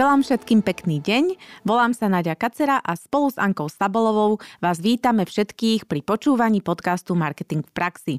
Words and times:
Želám 0.00 0.24
všetkým 0.24 0.64
pekný 0.64 0.96
deň, 1.04 1.36
volám 1.60 1.92
sa 1.92 2.08
Nadia 2.08 2.32
Kacera 2.32 2.80
a 2.80 2.96
spolu 2.96 3.28
s 3.28 3.36
Ankou 3.36 3.68
Stabolovou 3.68 4.40
vás 4.56 4.80
vítame 4.80 5.28
všetkých 5.28 5.84
pri 5.84 6.00
počúvaní 6.00 6.64
podcastu 6.64 7.12
Marketing 7.12 7.60
v 7.60 7.68
praxi. 7.68 8.14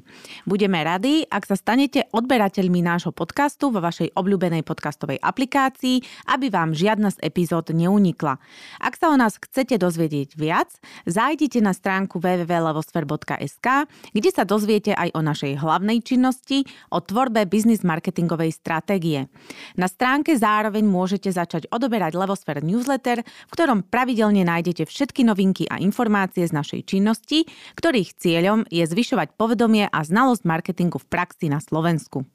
Budeme 0.46 0.78
radi, 0.86 1.26
ak 1.26 1.42
sa 1.42 1.58
stanete 1.58 2.06
odberateľmi 2.14 2.86
nášho 2.86 3.10
podcastu 3.10 3.74
vo 3.74 3.82
vašej 3.82 4.14
obľúbenej 4.14 4.62
podcastovej 4.62 5.18
aplikácii, 5.26 6.30
aby 6.30 6.54
vám 6.54 6.70
žiadna 6.70 7.10
z 7.10 7.18
epizód 7.18 7.74
neunikla. 7.74 8.38
Ak 8.78 8.94
sa 8.94 9.10
o 9.10 9.18
nás 9.18 9.42
chcete 9.42 9.74
dozvedieť 9.74 10.38
viac, 10.38 10.70
zájdite 11.10 11.58
na 11.58 11.74
stránku 11.74 12.22
www.levosfer.sk, 12.22 13.90
kde 14.14 14.30
sa 14.30 14.46
dozviete 14.46 14.94
aj 14.94 15.18
o 15.18 15.20
našej 15.26 15.58
hlavnej 15.58 15.98
činnosti, 16.06 16.62
o 16.94 17.02
tvorbe 17.02 17.42
biznis 17.50 17.82
marketingovej 17.82 18.54
stratégie. 18.54 19.26
Na 19.74 19.90
stránke 19.90 20.38
zároveň 20.38 20.86
môžete 20.86 21.34
začať 21.34 21.71
odoberať 21.72 22.12
Levosfér 22.14 22.60
newsletter, 22.60 23.24
v 23.24 23.52
ktorom 23.56 23.88
pravidelne 23.88 24.44
nájdete 24.44 24.84
všetky 24.84 25.24
novinky 25.24 25.64
a 25.66 25.80
informácie 25.80 26.44
z 26.44 26.52
našej 26.52 26.84
činnosti, 26.84 27.48
ktorých 27.80 28.14
cieľom 28.20 28.68
je 28.68 28.84
zvyšovať 28.84 29.34
povedomie 29.40 29.88
a 29.88 29.98
znalosť 30.04 30.44
marketingu 30.44 31.00
v 31.00 31.08
praxi 31.08 31.48
na 31.48 31.58
Slovensku. 31.58 32.28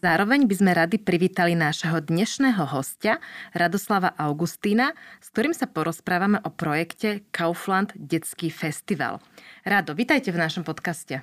Zároveň 0.00 0.48
by 0.48 0.54
sme 0.56 0.72
radi 0.72 0.96
privítali 0.96 1.52
nášho 1.52 2.00
dnešného 2.00 2.64
hostia, 2.72 3.20
Radoslava 3.52 4.16
Augustína, 4.16 4.96
s 5.20 5.28
ktorým 5.28 5.52
sa 5.52 5.68
porozprávame 5.68 6.40
o 6.40 6.48
projekte 6.48 7.28
Kaufland 7.28 7.92
Detský 7.92 8.48
festival. 8.48 9.20
Rado, 9.60 9.92
vitajte 9.92 10.32
v 10.32 10.40
našom 10.40 10.64
podcaste. 10.64 11.20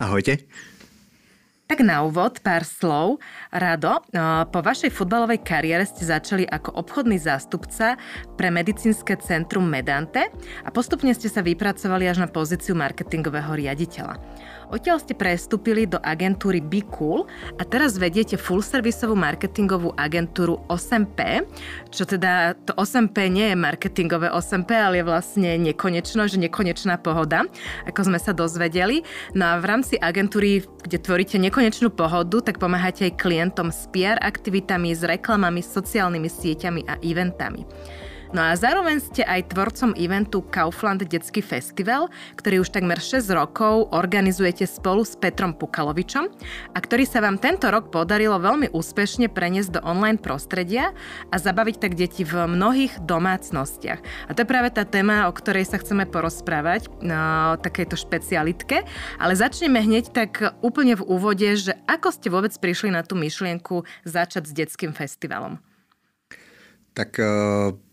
Ahojte. 0.00 0.48
Tak 1.64 1.80
na 1.80 2.04
úvod 2.04 2.44
pár 2.44 2.60
slov. 2.60 3.24
Rado, 3.48 4.04
po 4.52 4.60
vašej 4.60 4.92
futbalovej 4.92 5.40
kariére 5.40 5.88
ste 5.88 6.04
začali 6.04 6.44
ako 6.44 6.76
obchodný 6.76 7.16
zástupca 7.16 7.96
pre 8.36 8.52
medicínske 8.52 9.16
centrum 9.24 9.64
Medante 9.64 10.28
a 10.60 10.68
postupne 10.68 11.16
ste 11.16 11.32
sa 11.32 11.40
vypracovali 11.40 12.04
až 12.04 12.20
na 12.20 12.28
pozíciu 12.28 12.76
marketingového 12.76 13.56
riaditeľa. 13.56 14.20
Odtiaľ 14.76 15.00
ste 15.00 15.16
prestúpili 15.16 15.88
do 15.88 15.96
agentúry 16.04 16.60
Be 16.60 16.84
Cool 16.84 17.24
a 17.56 17.62
teraz 17.64 17.96
vediete 17.96 18.36
full-servisovú 18.36 19.16
marketingovú 19.16 19.96
agentúru 19.96 20.60
8P, 20.68 21.48
čo 21.88 22.04
teda 22.04 22.60
to 22.68 22.76
8P 22.76 23.32
nie 23.32 23.52
je 23.52 23.56
marketingové 23.56 24.28
8P, 24.28 24.68
ale 24.72 25.00
je 25.00 25.08
vlastne 25.08 25.50
nekonečno, 25.56 26.28
že 26.28 26.36
nekonečná 26.36 27.00
pohoda, 27.00 27.48
ako 27.88 28.12
sme 28.12 28.18
sa 28.20 28.36
dozvedeli. 28.36 29.00
No 29.32 29.56
a 29.56 29.60
v 29.60 29.64
rámci 29.68 29.94
agentúry, 29.96 30.64
kde 30.84 30.98
tvoríte 31.00 31.36
nekonečnú 31.36 31.52
pohodu, 31.94 32.42
tak 32.42 32.58
pomáhate 32.58 33.06
aj 33.06 33.14
klientom 33.14 33.70
s 33.70 33.86
PR 33.94 34.18
aktivitami, 34.18 34.90
s 34.90 35.06
reklamami, 35.06 35.62
sociálnymi 35.62 36.26
sieťami 36.26 36.82
a 36.90 36.98
eventami. 36.98 37.62
No 38.34 38.42
a 38.42 38.58
zároveň 38.58 38.98
ste 38.98 39.22
aj 39.22 39.54
tvorcom 39.54 39.94
eventu 39.94 40.42
Kaufland 40.50 41.06
Detský 41.06 41.38
festival, 41.38 42.10
ktorý 42.34 42.66
už 42.66 42.74
takmer 42.74 42.98
6 42.98 43.30
rokov 43.30 43.94
organizujete 43.94 44.66
spolu 44.66 45.06
s 45.06 45.14
Petrom 45.14 45.54
Pukalovičom 45.54 46.26
a 46.74 46.78
ktorý 46.82 47.06
sa 47.06 47.22
vám 47.22 47.38
tento 47.38 47.70
rok 47.70 47.94
podarilo 47.94 48.42
veľmi 48.42 48.74
úspešne 48.74 49.30
preniesť 49.30 49.78
do 49.78 49.80
online 49.86 50.18
prostredia 50.18 50.90
a 51.30 51.38
zabaviť 51.38 51.78
tak 51.78 51.94
deti 51.94 52.26
v 52.26 52.50
mnohých 52.50 53.06
domácnostiach. 53.06 54.02
A 54.02 54.30
to 54.34 54.42
je 54.42 54.50
práve 54.50 54.74
tá 54.74 54.82
téma, 54.82 55.30
o 55.30 55.32
ktorej 55.32 55.70
sa 55.70 55.78
chceme 55.78 56.02
porozprávať, 56.02 56.90
no, 57.06 57.54
takejto 57.62 57.94
špecialitke. 57.94 58.82
Ale 59.22 59.38
začneme 59.38 59.78
hneď 59.78 60.10
tak 60.10 60.58
úplne 60.58 60.98
v 60.98 61.06
úvode, 61.06 61.46
že 61.54 61.78
ako 61.86 62.10
ste 62.10 62.34
vôbec 62.34 62.50
prišli 62.58 62.90
na 62.90 63.06
tú 63.06 63.14
myšlienku 63.14 63.86
začať 64.02 64.50
s 64.50 64.52
detským 64.58 64.90
festivalom? 64.90 65.62
Tak 66.98 67.10
uh 67.22 67.83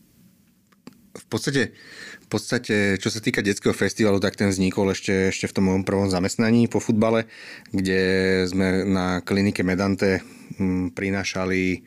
v 1.11 1.25
podstate, 1.27 1.75
v 2.23 2.27
podstate, 2.31 2.95
čo 2.95 3.11
sa 3.11 3.19
týka 3.19 3.43
detského 3.43 3.75
festivalu, 3.75 4.23
tak 4.23 4.39
ten 4.39 4.47
vznikol 4.47 4.95
ešte, 4.95 5.35
ešte 5.35 5.51
v 5.51 5.55
tom 5.55 5.65
mojom 5.67 5.83
prvom 5.83 6.07
zamestnaní 6.07 6.71
po 6.71 6.79
futbale, 6.79 7.27
kde 7.75 8.01
sme 8.47 8.87
na 8.87 9.19
klinike 9.19 9.63
Medante 9.67 10.23
hm, 10.55 10.95
prinášali 10.95 11.83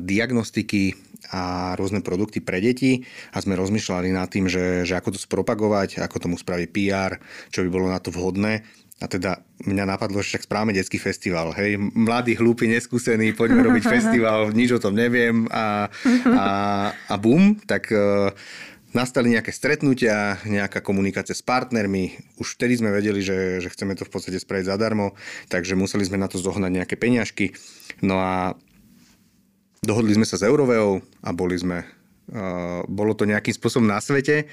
diagnostiky 0.00 0.96
a 1.28 1.76
rôzne 1.76 2.00
produkty 2.00 2.40
pre 2.40 2.62
deti 2.64 3.04
a 3.34 3.42
sme 3.44 3.58
rozmýšľali 3.60 4.08
nad 4.08 4.32
tým, 4.32 4.48
že, 4.48 4.88
že 4.88 4.96
ako 4.96 5.12
to 5.12 5.20
spropagovať, 5.20 6.00
ako 6.00 6.16
tomu 6.16 6.36
spraviť 6.40 6.68
PR, 6.72 7.20
čo 7.52 7.60
by 7.60 7.68
bolo 7.68 7.86
na 7.92 8.00
to 8.00 8.08
vhodné. 8.08 8.64
A 8.98 9.06
teda 9.06 9.38
mňa 9.62 9.84
napadlo, 9.94 10.18
že 10.18 10.34
však 10.34 10.50
správame 10.50 10.74
detský 10.74 10.98
festival. 10.98 11.54
Hej, 11.54 11.78
mladý, 11.78 12.34
hlúpy, 12.34 12.66
neskúsený, 12.66 13.30
poďme 13.38 13.62
robiť 13.62 13.84
festival, 13.94 14.50
nič 14.50 14.74
o 14.74 14.82
tom 14.82 14.98
neviem 14.98 15.46
a, 15.54 15.86
a, 16.34 16.48
a 16.90 17.14
bum, 17.14 17.54
tak 17.62 17.94
uh, 17.94 18.34
nastali 18.90 19.38
nejaké 19.38 19.54
stretnutia, 19.54 20.42
nejaká 20.42 20.82
komunikácia 20.82 21.36
s 21.36 21.46
partnermi. 21.46 22.18
Už 22.42 22.58
vtedy 22.58 22.80
sme 22.80 22.90
vedeli, 22.90 23.22
že, 23.22 23.62
že 23.62 23.70
chceme 23.70 23.94
to 23.94 24.02
v 24.02 24.12
podstate 24.12 24.42
spraviť 24.42 24.66
zadarmo, 24.66 25.14
takže 25.46 25.78
museli 25.78 26.02
sme 26.02 26.18
na 26.18 26.26
to 26.26 26.40
zohnať 26.40 26.72
nejaké 26.82 26.98
peňažky. 26.98 27.54
No 28.02 28.18
a 28.18 28.58
dohodli 29.84 30.16
sme 30.16 30.26
sa 30.26 30.40
s 30.40 30.46
Euroveou 30.46 31.04
a 31.22 31.30
boli 31.30 31.54
sme, 31.54 31.86
uh, 32.34 32.82
bolo 32.90 33.14
to 33.14 33.28
nejakým 33.28 33.54
spôsobom 33.54 33.86
na 33.86 34.02
svete. 34.02 34.50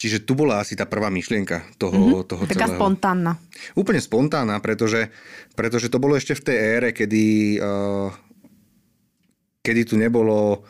Čiže 0.00 0.24
tu 0.24 0.32
bola 0.32 0.64
asi 0.64 0.72
tá 0.72 0.88
prvá 0.88 1.12
myšlienka 1.12 1.76
toho, 1.76 2.24
mm-hmm. 2.24 2.24
toho 2.24 2.42
Taká 2.48 2.72
celého. 2.72 2.80
spontánna. 2.80 3.36
Úplne 3.76 4.00
spontánna, 4.00 4.56
pretože, 4.64 5.12
pretože 5.52 5.92
to 5.92 6.00
bolo 6.00 6.16
ešte 6.16 6.32
v 6.32 6.44
tej 6.48 6.56
ére, 6.56 6.88
kedy, 6.96 7.24
uh, 7.60 8.08
kedy 9.60 9.84
tu 9.84 10.00
nebolo 10.00 10.64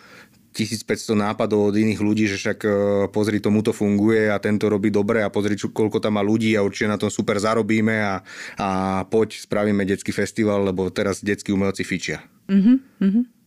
1500 0.50 1.14
nápadov 1.14 1.70
od 1.70 1.78
iných 1.78 2.02
ľudí, 2.02 2.26
že 2.26 2.42
však 2.42 2.58
uh, 2.66 2.74
pozri, 3.14 3.38
tomu 3.38 3.62
to 3.62 3.70
funguje 3.70 4.26
a 4.26 4.42
tento 4.42 4.66
robí 4.66 4.90
dobre 4.90 5.22
a 5.22 5.30
pozri, 5.30 5.54
čo, 5.54 5.70
koľko 5.70 6.02
tam 6.02 6.18
má 6.18 6.26
ľudí 6.26 6.58
a 6.58 6.66
určite 6.66 6.90
na 6.90 6.98
tom 6.98 7.06
super 7.06 7.38
zarobíme 7.38 8.02
a, 8.02 8.26
a 8.58 8.68
poď, 9.06 9.46
spravíme 9.46 9.86
detský 9.86 10.10
festival, 10.10 10.66
lebo 10.66 10.90
teraz 10.90 11.22
detskí 11.22 11.54
umelci 11.54 11.86
fičia. 11.86 12.18
Mm-hmm. 12.50 13.39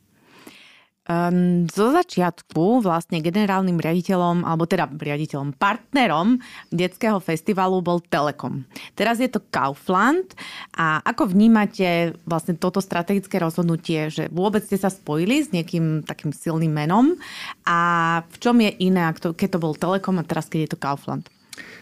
Um, 1.04 1.68
zo 1.68 1.92
začiatku 1.92 2.80
vlastne 2.80 3.20
generálnym 3.20 3.76
riaditeľom, 3.76 4.48
alebo 4.48 4.64
teda 4.64 4.88
riaditeľom, 4.88 5.52
partnerom 5.60 6.40
detského 6.72 7.20
festivalu 7.20 7.84
bol 7.84 8.00
Telekom. 8.00 8.64
Teraz 8.96 9.20
je 9.20 9.28
to 9.28 9.44
Kaufland 9.52 10.32
a 10.72 11.04
ako 11.04 11.36
vnímate 11.36 12.16
vlastne 12.24 12.56
toto 12.56 12.80
strategické 12.80 13.36
rozhodnutie, 13.36 14.08
že 14.08 14.32
vôbec 14.32 14.64
ste 14.64 14.80
sa 14.80 14.88
spojili 14.88 15.44
s 15.44 15.52
niekým 15.52 16.08
takým 16.08 16.32
silným 16.32 16.72
menom 16.72 17.20
a 17.68 18.24
v 18.24 18.38
čom 18.40 18.56
je 18.64 18.72
iné, 18.80 19.04
keď 19.12 19.60
to 19.60 19.60
bol 19.60 19.76
Telekom 19.76 20.24
a 20.24 20.24
teraz 20.24 20.48
keď 20.48 20.60
je 20.64 20.72
to 20.72 20.80
Kaufland? 20.80 21.28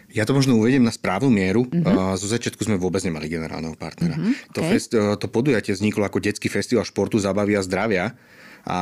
Ja 0.09 0.25
to 0.25 0.33
možno 0.33 0.57
uvediem 0.57 0.81
na 0.81 0.91
správnu 0.91 1.29
mieru. 1.29 1.69
Uh-huh. 1.69 2.17
Zo 2.17 2.25
začiatku 2.25 2.65
sme 2.65 2.81
vôbec 2.81 3.05
nemali 3.05 3.29
generálneho 3.29 3.77
partnera. 3.77 4.17
Uh-huh. 4.17 4.33
Okay. 4.49 4.53
To, 4.57 4.59
fest, 4.65 4.89
to 4.97 5.27
podujatie 5.29 5.77
vzniklo 5.77 6.09
ako 6.09 6.19
detský 6.19 6.49
festival 6.49 6.83
športu, 6.83 7.21
zabavy 7.21 7.53
a 7.53 7.61
zdravia 7.61 8.17
a, 8.65 8.81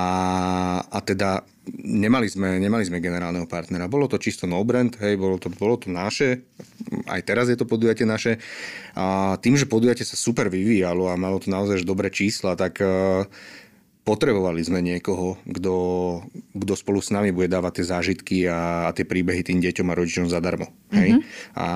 a 0.83 0.99
teda 1.03 1.43
nemali 1.83 2.27
sme, 2.27 2.57
nemali 2.57 2.83
sme 2.87 3.03
generálneho 3.03 3.45
partnera. 3.45 3.91
Bolo 3.91 4.09
to 4.09 4.17
čisto 4.17 4.49
no 4.49 4.61
brand, 4.65 4.97
hej, 4.99 5.15
bolo 5.15 5.37
to, 5.37 5.53
bolo 5.53 5.77
to 5.77 5.93
naše, 5.93 6.43
aj 7.05 7.21
teraz 7.23 7.47
je 7.47 7.57
to 7.57 7.69
podujatie 7.69 8.03
naše. 8.03 8.41
A 8.97 9.37
tým, 9.39 9.55
že 9.55 9.69
podujatie 9.69 10.03
sa 10.03 10.17
super 10.17 10.49
vyvíjalo 10.49 11.07
a 11.11 11.19
malo 11.19 11.37
to 11.37 11.53
naozaj 11.53 11.85
dobré 11.85 12.09
čísla, 12.09 12.57
tak 12.57 12.81
uh, 12.81 13.23
potrebovali 14.09 14.65
sme 14.65 14.81
niekoho, 14.81 15.37
kto, 15.45 15.75
kto 16.57 16.73
spolu 16.73 16.97
s 16.97 17.13
nami 17.13 17.29
bude 17.29 17.51
dávať 17.51 17.81
tie 17.81 17.85
zážitky 17.85 18.37
a, 18.49 18.89
a 18.89 18.95
tie 18.95 19.05
príbehy 19.05 19.45
tým 19.45 19.61
deťom 19.61 19.87
a 19.93 19.97
rodičom 19.97 20.25
zadarmo. 20.25 20.73
Hej? 20.89 21.21
Mm-hmm. 21.21 21.53
A, 21.53 21.67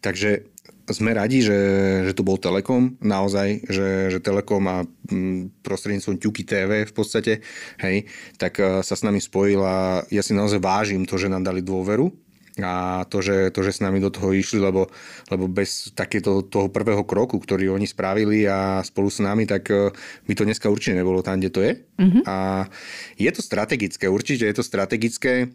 takže 0.00 0.53
sme 0.92 1.16
radi, 1.16 1.40
že, 1.40 1.58
že 2.04 2.12
tu 2.12 2.20
bol 2.20 2.36
Telekom, 2.36 3.00
naozaj, 3.00 3.64
že, 3.64 4.12
že 4.12 4.18
Telekom 4.20 4.64
a 4.68 4.76
mm, 4.84 5.64
prostredníctvom 5.64 6.20
Ťuky 6.20 6.42
TV 6.44 6.70
v 6.84 6.92
podstate, 6.92 7.40
hej, 7.80 8.04
tak 8.36 8.60
e, 8.60 8.84
sa 8.84 8.92
s 8.92 9.00
nami 9.00 9.22
spojila. 9.22 10.04
Ja 10.12 10.20
si 10.20 10.36
naozaj 10.36 10.60
vážim 10.60 11.08
to, 11.08 11.16
že 11.16 11.32
nám 11.32 11.48
dali 11.48 11.64
dôveru 11.64 12.12
a 12.60 13.02
to, 13.08 13.18
že, 13.24 13.50
to, 13.50 13.64
že 13.66 13.80
s 13.80 13.82
nami 13.82 13.98
do 13.98 14.12
toho 14.12 14.30
išli, 14.30 14.62
lebo, 14.62 14.86
lebo 15.32 15.50
bez 15.50 15.90
takéto 15.96 16.44
toho 16.46 16.68
prvého 16.68 17.02
kroku, 17.02 17.40
ktorý 17.40 17.72
oni 17.72 17.88
spravili 17.88 18.44
a 18.44 18.84
spolu 18.84 19.08
s 19.08 19.24
nami, 19.24 19.48
tak 19.48 19.72
e, 19.72 19.88
by 20.28 20.32
to 20.36 20.44
dneska 20.44 20.68
určite 20.68 21.00
nebolo 21.00 21.24
tam, 21.24 21.40
kde 21.40 21.50
to 21.50 21.60
je. 21.64 21.72
Mm-hmm. 21.96 22.22
A 22.28 22.68
je 23.16 23.30
to 23.32 23.40
strategické, 23.40 24.04
určite 24.12 24.44
je 24.44 24.54
to 24.54 24.64
strategické, 24.66 25.48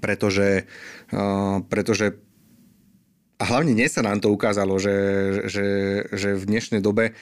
pretože, 0.00 0.66
pretože 1.68 2.18
a 3.44 3.52
hlavne 3.52 3.76
dnes 3.76 3.92
sa 3.92 4.00
nám 4.00 4.24
to 4.24 4.32
ukázalo, 4.32 4.80
že, 4.80 4.96
že, 5.52 5.66
že 6.16 6.32
v 6.32 6.48
dnešnej 6.48 6.80
dobe 6.80 7.12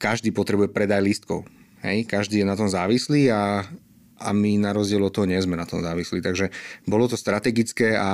každý 0.00 0.32
potrebuje 0.32 0.72
predaj 0.72 1.04
lístkov. 1.04 1.44
Hej, 1.84 2.08
každý 2.08 2.40
je 2.40 2.48
na 2.48 2.56
tom 2.56 2.72
závislý 2.72 3.28
a, 3.28 3.68
a 4.16 4.28
my 4.32 4.56
na 4.56 4.72
rozdiel 4.72 5.04
od 5.04 5.12
toho 5.12 5.28
nie 5.28 5.36
sme 5.36 5.60
na 5.60 5.68
tom 5.68 5.84
závislí. 5.84 6.24
Takže 6.24 6.48
bolo 6.88 7.04
to 7.04 7.20
strategické 7.20 8.00
a 8.00 8.10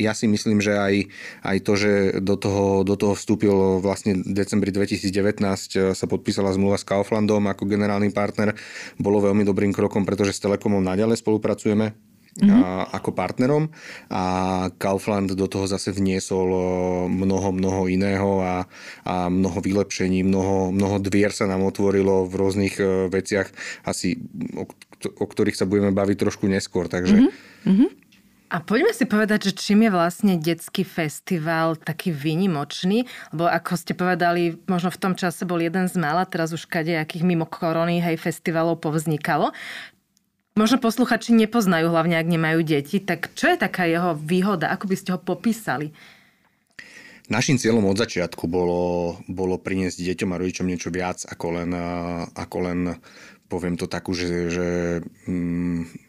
ja 0.00 0.16
si 0.16 0.32
myslím, 0.32 0.64
že 0.64 0.80
aj, 0.80 0.94
aj 1.44 1.56
to, 1.60 1.72
že 1.76 1.92
do 2.24 2.40
toho, 2.40 2.88
do 2.88 2.96
toho 2.96 3.12
vstúpil 3.12 3.84
vlastne 3.84 4.24
v 4.24 4.32
decembri 4.32 4.72
2019 4.72 5.12
e, 5.12 5.92
sa 5.92 6.06
podpísala 6.08 6.56
zmluva 6.56 6.80
s 6.80 6.88
Kauflandom 6.88 7.44
ako 7.52 7.68
generálny 7.68 8.16
partner, 8.16 8.56
bolo 8.96 9.20
veľmi 9.20 9.44
dobrým 9.44 9.76
krokom, 9.76 10.08
pretože 10.08 10.32
s 10.32 10.40
Telekomom 10.40 10.80
naďalej 10.80 11.20
spolupracujeme 11.20 12.07
mm-hmm. 12.38 12.94
ako 12.94 13.10
partnerom 13.12 13.70
a 14.08 14.22
Kaufland 14.78 15.34
do 15.34 15.46
toho 15.50 15.66
zase 15.66 15.90
vniesol 15.90 16.48
mnoho, 17.10 17.50
mnoho 17.52 17.90
iného 17.90 18.40
a, 18.40 18.64
a 19.04 19.14
mnoho 19.28 19.58
vylepšení, 19.58 20.22
mnoho, 20.22 20.70
mnoho 20.70 20.96
dvier 21.02 21.34
sa 21.34 21.50
nám 21.50 21.66
otvorilo 21.66 22.24
v 22.24 22.34
rôznych 22.38 22.74
e, 22.78 23.10
veciach, 23.10 23.50
asi 23.84 24.16
o, 24.54 24.64
o 25.18 25.26
ktorých 25.26 25.58
sa 25.58 25.68
budeme 25.68 25.90
baviť 25.90 26.16
trošku 26.18 26.46
neskôr. 26.46 26.86
Takže 26.86 27.28
mm-hmm. 27.66 28.08
A 28.48 28.64
poďme 28.64 28.96
si 28.96 29.04
povedať, 29.04 29.52
že 29.52 29.60
čím 29.60 29.84
je 29.84 29.92
vlastne 29.92 30.40
detský 30.40 30.80
festival 30.80 31.76
taký 31.76 32.16
výnimočný, 32.16 33.04
lebo 33.36 33.44
ako 33.44 33.76
ste 33.76 33.92
povedali, 33.92 34.56
možno 34.64 34.88
v 34.88 35.00
tom 35.04 35.12
čase 35.12 35.44
bol 35.44 35.60
jeden 35.60 35.84
z 35.84 36.00
mála, 36.00 36.24
teraz 36.24 36.56
už 36.56 36.64
kadejakých 36.64 37.28
mimo 37.28 37.44
korony, 37.44 38.00
hej, 38.00 38.16
festivalov 38.16 38.80
povznikalo. 38.80 39.52
Možno 40.58 40.82
posluchači 40.82 41.30
nepoznajú, 41.38 41.86
hlavne 41.86 42.18
ak 42.18 42.26
nemajú 42.26 42.66
deti, 42.66 42.98
tak 42.98 43.30
čo 43.38 43.54
je 43.54 43.56
taká 43.62 43.86
jeho 43.86 44.18
výhoda? 44.18 44.74
Ako 44.74 44.90
by 44.90 44.96
ste 44.98 45.14
ho 45.14 45.20
popísali? 45.22 45.94
Našim 47.30 47.62
cieľom 47.62 47.86
od 47.86 47.94
začiatku 47.94 48.50
bolo, 48.50 49.14
bolo 49.30 49.54
priniesť 49.54 50.02
deťom 50.02 50.34
a 50.34 50.40
rodičom 50.40 50.66
niečo 50.66 50.90
viac 50.90 51.22
ako 51.30 51.46
len, 51.62 51.70
ako 52.34 52.56
len 52.66 52.78
poviem 53.46 53.78
to 53.78 53.86
takú, 53.86 54.16
že, 54.18 54.50
že 54.50 54.68
mm, 55.30 56.08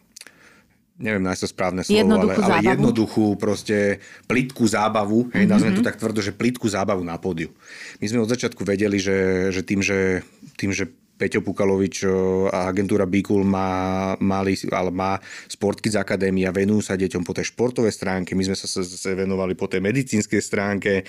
neviem 0.97 1.23
nájsť 1.23 1.41
to 1.45 1.49
správne 1.53 1.81
slovo, 1.85 2.17
ale, 2.17 2.33
ale 2.39 2.73
jednoduchú, 2.73 3.37
proste 3.37 4.01
plitkú 4.25 4.65
zábavu, 4.65 5.29
hej, 5.29 5.45
mm-hmm. 5.45 5.51
nazvem 5.51 5.73
to 5.77 5.83
tak 5.85 6.01
tvrdo, 6.01 6.25
že 6.25 6.33
plitkú 6.33 6.65
zábavu 6.65 7.05
na 7.05 7.21
pódiu. 7.21 7.53
My 8.01 8.09
sme 8.09 8.23
od 8.25 8.31
začiatku 8.31 8.65
vedeli, 8.65 8.97
že, 8.97 9.51
že 9.53 9.61
tým, 9.61 9.85
že, 9.85 10.23
tým, 10.57 10.73
že 10.73 10.89
Peťo 11.19 11.43
Pukalovič 11.43 12.07
a 12.47 12.71
agentúra 12.71 13.03
Bikul 13.03 13.43
má, 13.43 14.15
mali, 14.23 14.55
ale 14.71 14.87
má 14.95 15.19
Sportkids 15.51 15.99
Akadémia, 15.99 16.55
venujú 16.55 16.79
sa 16.79 16.95
deťom 16.95 17.27
po 17.27 17.35
tej 17.35 17.51
športovej 17.51 17.91
stránke, 17.91 18.39
my 18.39 18.47
sme 18.47 18.55
sa, 18.55 18.71
sa, 18.71 18.79
sa 18.79 19.11
venovali 19.11 19.59
po 19.59 19.67
tej 19.67 19.83
medicínskej 19.83 20.39
stránke, 20.39 21.03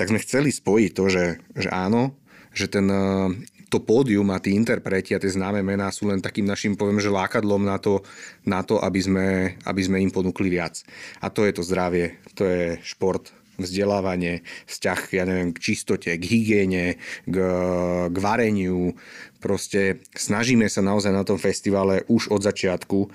tak 0.00 0.08
sme 0.08 0.24
chceli 0.24 0.48
spojiť 0.48 0.90
to, 0.96 1.04
že, 1.12 1.24
že 1.52 1.68
áno, 1.68 2.16
že 2.56 2.72
ten, 2.72 2.88
to 3.70 3.78
pódium 3.78 4.34
a 4.34 4.42
tí 4.42 4.56
interpreti 4.56 5.14
a 5.14 5.22
tie 5.22 5.30
známe 5.30 5.62
mená 5.62 5.92
sú 5.94 6.10
len 6.10 6.18
takým 6.18 6.48
našim, 6.48 6.74
poviem, 6.74 6.98
že 6.98 7.12
lákadlom 7.12 7.62
na 7.62 7.78
to, 7.78 8.02
na 8.42 8.66
to 8.66 8.82
aby, 8.82 9.00
sme, 9.04 9.26
aby 9.62 9.80
sme 9.84 10.02
im 10.02 10.10
ponúkli 10.10 10.50
viac. 10.50 10.82
A 11.22 11.30
to 11.30 11.46
je 11.46 11.54
to 11.54 11.62
zdravie, 11.62 12.18
to 12.34 12.42
je 12.48 12.62
šport, 12.82 13.30
vzdelávanie, 13.60 14.40
vzťah, 14.66 15.00
ja 15.12 15.24
neviem, 15.28 15.52
k 15.52 15.60
čistote, 15.60 16.10
k 16.16 16.24
hygiene, 16.24 16.96
k, 17.28 17.36
k 18.08 18.16
vareniu, 18.16 18.96
Proste 19.40 20.04
snažíme 20.12 20.68
sa 20.68 20.84
naozaj 20.84 21.16
na 21.16 21.24
tom 21.24 21.40
festivale 21.40 22.04
už 22.12 22.28
od 22.28 22.44
začiatku 22.44 23.08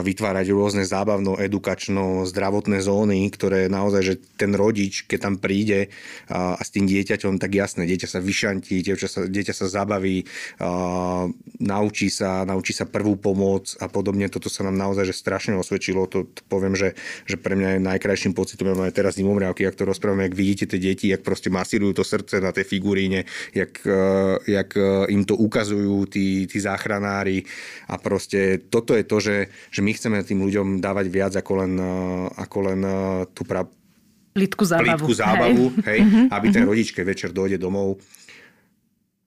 vytvárať 0.00 0.46
rôzne 0.56 0.88
zábavno, 0.88 1.36
edukačno, 1.36 2.24
zdravotné 2.24 2.80
zóny, 2.80 3.28
ktoré 3.28 3.68
naozaj, 3.68 4.02
že 4.02 4.14
ten 4.40 4.56
rodič, 4.56 5.04
keď 5.04 5.18
tam 5.20 5.34
príde 5.36 5.92
a 6.32 6.56
s 6.56 6.72
tým 6.72 6.88
dieťaťom, 6.88 7.36
tak 7.36 7.52
jasné, 7.52 7.84
dieťa 7.84 8.08
sa 8.08 8.24
vyšantí, 8.24 8.80
dieťa 8.80 9.06
sa, 9.06 9.20
dieťa 9.28 9.52
sa 9.52 9.66
zabaví, 9.68 10.24
naučí 11.60 12.08
sa, 12.08 12.48
naučí 12.48 12.72
sa 12.72 12.88
prvú 12.88 13.20
pomoc 13.20 13.76
a 13.76 13.86
podobne. 13.92 14.32
Toto 14.32 14.48
sa 14.48 14.64
nám 14.64 14.80
naozaj 14.80 15.12
že 15.12 15.14
strašne 15.20 15.60
osvedčilo. 15.60 16.08
To, 16.08 16.24
to 16.24 16.40
poviem, 16.48 16.72
že, 16.72 16.96
že 17.28 17.36
pre 17.36 17.52
mňa 17.52 17.76
je 17.76 17.80
najkrajším 17.84 18.32
pocitom, 18.32 18.72
ja 18.72 18.88
aj 18.88 18.96
teraz 18.96 19.20
zimomriavky, 19.20 19.68
ak 19.68 19.76
to 19.76 19.84
rozprávame, 19.84 20.24
ak 20.24 20.32
vidíte 20.32 20.72
tie 20.72 20.80
deti, 20.80 21.12
jak 21.12 21.20
proste 21.20 21.52
masírujú 21.52 22.00
to 22.00 22.04
srdce 22.08 22.40
na 22.40 22.48
tej 22.48 22.64
figuríne, 22.64 23.28
jak, 23.52 23.76
jak 24.48 24.70
im 25.12 25.28
to 25.28 25.36
ukazujú 25.50 26.06
tí, 26.06 26.46
tí 26.46 26.58
záchranári 26.62 27.42
a 27.90 27.98
proste 27.98 28.62
toto 28.70 28.94
je 28.94 29.02
to, 29.02 29.18
že, 29.18 29.36
že 29.74 29.82
my 29.82 29.90
chceme 29.90 30.22
tým 30.22 30.46
ľuďom 30.46 30.78
dávať 30.78 31.06
viac 31.10 31.34
ako 31.34 31.52
len, 31.66 31.74
eh, 31.74 32.26
ako 32.38 32.58
len 32.70 32.80
eh, 32.86 33.26
tú 33.34 33.42
pra... 33.42 33.66
plitku 34.30 34.62
zábavu, 34.62 35.02
plitku 35.02 35.12
zábavu 35.18 35.64
hej. 35.82 35.86
hej, 35.90 36.00
uh-huh, 36.06 36.26
aby 36.30 36.46
ten 36.54 36.62
uh-huh. 36.62 36.70
rodič, 36.70 36.94
keď 36.94 37.04
večer 37.10 37.30
dojde 37.34 37.58
domov, 37.58 37.98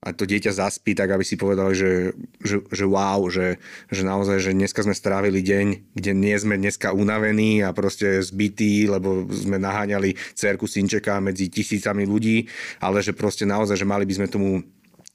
a 0.04 0.12
to 0.12 0.28
dieťa 0.28 0.52
zaspí, 0.52 0.92
tak 0.92 1.16
aby 1.16 1.24
si 1.24 1.40
povedal, 1.40 1.72
že, 1.72 2.12
že, 2.44 2.60
že 2.68 2.84
wow, 2.84 3.24
že, 3.32 3.56
že 3.88 4.04
naozaj, 4.04 4.36
že 4.36 4.52
dneska 4.52 4.84
sme 4.84 4.92
strávili 4.92 5.40
deň, 5.40 5.96
kde 5.96 6.12
nie 6.12 6.36
sme 6.36 6.60
dneska 6.60 6.92
unavení 6.92 7.64
a 7.64 7.72
proste 7.72 8.20
zbytí, 8.20 8.84
lebo 8.84 9.24
sme 9.32 9.56
naháňali 9.56 10.12
cerku 10.36 10.68
synčeka 10.68 11.24
medzi 11.24 11.48
tisícami 11.48 12.04
ľudí, 12.04 12.44
ale 12.84 13.00
že 13.00 13.16
proste 13.16 13.48
naozaj, 13.48 13.80
že 13.80 13.88
mali 13.88 14.04
by 14.04 14.14
sme 14.20 14.28
tomu 14.28 14.60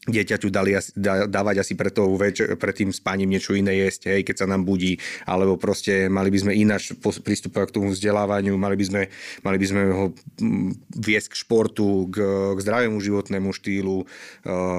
dieťaťu 0.08 0.48
dali 0.48 0.80
dá, 0.96 1.28
dávať 1.28 1.60
asi 1.60 1.74
pred, 1.76 1.92
tou 1.92 2.16
večer, 2.16 2.56
pred 2.56 2.72
tým 2.72 2.96
spaním 2.96 3.36
niečo 3.36 3.52
iné 3.52 3.84
jesť, 3.84 4.16
hej, 4.16 4.22
keď 4.24 4.36
sa 4.44 4.48
nám 4.48 4.64
budí, 4.64 4.96
alebo 5.28 5.60
proste 5.60 6.08
mali 6.08 6.32
by 6.32 6.40
sme 6.40 6.52
ináč 6.56 6.96
pristupovať 7.00 7.68
k 7.68 7.76
tomu 7.76 7.92
vzdelávaniu, 7.92 8.56
mali 8.56 8.80
by 8.80 8.86
sme, 8.88 9.02
mali 9.44 9.58
by 9.60 9.66
sme 9.68 9.82
ho 9.92 10.06
mm, 10.40 10.96
viesť 11.04 11.28
k 11.36 11.40
športu, 11.44 12.08
k, 12.08 12.16
k 12.56 12.60
zdravému 12.64 12.98
životnému 13.04 13.52
štýlu, 13.52 14.04
e, 14.04 14.06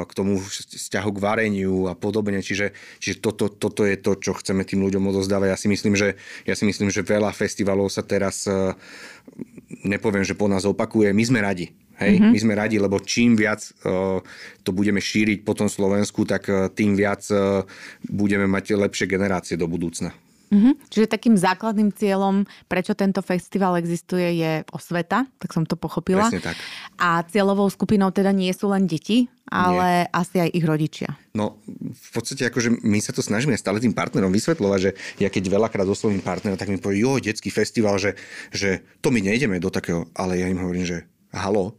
k 0.08 0.12
tomu 0.16 0.40
vzťahu 0.40 1.10
k 1.12 1.22
vareniu 1.22 1.92
a 1.92 1.94
podobne. 1.94 2.40
Čiže, 2.40 2.72
čiže 2.96 3.20
toto, 3.20 3.52
toto 3.52 3.84
je 3.84 4.00
to, 4.00 4.16
čo 4.16 4.32
chceme 4.32 4.64
tým 4.64 4.80
ľuďom 4.80 5.04
odozdávať. 5.12 5.48
Ja 5.52 5.58
si 5.60 5.68
myslím, 5.68 5.94
že, 6.00 6.16
ja 6.48 6.56
si 6.56 6.64
myslím, 6.64 6.88
že 6.88 7.04
veľa 7.04 7.30
festivalov 7.36 7.92
sa 7.92 8.00
teraz 8.00 8.48
e, 8.48 8.72
nepoviem, 9.84 10.24
že 10.24 10.32
po 10.32 10.48
nás 10.48 10.64
opakuje. 10.64 11.12
My 11.12 11.24
sme 11.28 11.44
radi 11.44 11.79
Hej, 12.00 12.16
mm-hmm. 12.16 12.32
my 12.32 12.38
sme 12.40 12.54
radi, 12.56 12.76
lebo 12.80 12.96
čím 13.04 13.36
viac 13.36 13.60
uh, 13.84 14.24
to 14.64 14.72
budeme 14.72 15.04
šíriť 15.04 15.44
po 15.44 15.52
tom 15.52 15.68
Slovensku, 15.68 16.24
tak 16.24 16.48
uh, 16.48 16.72
tým 16.72 16.96
viac 16.96 17.20
uh, 17.28 17.60
budeme 18.08 18.48
mať 18.48 18.72
lepšie 18.72 19.04
generácie 19.04 19.60
do 19.60 19.68
budúcna. 19.68 20.16
Mm-hmm. 20.50 20.90
Čiže 20.90 21.06
takým 21.06 21.38
základným 21.38 21.94
cieľom, 21.94 22.42
prečo 22.66 22.98
tento 22.98 23.22
festival 23.22 23.78
existuje, 23.78 24.42
je 24.42 24.52
osveta, 24.74 25.22
tak 25.38 25.54
som 25.54 25.62
to 25.62 25.78
pochopila. 25.78 26.26
Presne 26.26 26.42
tak. 26.42 26.58
A 26.98 27.22
cieľovou 27.22 27.70
skupinou 27.70 28.10
teda 28.10 28.34
nie 28.34 28.50
sú 28.50 28.66
len 28.74 28.82
deti, 28.90 29.30
ale 29.46 30.06
nie. 30.06 30.10
asi 30.10 30.36
aj 30.42 30.50
ich 30.50 30.66
rodičia. 30.66 31.14
No, 31.38 31.62
v 31.86 32.08
podstate 32.10 32.50
akože 32.50 32.82
my 32.82 32.98
sa 32.98 33.14
to 33.14 33.22
snažíme 33.22 33.54
stále 33.54 33.78
tým 33.78 33.94
partnerom 33.94 34.34
vysvetľovať, 34.34 34.80
že 34.82 34.90
ja 35.22 35.30
keď 35.30 35.54
veľakrát 35.54 35.86
oslovím 35.86 36.18
partnera, 36.18 36.58
tak 36.58 36.66
mi 36.66 36.82
povie, 36.82 37.06
jo, 37.06 37.22
detský 37.22 37.54
festival, 37.54 38.02
že, 38.02 38.18
že 38.50 38.82
to 38.98 39.14
my 39.14 39.22
nejdeme 39.22 39.62
do 39.62 39.70
takého, 39.70 40.10
ale 40.18 40.42
ja 40.42 40.50
im 40.50 40.58
hovorím, 40.58 40.82
že 40.82 41.06
halo, 41.30 41.78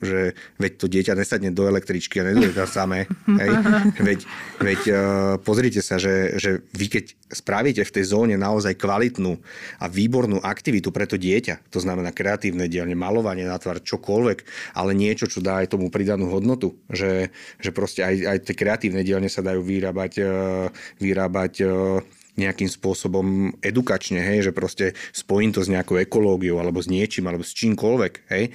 že 0.00 0.36
veď 0.60 0.72
to 0.76 0.86
dieťa 0.86 1.12
nesadne 1.16 1.50
do 1.52 1.66
električky 1.68 2.20
a 2.20 2.28
nedojde 2.28 2.54
tam 2.56 2.68
samé. 2.68 3.10
Hej. 3.26 3.52
Veď, 4.06 4.20
veď 4.62 4.80
uh, 4.92 4.98
pozrite 5.42 5.80
sa, 5.82 5.98
že, 5.98 6.38
že 6.38 6.62
vy 6.76 6.86
keď 6.86 7.04
spravíte 7.32 7.82
v 7.82 7.94
tej 7.94 8.04
zóne 8.14 8.36
naozaj 8.38 8.78
kvalitnú 8.78 9.34
a 9.82 9.86
výbornú 9.90 10.38
aktivitu 10.38 10.94
pre 10.94 11.10
to 11.10 11.18
dieťa, 11.18 11.66
to 11.72 11.82
znamená 11.82 12.14
kreatívne 12.14 12.70
dielne, 12.70 12.94
malovanie 12.94 13.48
na 13.48 13.58
tvar, 13.58 13.82
čokoľvek, 13.82 14.38
ale 14.78 14.94
niečo, 14.94 15.26
čo 15.26 15.42
dá 15.42 15.64
aj 15.64 15.74
tomu 15.74 15.90
pridanú 15.90 16.30
hodnotu, 16.30 16.78
že, 16.86 17.34
že 17.58 17.70
proste 17.74 18.06
aj, 18.06 18.14
aj 18.36 18.38
tie 18.46 18.54
kreatívne 18.54 19.02
dielne 19.02 19.26
sa 19.26 19.42
dajú 19.42 19.64
vyrábať, 19.64 20.12
uh, 20.22 20.70
vyrábať 21.02 21.52
uh, 21.66 21.98
nejakým 22.36 22.68
spôsobom 22.68 23.56
edukačne, 23.64 24.20
hej, 24.20 24.48
že 24.48 24.52
proste 24.52 24.92
spojím 25.10 25.56
to 25.56 25.64
s 25.64 25.72
nejakou 25.72 25.96
ekológiou 25.96 26.60
alebo 26.60 26.78
s 26.84 26.86
niečím, 26.86 27.26
alebo 27.26 27.42
s 27.42 27.56
čímkoľvek, 27.56 28.14
hej, 28.28 28.52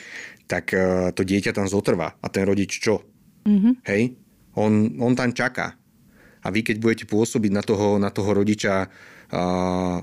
tak 0.52 0.76
uh, 0.76 1.16
to 1.16 1.24
dieťa 1.24 1.56
tam 1.56 1.72
zotrvá. 1.72 2.20
A 2.20 2.28
ten 2.28 2.44
rodič 2.44 2.84
čo? 2.84 3.00
Mm-hmm. 3.48 3.74
Hej? 3.88 4.20
On, 4.60 5.00
on 5.00 5.16
tam 5.16 5.32
čaká. 5.32 5.80
A 6.44 6.48
vy, 6.52 6.60
keď 6.60 6.76
budete 6.84 7.06
pôsobiť 7.08 7.52
na 7.56 7.64
toho, 7.64 7.96
na 7.96 8.12
toho 8.12 8.36
rodiča 8.36 8.92
uh, 9.32 9.98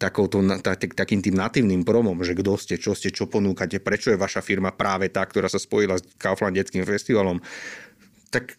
takouto, 0.00 0.40
tak, 0.64 0.96
takým 0.96 1.20
tým 1.20 1.36
natívnym 1.36 1.84
promom, 1.84 2.16
že 2.24 2.32
kto 2.32 2.56
ste, 2.56 2.80
čo 2.80 2.96
ste, 2.96 3.12
čo 3.12 3.28
ponúkate, 3.28 3.78
prečo 3.78 4.10
je 4.10 4.18
vaša 4.18 4.40
firma 4.40 4.72
práve 4.72 5.12
tá, 5.12 5.22
ktorá 5.22 5.46
sa 5.46 5.60
spojila 5.60 6.00
s 6.00 6.08
Kaufland 6.16 6.56
detským 6.56 6.82
festivalom, 6.88 7.38
tak 8.32 8.56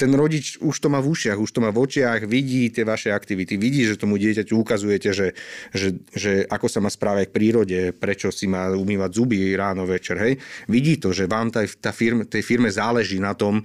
ten 0.00 0.16
rodič 0.16 0.56
už 0.64 0.80
to 0.80 0.88
má 0.88 1.04
v 1.04 1.12
ušiach, 1.12 1.36
už 1.36 1.52
to 1.52 1.60
má 1.60 1.68
v 1.68 1.84
očiach, 1.84 2.24
vidí 2.24 2.72
tie 2.72 2.88
vaše 2.88 3.12
aktivity, 3.12 3.60
vidí, 3.60 3.84
že 3.84 4.00
tomu 4.00 4.16
dieťaťu 4.16 4.56
ukazujete, 4.56 5.12
že, 5.12 5.36
že, 5.76 6.00
že 6.16 6.48
ako 6.48 6.66
sa 6.72 6.80
má 6.80 6.88
správať 6.88 7.28
k 7.28 7.36
prírode, 7.36 7.80
prečo 7.92 8.32
si 8.32 8.48
má 8.48 8.72
umývať 8.72 9.20
zuby 9.20 9.52
ráno, 9.52 9.84
večer, 9.84 10.16
hej. 10.16 10.40
Vidí 10.72 10.96
to, 10.96 11.12
že 11.12 11.28
vám 11.28 11.52
tá, 11.52 11.60
tá 11.68 11.92
firme, 11.92 12.24
tej 12.24 12.40
firme 12.40 12.72
záleží 12.72 13.20
na 13.20 13.36
tom, 13.36 13.60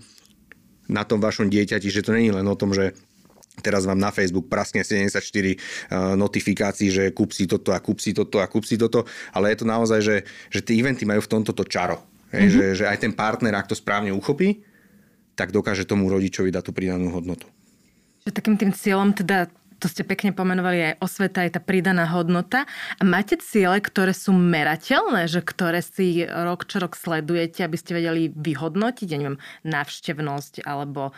na 0.92 1.08
tom 1.08 1.24
vašom 1.24 1.48
dieťati, 1.48 1.88
že 1.88 2.04
to 2.04 2.12
není 2.12 2.36
len 2.36 2.44
o 2.44 2.60
tom, 2.60 2.76
že 2.76 2.92
Teraz 3.56 3.88
vám 3.88 3.96
na 3.96 4.12
Facebook 4.12 4.52
praskne 4.52 4.84
74 4.84 5.16
uh, 5.16 6.20
notifikácií, 6.20 6.92
že 6.92 7.04
kúp 7.16 7.32
si 7.32 7.48
toto 7.48 7.72
a 7.72 7.80
kúp 7.80 8.04
si 8.04 8.12
toto 8.12 8.44
a 8.44 8.52
kúp 8.52 8.68
si 8.68 8.76
toto, 8.76 9.08
ale 9.32 9.56
je 9.56 9.64
to 9.64 9.66
naozaj, 9.72 10.04
že, 10.04 10.28
že 10.52 10.60
tie 10.60 10.76
eventy 10.84 11.08
majú 11.08 11.24
v 11.24 11.32
tomto 11.40 11.56
to 11.56 11.64
čaro. 11.64 12.04
Hej, 12.36 12.52
mm-hmm. 12.52 12.60
že, 12.76 12.84
že 12.84 12.86
aj 12.92 12.98
ten 13.00 13.16
partner, 13.16 13.56
ak 13.56 13.72
to 13.72 13.76
správne 13.80 14.12
uchopí, 14.12 14.60
tak 15.36 15.52
dokáže 15.52 15.84
tomu 15.86 16.08
rodičovi 16.08 16.50
dať 16.50 16.64
tú 16.64 16.72
pridanú 16.72 17.12
hodnotu. 17.12 17.46
Že 18.26 18.32
takým 18.34 18.56
tým 18.58 18.72
cieľom 18.74 19.14
teda 19.14 19.52
to 19.80 19.92
ste 19.92 20.08
pekne 20.08 20.32
pomenovali 20.32 20.96
aj 20.96 21.04
osveta, 21.04 21.44
aj 21.44 21.60
tá 21.60 21.62
pridaná 21.62 22.08
hodnota. 22.10 22.64
A 22.98 23.04
máte 23.04 23.36
ciele, 23.38 23.84
ktoré 23.84 24.16
sú 24.16 24.32
merateľné, 24.32 25.28
že 25.28 25.44
ktoré 25.44 25.84
si 25.84 26.24
rok 26.24 26.66
čo 26.66 26.80
rok 26.80 26.96
sledujete, 26.96 27.62
aby 27.62 27.78
ste 27.78 27.92
vedeli 27.94 28.32
vyhodnotiť, 28.32 29.08
ja 29.12 29.18
neviem, 29.20 29.38
návštevnosť 29.68 30.64
alebo 30.64 31.12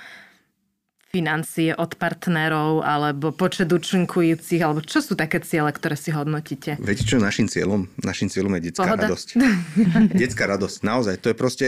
financie 1.07 1.71
od 1.71 1.95
partnerov 1.95 2.83
alebo 2.83 3.31
počet 3.31 3.71
účinkujúcich, 3.71 4.59
alebo 4.59 4.83
čo 4.83 4.99
sú 4.99 5.15
také 5.15 5.39
ciele, 5.39 5.71
ktoré 5.71 5.95
si 5.95 6.11
hodnotíte? 6.11 6.75
Viete, 6.83 7.07
čo 7.07 7.15
našim 7.23 7.47
cieľom? 7.47 7.87
Našim 8.03 8.27
cieľom 8.27 8.51
je 8.59 8.71
detská 8.71 8.83
Pohoda? 8.83 9.07
radosť. 9.07 9.27
detská 10.21 10.43
radosť, 10.51 10.77
naozaj. 10.83 11.15
To 11.23 11.31
je 11.31 11.35
proste, 11.35 11.67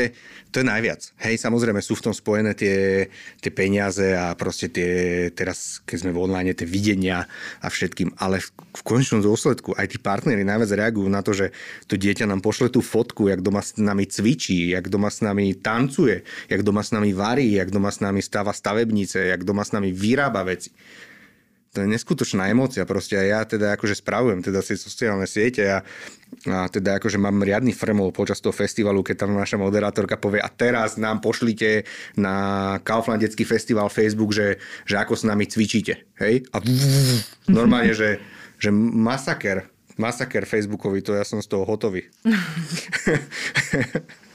to 0.52 0.60
je 0.60 0.66
najviac. 0.68 1.02
Hej, 1.24 1.40
samozrejme 1.40 1.80
sú 1.80 1.96
v 1.96 2.12
tom 2.12 2.14
spojené 2.14 2.52
tie, 2.52 3.08
tie 3.40 3.52
peniaze 3.56 4.12
a 4.12 4.36
proste 4.36 4.68
tie, 4.68 4.92
teraz 5.32 5.80
keď 5.88 5.98
sme 6.04 6.12
v 6.12 6.20
online, 6.20 6.52
tie 6.52 6.68
videnia 6.68 7.24
a 7.64 7.68
všetkým, 7.72 8.20
ale 8.20 8.44
v, 8.44 8.52
v 8.52 8.82
konečnom 8.84 9.24
dôsledku 9.24 9.72
aj 9.80 9.96
tí 9.96 9.98
partnery 10.04 10.44
najviac 10.44 10.76
reagujú 10.76 11.08
na 11.08 11.24
to, 11.24 11.32
že 11.32 11.56
to 11.88 11.96
dieťa 11.96 12.28
nám 12.28 12.44
pošle 12.44 12.68
tú 12.68 12.84
fotku, 12.84 13.32
jak 13.32 13.40
doma 13.40 13.64
s 13.64 13.80
nami 13.80 14.04
cvičí, 14.04 14.76
jak 14.76 14.92
doma 14.92 15.08
s 15.08 15.24
nami 15.24 15.56
tancuje, 15.56 16.28
jak 16.52 16.62
doma 16.62 16.84
s 16.84 16.92
nami 16.92 17.16
varí, 17.16 17.56
jak 17.56 17.72
doma 17.72 17.88
s 17.88 18.04
nami 18.04 18.20
stáva 18.20 18.52
stavebnice, 18.52 19.30
jak 19.30 19.39
doma 19.44 19.66
s 19.66 19.76
nami 19.76 19.92
vyrába 19.92 20.46
veci. 20.46 20.72
To 21.70 21.86
je 21.86 21.88
neskutočná 21.88 22.50
emócia 22.50 22.82
proste 22.82 23.14
a 23.14 23.22
ja 23.22 23.40
teda 23.46 23.78
akože 23.78 24.02
spravujem 24.02 24.42
teda 24.42 24.66
si 24.66 24.74
sociálne 24.74 25.30
siete 25.30 25.70
a, 25.70 25.86
a 26.50 26.66
teda 26.66 26.98
akože 26.98 27.22
mám 27.22 27.46
riadny 27.46 27.78
frmol 27.78 28.10
počas 28.10 28.42
toho 28.42 28.50
festivalu, 28.50 29.06
keď 29.06 29.26
tam 29.26 29.38
naša 29.38 29.62
moderátorka 29.62 30.18
povie 30.18 30.42
a 30.42 30.50
teraz 30.50 30.98
nám 30.98 31.22
pošlite 31.22 31.86
na 32.18 32.34
Kauflandecký 32.82 33.46
festival 33.46 33.94
Facebook, 33.94 34.34
že, 34.34 34.58
že 34.90 34.98
ako 34.98 35.14
s 35.14 35.24
nami 35.30 35.46
cvičíte. 35.46 36.10
Hej? 36.18 36.50
A 36.58 36.66
normálne, 37.54 37.94
že, 37.94 38.18
že 38.58 38.74
masaker, 38.74 39.70
masaker 39.94 40.50
Facebookový, 40.50 41.06
to 41.06 41.14
ja 41.14 41.22
som 41.22 41.38
z 41.38 41.54
toho 41.54 41.70
hotový. 41.70 42.10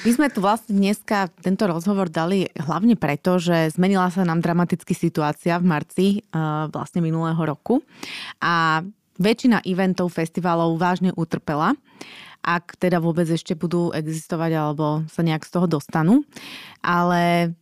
My 0.00 0.10
sme 0.16 0.26
tu 0.32 0.40
vlastne 0.40 0.72
dneska 0.76 1.28
tento 1.44 1.68
rozhovor 1.68 2.08
dali 2.08 2.48
hlavne 2.56 2.96
preto, 2.96 3.36
že 3.36 3.68
zmenila 3.74 4.08
sa 4.08 4.24
nám 4.24 4.40
dramaticky 4.40 4.96
situácia 4.96 5.60
v 5.60 5.68
marci 5.68 6.06
uh, 6.32 6.72
vlastne 6.72 7.04
minulého 7.04 7.38
roku 7.40 7.84
a 8.40 8.80
väčšina 9.20 9.60
eventov, 9.68 10.12
festivalov 10.16 10.80
vážne 10.80 11.12
utrpela 11.12 11.76
ak 12.40 12.80
teda 12.80 13.04
vôbec 13.04 13.28
ešte 13.28 13.52
budú 13.52 13.92
existovať 13.92 14.52
alebo 14.56 15.04
sa 15.12 15.20
nejak 15.20 15.44
z 15.44 15.50
toho 15.52 15.66
dostanú. 15.68 16.24
Ale 16.80 17.52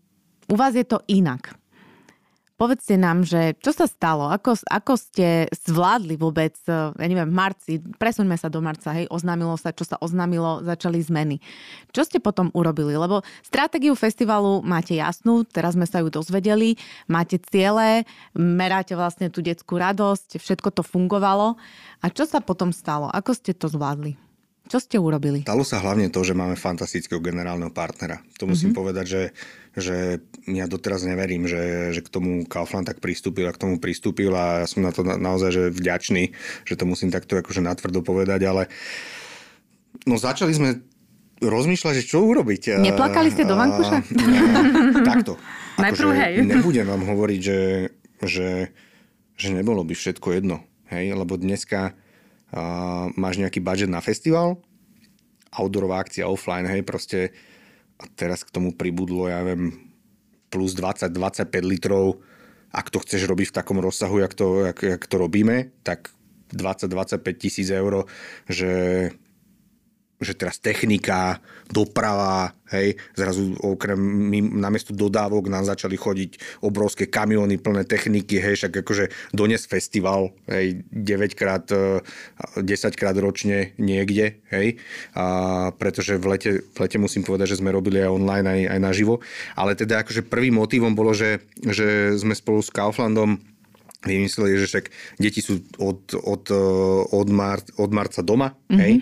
u 0.47 0.55
vás 0.55 0.73
je 0.79 0.87
to 0.87 1.03
inak. 1.11 1.59
Povedzte 2.59 2.99
nám, 2.99 3.23
že 3.23 3.55
čo 3.63 3.71
sa 3.71 3.87
stalo? 3.87 4.35
Ako, 4.35 4.59
ako 4.67 4.99
ste 4.99 5.47
zvládli 5.55 6.19
vôbec, 6.19 6.59
eh, 6.67 6.91
ja 6.91 7.07
neviem, 7.07 7.31
v 7.31 7.39
marci, 7.39 7.73
presuňme 7.79 8.35
sa 8.35 8.51
do 8.51 8.59
marca, 8.59 8.91
hej, 8.99 9.07
oznámilo 9.15 9.55
sa, 9.55 9.71
čo 9.71 9.87
sa 9.87 9.95
oznámilo, 10.03 10.67
začali 10.67 10.99
zmeny. 10.99 11.39
Čo 11.95 12.03
ste 12.03 12.19
potom 12.19 12.51
urobili? 12.59 12.99
Lebo 12.99 13.23
stratégiu 13.47 13.95
festivalu 13.95 14.59
máte 14.67 14.99
jasnú, 14.99 15.47
teraz 15.47 15.79
sme 15.79 15.87
sa 15.87 16.03
ju 16.03 16.11
dozvedeli, 16.11 16.75
máte 17.07 17.39
ciele, 17.39 18.03
meráte 18.35 18.99
vlastne 18.99 19.31
tú 19.31 19.39
detskú 19.39 19.79
radosť, 19.79 20.43
všetko 20.43 20.75
to 20.75 20.83
fungovalo. 20.83 21.55
A 22.03 22.11
čo 22.11 22.27
sa 22.27 22.43
potom 22.43 22.75
stalo? 22.75 23.07
Ako 23.07 23.39
ste 23.39 23.55
to 23.55 23.71
zvládli? 23.71 24.19
Čo 24.69 24.85
ste 24.85 25.01
urobili? 25.01 25.49
Stalo 25.49 25.65
sa 25.65 25.81
hlavne 25.81 26.13
to, 26.13 26.21
že 26.21 26.37
máme 26.37 26.53
fantastického 26.53 27.25
generálneho 27.25 27.73
partnera. 27.73 28.21
To 28.37 28.45
musím 28.45 28.77
mm-hmm. 28.77 28.81
povedať, 28.85 29.07
že, 29.09 29.23
že 29.79 30.23
ja 30.47 30.67
doteraz 30.71 31.03
neverím, 31.07 31.47
že, 31.47 31.95
že 31.95 32.01
k 32.05 32.13
tomu 32.13 32.45
Kaufland 32.45 32.87
tak 32.87 33.03
pristúpil 33.03 33.49
a 33.49 33.55
k 33.55 33.63
tomu 33.63 33.81
pristúpil 33.83 34.31
a 34.35 34.63
ja 34.63 34.67
som 34.67 34.85
na 34.85 34.93
to 34.93 35.03
na, 35.03 35.19
naozaj 35.19 35.51
že 35.51 35.65
vďačný, 35.75 36.35
že 36.67 36.75
to 36.79 36.85
musím 36.85 37.11
takto 37.11 37.39
akože 37.39 37.65
natvrdo 37.65 38.03
povedať, 38.03 38.47
ale 38.47 38.67
no 40.05 40.19
začali 40.21 40.53
sme 40.53 40.71
rozmýšľať, 41.39 41.95
že 42.03 42.09
čo 42.09 42.27
urobiť. 42.27 42.83
Neplakali 42.83 43.31
ste 43.31 43.47
do 43.47 43.55
vankuša? 43.55 43.99
Takto. 45.11 45.39
Najprv 45.83 46.09
akože 46.11 46.23
hej. 46.23 46.35
Nebudem 46.43 46.87
vám 46.87 47.03
hovoriť, 47.07 47.41
že, 47.41 47.61
že, 48.27 48.75
že 49.39 49.49
nebolo 49.55 49.87
by 49.87 49.95
všetko 49.95 50.35
jedno. 50.35 50.67
Hej, 50.91 51.15
lebo 51.15 51.39
dneska 51.39 51.93
uh, 51.93 53.13
máš 53.15 53.39
nejaký 53.39 53.61
budget 53.61 53.93
na 53.93 54.01
festival, 54.03 54.59
outdoorová 55.53 56.01
akcia 56.03 56.27
offline, 56.27 56.67
hej, 56.67 56.83
proste 56.83 57.37
a 57.99 58.05
teraz 58.15 58.47
k 58.47 58.55
tomu 58.55 58.71
pribudlo, 58.75 59.27
ja 59.27 59.43
viem, 59.43 59.91
plus 60.49 60.73
20-25 60.79 61.51
litrov, 61.67 62.23
ak 62.73 62.93
to 62.93 63.01
chceš 63.03 63.27
robiť 63.27 63.51
v 63.51 63.57
takom 63.59 63.79
rozsahu, 63.81 64.23
jak 64.23 64.33
to, 64.37 64.71
jak, 64.71 64.79
jak 64.83 65.03
to 65.09 65.17
robíme, 65.19 65.73
tak 65.83 66.13
20-25 66.53 67.21
tisíc 67.41 67.69
eur, 67.69 68.05
že 68.49 68.71
že 70.19 70.35
teraz 70.35 70.59
technika, 70.59 71.39
doprava, 71.71 72.51
hej, 72.75 72.99
zrazu 73.15 73.55
okrem 73.63 73.99
namiesto 74.59 74.91
dodávok 74.91 75.47
nám 75.47 75.63
začali 75.63 75.95
chodiť 75.95 76.61
obrovské 76.67 77.07
kamiony 77.07 77.57
plné 77.57 77.87
techniky, 77.87 78.43
hej, 78.43 78.59
však 78.59 78.83
akože 78.83 79.05
dones 79.31 79.63
festival, 79.65 80.35
hej, 80.51 80.83
9 80.91 81.39
krát, 81.39 81.65
10 81.71 82.03
e, 82.59 82.89
krát 82.99 83.17
ročne 83.17 83.79
niekde, 83.79 84.43
hej, 84.51 84.83
a 85.15 85.25
pretože 85.79 86.19
v 86.19 86.27
lete, 86.35 86.51
v 86.67 86.79
lete 86.83 86.99
musím 86.99 87.23
povedať, 87.23 87.55
že 87.55 87.61
sme 87.63 87.75
robili 87.75 88.03
aj 88.03 88.11
online, 88.11 88.47
aj, 88.47 88.61
aj 88.75 88.81
naživo, 88.83 89.15
ale 89.55 89.79
teda 89.79 90.03
akože 90.03 90.27
prvým 90.27 90.59
motivom 90.59 90.99
bolo, 90.99 91.15
že, 91.15 91.47
že 91.63 92.19
sme 92.19 92.35
spolu 92.35 92.59
s 92.59 92.75
Kauflandom 92.75 93.39
vymysleli, 94.03 94.63
že 94.63 94.71
však 94.71 94.87
deti 95.19 95.43
sú 95.43 95.59
od, 95.79 96.15
od, 96.15 96.45
e, 96.51 96.63
od, 97.11 97.29
mar, 97.31 97.59
od 97.79 97.91
marca 97.91 98.23
doma, 98.23 98.55
mm-hmm. 98.55 98.79
hej, 98.79 98.93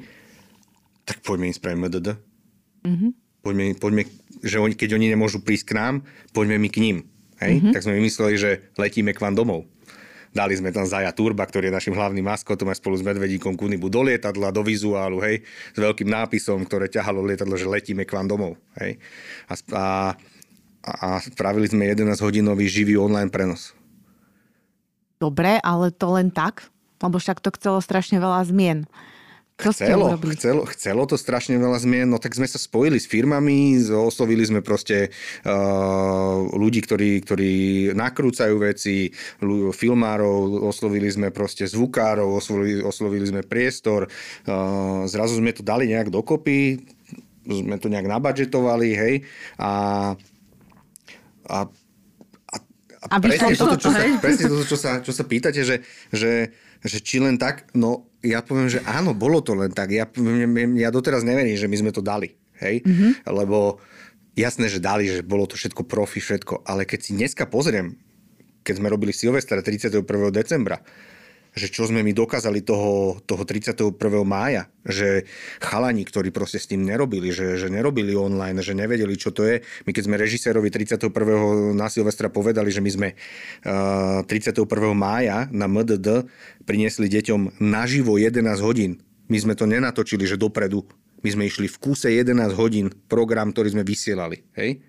tak 1.06 1.22
poďme 1.22 1.48
im 1.48 1.54
spraviť 1.54 1.78
MDD. 1.78 2.08
Mm-hmm. 2.82 3.10
Poďme, 3.46 3.64
poďme, 3.78 4.02
že 4.42 4.58
oni, 4.58 4.74
keď 4.74 4.98
oni 4.98 5.06
nemôžu 5.14 5.38
prísť 5.38 5.70
k 5.70 5.76
nám, 5.78 5.94
poďme 6.34 6.58
my 6.58 6.68
k 6.68 6.82
ním. 6.82 6.96
Hej? 7.38 7.62
Mm-hmm. 7.62 7.72
Tak 7.72 7.84
sme 7.86 7.98
vymysleli, 8.02 8.34
že 8.34 8.50
letíme 8.74 9.14
k 9.14 9.22
vám 9.22 9.38
domov. 9.38 9.70
Dali 10.36 10.52
sme 10.52 10.68
tam 10.68 10.84
Zaja 10.84 11.08
Turba, 11.16 11.48
ktorý 11.48 11.72
je 11.72 11.78
našim 11.80 11.94
hlavným 11.96 12.26
maskotom 12.26 12.68
aj 12.68 12.76
spolu 12.76 13.00
s 13.00 13.06
Medvedíkom 13.06 13.56
Kunibu 13.56 13.88
do 13.88 14.04
lietadla, 14.04 14.52
do 14.52 14.60
vizuálu, 14.60 15.24
hej, 15.24 15.40
s 15.72 15.78
veľkým 15.80 16.12
nápisom, 16.12 16.60
ktoré 16.68 16.92
ťahalo 16.92 17.24
lietadlo, 17.24 17.56
že 17.56 17.64
letíme 17.64 18.04
k 18.04 18.12
vám 18.12 18.28
domov. 18.28 18.60
Hej. 18.76 19.00
A, 19.48 19.54
a, 19.72 19.86
a 20.84 21.08
spravili 21.24 21.72
sme 21.72 21.88
11-hodinový 21.88 22.68
živý 22.68 23.00
online 23.00 23.32
prenos. 23.32 23.72
Dobre, 25.16 25.56
ale 25.64 25.88
to 25.96 26.12
len 26.12 26.28
tak? 26.28 26.68
Lebo 27.00 27.16
však 27.16 27.40
to 27.40 27.48
chcelo 27.56 27.80
strašne 27.80 28.20
veľa 28.20 28.44
zmien. 28.44 28.84
Chcelo, 29.56 30.20
chcelo, 30.36 30.68
chcelo 30.68 31.02
to 31.08 31.16
strašne 31.16 31.56
veľa 31.56 31.80
zmien, 31.80 32.12
no 32.12 32.20
tak 32.20 32.36
sme 32.36 32.44
sa 32.44 32.60
spojili 32.60 33.00
s 33.00 33.08
firmami, 33.08 33.80
oslovili 33.88 34.44
sme 34.44 34.60
proste 34.60 35.08
uh, 35.48 36.44
ľudí, 36.52 36.84
ktorí, 36.84 37.24
ktorí 37.24 37.52
nakrúcajú 37.96 38.52
veci, 38.60 39.08
filmárov, 39.72 40.60
oslovili 40.60 41.08
sme 41.08 41.32
proste 41.32 41.64
zvukárov, 41.64 42.36
oslovili, 42.36 42.84
oslovili 42.84 43.24
sme 43.24 43.48
priestor, 43.48 44.12
uh, 44.12 45.08
zrazu 45.08 45.40
sme 45.40 45.56
to 45.56 45.64
dali 45.64 45.88
nejak 45.88 46.12
dokopy, 46.12 46.76
sme 47.48 47.80
to 47.80 47.88
nejak 47.88 48.12
nabadžetovali, 48.12 48.88
hej, 48.92 49.14
a, 49.56 49.72
a 51.48 51.58
a 53.06 53.22
presne 53.22 53.54
toto, 53.54 53.78
čo 53.78 53.90
sa, 53.94 54.02
presne 54.18 54.50
toto, 54.50 54.64
čo 54.66 54.76
sa, 54.78 54.98
čo 54.98 55.12
sa 55.14 55.22
pýtate, 55.22 55.62
že, 55.62 55.78
že, 56.10 56.50
že 56.86 57.02
či 57.02 57.18
len 57.18 57.36
tak, 57.36 57.70
no 57.74 58.06
ja 58.26 58.42
poviem, 58.42 58.66
že 58.66 58.82
áno, 58.82 59.14
bolo 59.14 59.38
to 59.42 59.54
len 59.54 59.70
tak. 59.70 59.94
Ja, 59.94 60.06
ja 60.78 60.90
doteraz 60.90 61.22
neverím, 61.22 61.54
že 61.54 61.70
my 61.70 61.76
sme 61.78 61.90
to 61.94 62.02
dali. 62.02 62.34
Hej? 62.58 62.82
Mm-hmm. 62.82 63.10
Lebo 63.30 63.78
jasné, 64.34 64.66
že 64.66 64.82
dali, 64.82 65.06
že 65.06 65.22
bolo 65.22 65.46
to 65.46 65.54
všetko 65.54 65.86
profi, 65.86 66.18
všetko. 66.18 66.66
Ale 66.66 66.88
keď 66.88 67.00
si 67.02 67.10
dneska 67.14 67.46
pozriem, 67.46 67.94
keď 68.66 68.82
sme 68.82 68.90
robili 68.90 69.14
Silvestra 69.14 69.62
31. 69.62 70.02
decembra, 70.34 70.82
že 71.56 71.72
čo 71.72 71.88
sme 71.88 72.04
my 72.04 72.12
dokázali 72.12 72.60
toho, 72.60 73.16
toho 73.24 73.42
31. 73.48 73.96
mája, 74.28 74.68
že 74.84 75.24
chalani, 75.56 76.04
ktorí 76.04 76.28
proste 76.28 76.60
s 76.60 76.68
tým 76.68 76.84
nerobili, 76.84 77.32
že, 77.32 77.56
že 77.56 77.72
nerobili 77.72 78.12
online, 78.12 78.60
že 78.60 78.76
nevedeli, 78.76 79.16
čo 79.16 79.32
to 79.32 79.48
je. 79.48 79.64
My 79.88 79.96
keď 79.96 80.04
sme 80.04 80.20
režisérovi 80.20 80.68
31. 80.68 81.08
na 81.72 81.88
Silvestra 81.88 82.28
povedali, 82.28 82.68
že 82.68 82.84
my 82.84 82.90
sme 82.92 83.08
uh, 83.16 84.20
31. 84.28 84.68
mája 84.92 85.48
na 85.48 85.64
MDD 85.64 86.28
priniesli 86.68 87.08
deťom 87.08 87.56
naživo 87.64 88.20
11 88.20 88.44
hodín. 88.60 89.00
My 89.32 89.40
sme 89.40 89.56
to 89.56 89.64
nenatočili, 89.64 90.28
že 90.28 90.36
dopredu. 90.36 90.84
My 91.24 91.32
sme 91.32 91.48
išli 91.48 91.72
v 91.72 91.80
kúse 91.80 92.12
11 92.12 92.52
hodín 92.52 92.92
program, 93.08 93.56
ktorý 93.56 93.72
sme 93.72 93.82
vysielali. 93.82 94.44
Hej? 94.60 94.84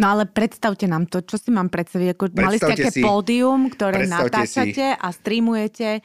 No 0.00 0.16
ale 0.16 0.24
predstavte 0.24 0.88
nám 0.88 1.04
to, 1.12 1.20
čo 1.20 1.36
si 1.36 1.52
mám 1.52 1.68
predstaviť. 1.68 2.08
Ako, 2.16 2.24
mali 2.32 2.56
ste 2.56 2.72
také 2.72 2.88
si, 2.88 3.04
pódium, 3.04 3.68
ktoré 3.68 4.08
natáčate 4.08 4.96
si, 4.96 4.96
a 4.96 5.06
streamujete 5.12 6.00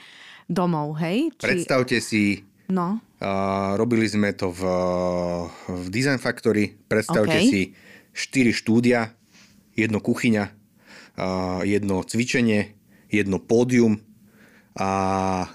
domov, 0.52 1.00
hej? 1.00 1.32
Či... 1.40 1.46
Predstavte 1.48 1.98
si, 2.04 2.44
no. 2.68 3.00
uh, 3.00 3.80
robili 3.80 4.04
sme 4.12 4.36
to 4.36 4.52
v, 4.52 4.62
v 5.72 5.86
Design 5.88 6.20
Factory, 6.20 6.76
predstavte 6.76 7.40
okay. 7.40 7.48
si, 7.48 7.62
4 8.12 8.52
štúdia, 8.52 9.16
jedno 9.76 10.00
kuchyňa, 10.00 10.44
jedno 11.68 12.04
cvičenie, 12.04 12.76
jedno 13.12 13.44
pódium 13.44 14.00
a 14.76 14.90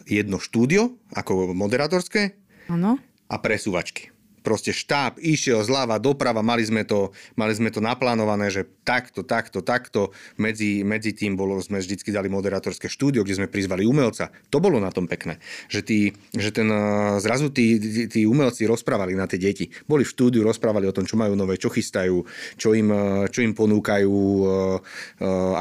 jedno 0.08 0.40
štúdio 0.40 0.96
ako 1.12 1.52
moderátorské 1.52 2.36
ano. 2.72 2.96
a 3.28 3.36
presúvačky 3.40 4.12
proste 4.40 4.72
štáb 4.72 5.20
išiel 5.20 5.60
zľava 5.62 6.00
doprava, 6.00 6.40
mali 6.40 6.64
sme 6.64 6.82
to, 6.84 7.12
mali 7.36 7.52
sme 7.52 7.68
to 7.68 7.78
naplánované, 7.84 8.48
že 8.48 8.66
takto, 8.90 9.20
takto, 9.22 9.58
takto. 9.60 10.00
Medzi, 10.40 10.82
medzi 10.82 11.12
tým 11.12 11.36
bolo, 11.36 11.60
sme 11.60 11.78
vždycky 11.78 12.10
dali 12.10 12.32
moderátorské 12.32 12.88
štúdio, 12.88 13.22
kde 13.22 13.38
sme 13.38 13.52
prizvali 13.52 13.84
umelca. 13.84 14.32
To 14.48 14.58
bolo 14.58 14.80
na 14.80 14.88
tom 14.90 15.04
pekné, 15.06 15.36
že, 15.68 15.84
tí, 15.84 16.16
že 16.32 16.50
ten, 16.50 16.66
eh, 16.66 17.20
zrazu 17.20 17.52
tí, 17.52 17.76
tí, 17.76 18.08
tí 18.08 18.20
umelci 18.24 18.64
rozprávali 18.64 19.12
na 19.12 19.28
tie 19.28 19.36
deti. 19.36 19.68
Boli 19.84 20.02
v 20.02 20.10
štúdiu, 20.16 20.40
rozprávali 20.42 20.88
o 20.88 20.96
tom, 20.96 21.04
čo 21.04 21.20
majú 21.20 21.36
nové, 21.36 21.60
čo 21.60 21.68
chystajú, 21.68 22.24
čo 22.56 22.72
im, 22.72 22.88
eh, 22.88 23.26
čo 23.28 23.44
im 23.44 23.52
ponúkajú 23.52 24.16
eh, 24.16 24.78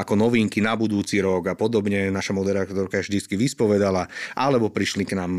ako 0.00 0.12
novinky 0.16 0.64
na 0.64 0.72
budúci 0.74 1.20
rok 1.20 1.52
a 1.52 1.54
podobne. 1.54 2.08
Naša 2.08 2.32
moderátorka 2.32 3.04
vždycky 3.04 3.36
vyspovedala, 3.36 4.08
alebo 4.32 4.72
prišli 4.72 5.04
k 5.04 5.14
nám 5.14 5.32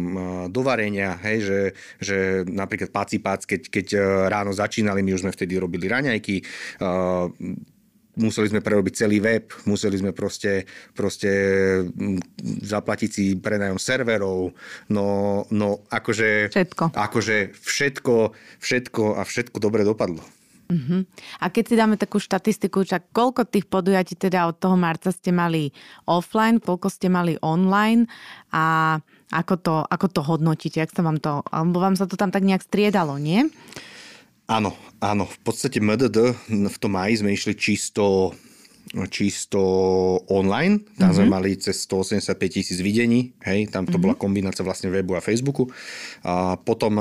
do 0.54 0.62
varenia, 0.62 1.18
hej, 1.26 1.38
že, 1.42 1.60
že 1.98 2.18
napríklad 2.46 2.94
Paci 2.94 3.18
prepác, 3.22 3.46
keď, 3.48 3.62
keď 3.70 3.88
ráno 4.28 4.52
začínali, 4.52 5.00
my 5.06 5.16
už 5.16 5.24
sme 5.24 5.32
vtedy 5.32 5.56
robili 5.56 5.88
raňajky, 5.88 6.44
museli 8.20 8.52
sme 8.52 8.60
prerobiť 8.60 8.94
celý 9.06 9.24
web, 9.24 9.52
museli 9.68 9.96
sme 9.96 10.12
proste, 10.12 10.68
proste 10.92 11.32
zaplatiť 12.66 13.10
si 13.10 13.24
prenajom 13.40 13.80
serverov, 13.80 14.52
no, 14.92 15.06
no 15.52 15.68
akože, 15.88 16.52
všetko. 16.52 16.96
akože 16.96 17.38
všetko, 17.56 18.16
všetko 18.60 19.04
a 19.16 19.22
všetko 19.24 19.58
dobre 19.62 19.88
dopadlo. 19.88 20.24
Uh-huh. 20.72 21.04
A 21.44 21.52
keď 21.52 21.64
si 21.68 21.76
dáme 21.76 22.00
takú 22.00 22.16
štatistiku, 22.16 22.88
čak 22.88 23.12
koľko 23.12 23.44
tých 23.44 23.68
podujatí 23.68 24.16
teda 24.16 24.48
od 24.48 24.56
toho 24.56 24.80
marca 24.80 25.12
ste 25.12 25.36
mali 25.36 25.76
offline, 26.08 26.64
koľko 26.64 26.88
ste 26.88 27.12
mali 27.12 27.36
online 27.44 28.08
a 28.56 28.96
ako 29.36 29.56
to, 29.60 29.76
ako 29.84 30.08
to 30.08 30.22
hodnotíte? 30.24 30.80
Jak 30.80 30.96
sa 30.96 31.04
vám 31.04 31.20
to, 31.20 31.44
alebo 31.52 31.84
vám 31.84 32.00
sa 32.00 32.08
to 32.08 32.16
tam 32.16 32.32
tak 32.32 32.48
nejak 32.48 32.64
striedalo, 32.64 33.20
nie? 33.20 33.52
Áno, 34.52 34.76
áno. 35.00 35.24
V 35.32 35.40
podstate 35.48 35.80
MDD 35.80 36.36
v 36.52 36.78
tom 36.78 37.00
maji 37.00 37.24
sme 37.24 37.32
išli 37.32 37.56
čisto 37.56 38.36
čisto 39.08 39.62
online. 40.28 40.84
Tam 41.00 41.14
mm-hmm. 41.14 41.16
sme 41.16 41.26
mhm. 41.30 41.32
mali 41.32 41.50
cez 41.56 41.88
185 41.88 42.36
tisíc 42.52 42.80
videní. 42.84 43.32
Hej, 43.40 43.72
tam 43.72 43.88
to 43.88 43.96
mm-hmm. 43.96 44.04
bola 44.04 44.16
kombinácia 44.20 44.68
vlastne 44.68 44.92
webu 44.92 45.16
a 45.16 45.24
Facebooku. 45.24 45.72
A 46.28 46.60
potom, 46.60 47.00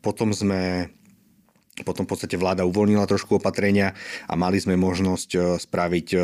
potom 0.00 0.32
sme 0.32 0.88
potom 1.84 2.08
v 2.08 2.10
podstate 2.10 2.34
vláda 2.34 2.66
uvoľnila 2.66 3.06
trošku 3.06 3.38
opatrenia 3.38 3.94
a 4.26 4.34
mali 4.34 4.58
sme 4.58 4.74
možnosť 4.74 5.30
e, 5.30 5.38
spraviť 5.62 6.08
e, 6.10 6.18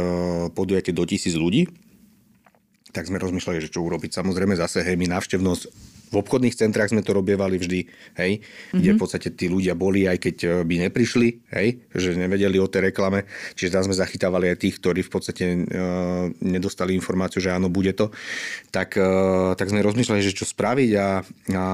podujatie 0.50 0.90
do 0.90 1.06
tisíc 1.06 1.38
ľudí. 1.38 1.70
Tak 2.90 3.06
sme 3.06 3.22
rozmýšľali, 3.22 3.62
že 3.62 3.70
čo 3.70 3.86
urobiť. 3.86 4.18
Samozrejme 4.18 4.58
zase, 4.58 4.82
hej, 4.82 4.98
my 4.98 5.06
návštevnosť 5.14 5.93
v 6.14 6.22
obchodných 6.22 6.54
centrách 6.54 6.94
sme 6.94 7.02
to 7.02 7.10
robievali 7.10 7.58
vždy, 7.58 7.90
hej, 8.22 8.32
mm-hmm. 8.38 8.78
kde 8.78 8.90
v 8.94 8.98
podstate 8.98 9.28
tí 9.34 9.50
ľudia 9.50 9.74
boli, 9.74 10.06
aj 10.06 10.18
keď 10.22 10.36
e, 10.46 10.48
by 10.62 10.74
neprišli, 10.86 11.28
hej, 11.50 11.82
že 11.90 12.14
nevedeli 12.14 12.62
o 12.62 12.70
tej 12.70 12.94
reklame. 12.94 13.26
Čiže 13.58 13.74
tam 13.74 13.90
sme 13.90 13.98
zachytávali 13.98 14.54
aj 14.54 14.62
tých, 14.62 14.78
ktorí 14.78 15.00
v 15.02 15.10
podstate 15.10 15.44
uh, 15.44 16.28
nedostali 16.44 16.92
informáciu, 16.94 17.40
že 17.40 17.50
áno, 17.50 17.72
bude 17.72 17.96
to. 17.96 18.12
Tak, 18.70 18.94
uh, 19.00 19.56
tak 19.56 19.72
sme 19.72 19.82
rozmýšľali, 19.82 20.20
že 20.22 20.36
čo 20.36 20.44
spraviť 20.46 20.90
a, 20.94 21.08
a, 21.56 21.66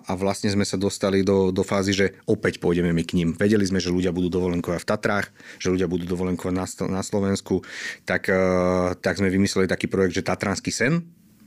a 0.00 0.12
vlastne 0.16 0.48
sme 0.48 0.64
sa 0.64 0.80
dostali 0.80 1.22
do, 1.22 1.52
do 1.52 1.62
fázy, 1.62 1.92
že 1.92 2.06
opäť 2.24 2.58
pôjdeme 2.58 2.90
my 2.90 3.04
k 3.04 3.16
ním. 3.20 3.28
Vedeli 3.36 3.68
sme, 3.68 3.78
že 3.78 3.92
ľudia 3.92 4.10
budú 4.10 4.32
dovolenkovať 4.32 4.80
v 4.82 4.88
Tatrách, 4.88 5.26
že 5.60 5.68
ľudia 5.70 5.86
budú 5.86 6.08
dovolenkovať 6.08 6.54
na, 6.54 6.66
na 6.90 7.02
Slovensku, 7.04 7.62
tak, 8.08 8.32
uh, 8.32 8.96
tak 8.98 9.20
sme 9.20 9.28
vymysleli 9.28 9.68
taký 9.68 9.86
projekt, 9.86 10.16
že 10.16 10.26
Tatranský 10.26 10.72
sen, 10.72 11.04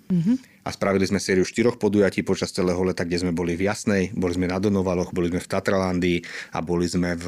Mm-hmm. 0.09 0.65
A 0.65 0.69
spravili 0.73 1.05
sme 1.05 1.21
sériu 1.21 1.45
štyroch 1.45 1.77
podujatí 1.77 2.25
počas 2.25 2.49
celého 2.49 2.81
leta, 2.81 3.05
kde 3.05 3.21
sme 3.21 3.31
boli 3.33 3.53
v 3.53 3.69
Jasnej, 3.69 4.09
boli 4.17 4.33
sme 4.33 4.49
na 4.49 4.57
Donovaloch, 4.57 5.13
boli 5.13 5.29
sme 5.29 5.41
v 5.41 5.49
Tatralandii 5.49 6.19
a 6.53 6.59
boli 6.65 6.89
sme 6.89 7.13
v 7.13 7.25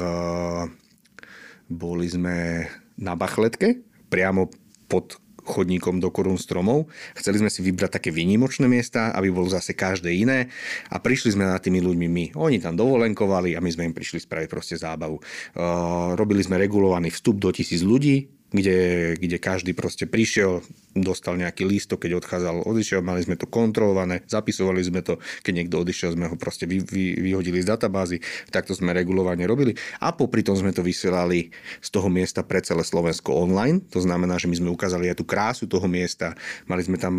boli 1.72 2.04
sme 2.04 2.68
na 3.00 3.16
Bachletke, 3.16 3.80
priamo 4.12 4.52
pod 4.90 5.16
chodníkom 5.42 5.98
do 5.98 6.10
korún 6.14 6.38
stromov. 6.38 6.86
Chceli 7.18 7.42
sme 7.42 7.50
si 7.50 7.66
vybrať 7.66 7.98
také 7.98 8.10
výnimočné 8.14 8.70
miesta, 8.70 9.10
aby 9.10 9.34
bolo 9.34 9.50
zase 9.50 9.74
každé 9.74 10.14
iné 10.14 10.46
a 10.86 11.02
prišli 11.02 11.34
sme 11.34 11.50
na 11.50 11.58
tými 11.58 11.82
ľuďmi 11.82 12.06
my. 12.06 12.24
Oni 12.38 12.62
tam 12.62 12.78
dovolenkovali 12.78 13.58
a 13.58 13.62
my 13.64 13.70
sme 13.70 13.90
im 13.90 13.94
prišli 13.96 14.22
spraviť 14.22 14.48
proste 14.48 14.78
zábavu. 14.78 15.18
Uh, 15.18 16.14
robili 16.14 16.46
sme 16.46 16.62
regulovaný 16.62 17.10
vstup 17.10 17.42
do 17.42 17.50
tisíc 17.50 17.82
ľudí, 17.82 18.30
kde, 18.52 19.12
kde 19.16 19.36
každý 19.40 19.72
proste 19.72 20.04
prišiel, 20.04 20.60
dostal 20.92 21.40
nejaký 21.40 21.64
lístok, 21.64 22.04
keď 22.04 22.20
odchádzal, 22.20 22.68
odišiel, 22.68 23.00
mali 23.00 23.24
sme 23.24 23.40
to 23.40 23.48
kontrolované, 23.48 24.20
zapisovali 24.28 24.84
sme 24.84 25.00
to, 25.00 25.16
keď 25.40 25.52
niekto 25.64 25.80
odišiel, 25.80 26.12
sme 26.12 26.28
ho 26.28 26.36
proste 26.36 26.68
vy, 26.68 26.84
vy, 26.84 27.16
vyhodili 27.32 27.64
z 27.64 27.72
databázy, 27.72 28.20
takto 28.52 28.76
sme 28.76 28.92
regulovane 28.92 29.48
robili. 29.48 29.72
A 30.04 30.12
popri 30.12 30.44
tom 30.44 30.54
sme 30.54 30.70
to 30.70 30.84
vysielali 30.84 31.48
z 31.80 31.88
toho 31.88 32.12
miesta 32.12 32.44
pre 32.44 32.60
celé 32.60 32.84
Slovensko 32.84 33.32
online, 33.32 33.80
to 33.88 34.04
znamená, 34.04 34.36
že 34.36 34.52
my 34.52 34.56
sme 34.60 34.70
ukázali 34.70 35.08
aj 35.08 35.16
tú 35.16 35.24
krásu 35.24 35.64
toho 35.64 35.88
miesta, 35.88 36.36
mali 36.68 36.84
sme 36.84 37.00
tam 37.00 37.18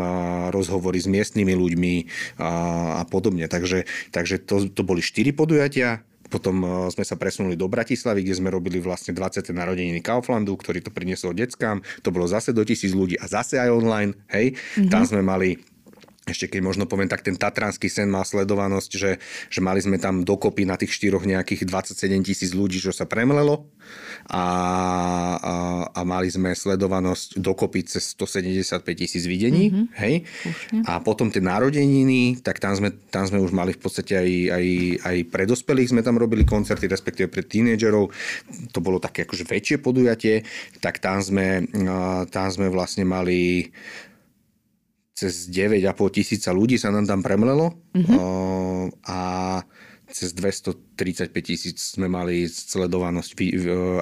rozhovory 0.53 1.01
s 1.01 1.09
miestnymi 1.09 1.57
ľuďmi 1.57 1.93
a, 2.37 2.49
a 3.01 3.03
podobne, 3.09 3.49
takže, 3.49 3.89
takže 4.13 4.37
to, 4.45 4.69
to 4.69 4.85
boli 4.85 5.01
štyri 5.01 5.33
podujatia, 5.33 6.05
potom 6.33 6.65
e, 6.65 6.67
sme 6.89 7.05
sa 7.05 7.13
presunuli 7.13 7.53
do 7.53 7.69
Bratislavy, 7.69 8.25
kde 8.25 8.41
sme 8.41 8.49
robili 8.49 8.81
vlastne 8.81 9.13
20. 9.13 9.53
narodeniny 9.53 10.01
Kauflandu, 10.01 10.57
ktorý 10.57 10.81
to 10.81 10.89
priniesol 10.89 11.37
deckám. 11.37 11.85
To 12.01 12.09
bolo 12.09 12.25
zase 12.25 12.49
do 12.49 12.65
tisíc 12.65 12.97
ľudí 12.97 13.13
a 13.21 13.29
zase 13.29 13.61
aj 13.61 13.69
online. 13.69 14.17
Hej. 14.33 14.57
Mm-hmm. 14.57 14.89
Tam 14.89 15.05
sme 15.05 15.21
mali 15.21 15.61
ešte 16.23 16.47
keď 16.47 16.61
možno 16.63 16.83
poviem, 16.87 17.11
tak 17.11 17.19
ten 17.19 17.35
Tatranský 17.35 17.91
sen 17.91 18.07
má 18.07 18.23
sledovanosť, 18.23 18.91
že, 18.95 19.11
že 19.51 19.59
mali 19.59 19.83
sme 19.83 19.99
tam 19.99 20.23
dokopy 20.23 20.63
na 20.63 20.79
tých 20.79 20.95
štyroch 20.95 21.27
nejakých 21.27 21.67
27 21.67 21.99
tisíc 22.23 22.51
ľudí, 22.55 22.79
čo 22.79 22.95
sa 22.95 23.03
premlelo 23.03 23.67
a, 24.31 24.45
a, 25.35 25.55
a 25.91 26.01
mali 26.07 26.31
sme 26.31 26.55
sledovanosť 26.55 27.43
dokopy 27.43 27.83
cez 27.83 28.15
175 28.15 28.87
tisíc 28.95 29.27
videní. 29.27 29.67
Mm-hmm. 29.67 29.85
Hej? 29.99 30.15
A 30.87 31.03
potom 31.03 31.27
tie 31.27 31.43
narodeniny, 31.43 32.39
tak 32.39 32.63
tam 32.63 32.71
sme, 32.71 32.95
tam 33.11 33.27
sme 33.27 33.43
už 33.43 33.51
mali 33.51 33.75
v 33.75 33.81
podstate 33.83 34.15
aj, 34.15 34.31
aj, 34.55 34.65
aj 35.03 35.17
pre 35.27 35.43
dospelých 35.43 35.91
sme 35.91 36.01
tam 36.07 36.15
robili 36.15 36.47
koncerty, 36.47 36.87
respektíve 36.87 37.27
pre 37.27 37.43
tínedžerov. 37.43 38.07
To 38.71 38.79
bolo 38.79 39.03
také 39.03 39.27
akože 39.27 39.43
väčšie 39.43 39.83
podujatie, 39.83 40.47
tak 40.79 41.03
tam 41.03 41.19
sme, 41.19 41.67
tam 42.31 42.47
sme 42.47 42.71
vlastne 42.71 43.03
mali 43.03 43.67
cez 45.13 45.47
9,5 45.49 45.93
tisíca 46.09 46.49
ľudí 46.49 46.81
sa 46.81 46.89
nám 46.89 47.05
tam 47.05 47.21
premlelo 47.21 47.77
mm-hmm. 47.93 48.17
a 49.05 49.19
cez 50.09 50.33
235 50.33 51.33
tisíc 51.41 51.77
sme 51.97 52.09
mali 52.09 52.45
sledovanosť 52.45 53.33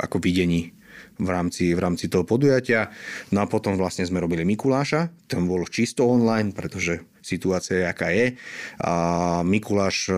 ako 0.04 0.18
videní 0.20 0.72
v 1.20 1.30
rámci, 1.30 1.72
v 1.72 1.80
rámci 1.80 2.08
toho 2.12 2.28
podujatia. 2.28 2.92
No 3.32 3.44
a 3.44 3.48
potom 3.48 3.76
vlastne 3.80 4.04
sme 4.08 4.20
robili 4.20 4.44
Mikuláša, 4.44 5.12
ten 5.28 5.48
bol 5.48 5.64
čisto 5.68 6.08
online, 6.08 6.52
pretože 6.52 7.04
situácia 7.22 7.82
je, 7.82 7.86
aká 7.86 8.10
je. 8.10 8.36
A 8.82 8.94
Mikuláš 9.46 10.10
e, 10.10 10.14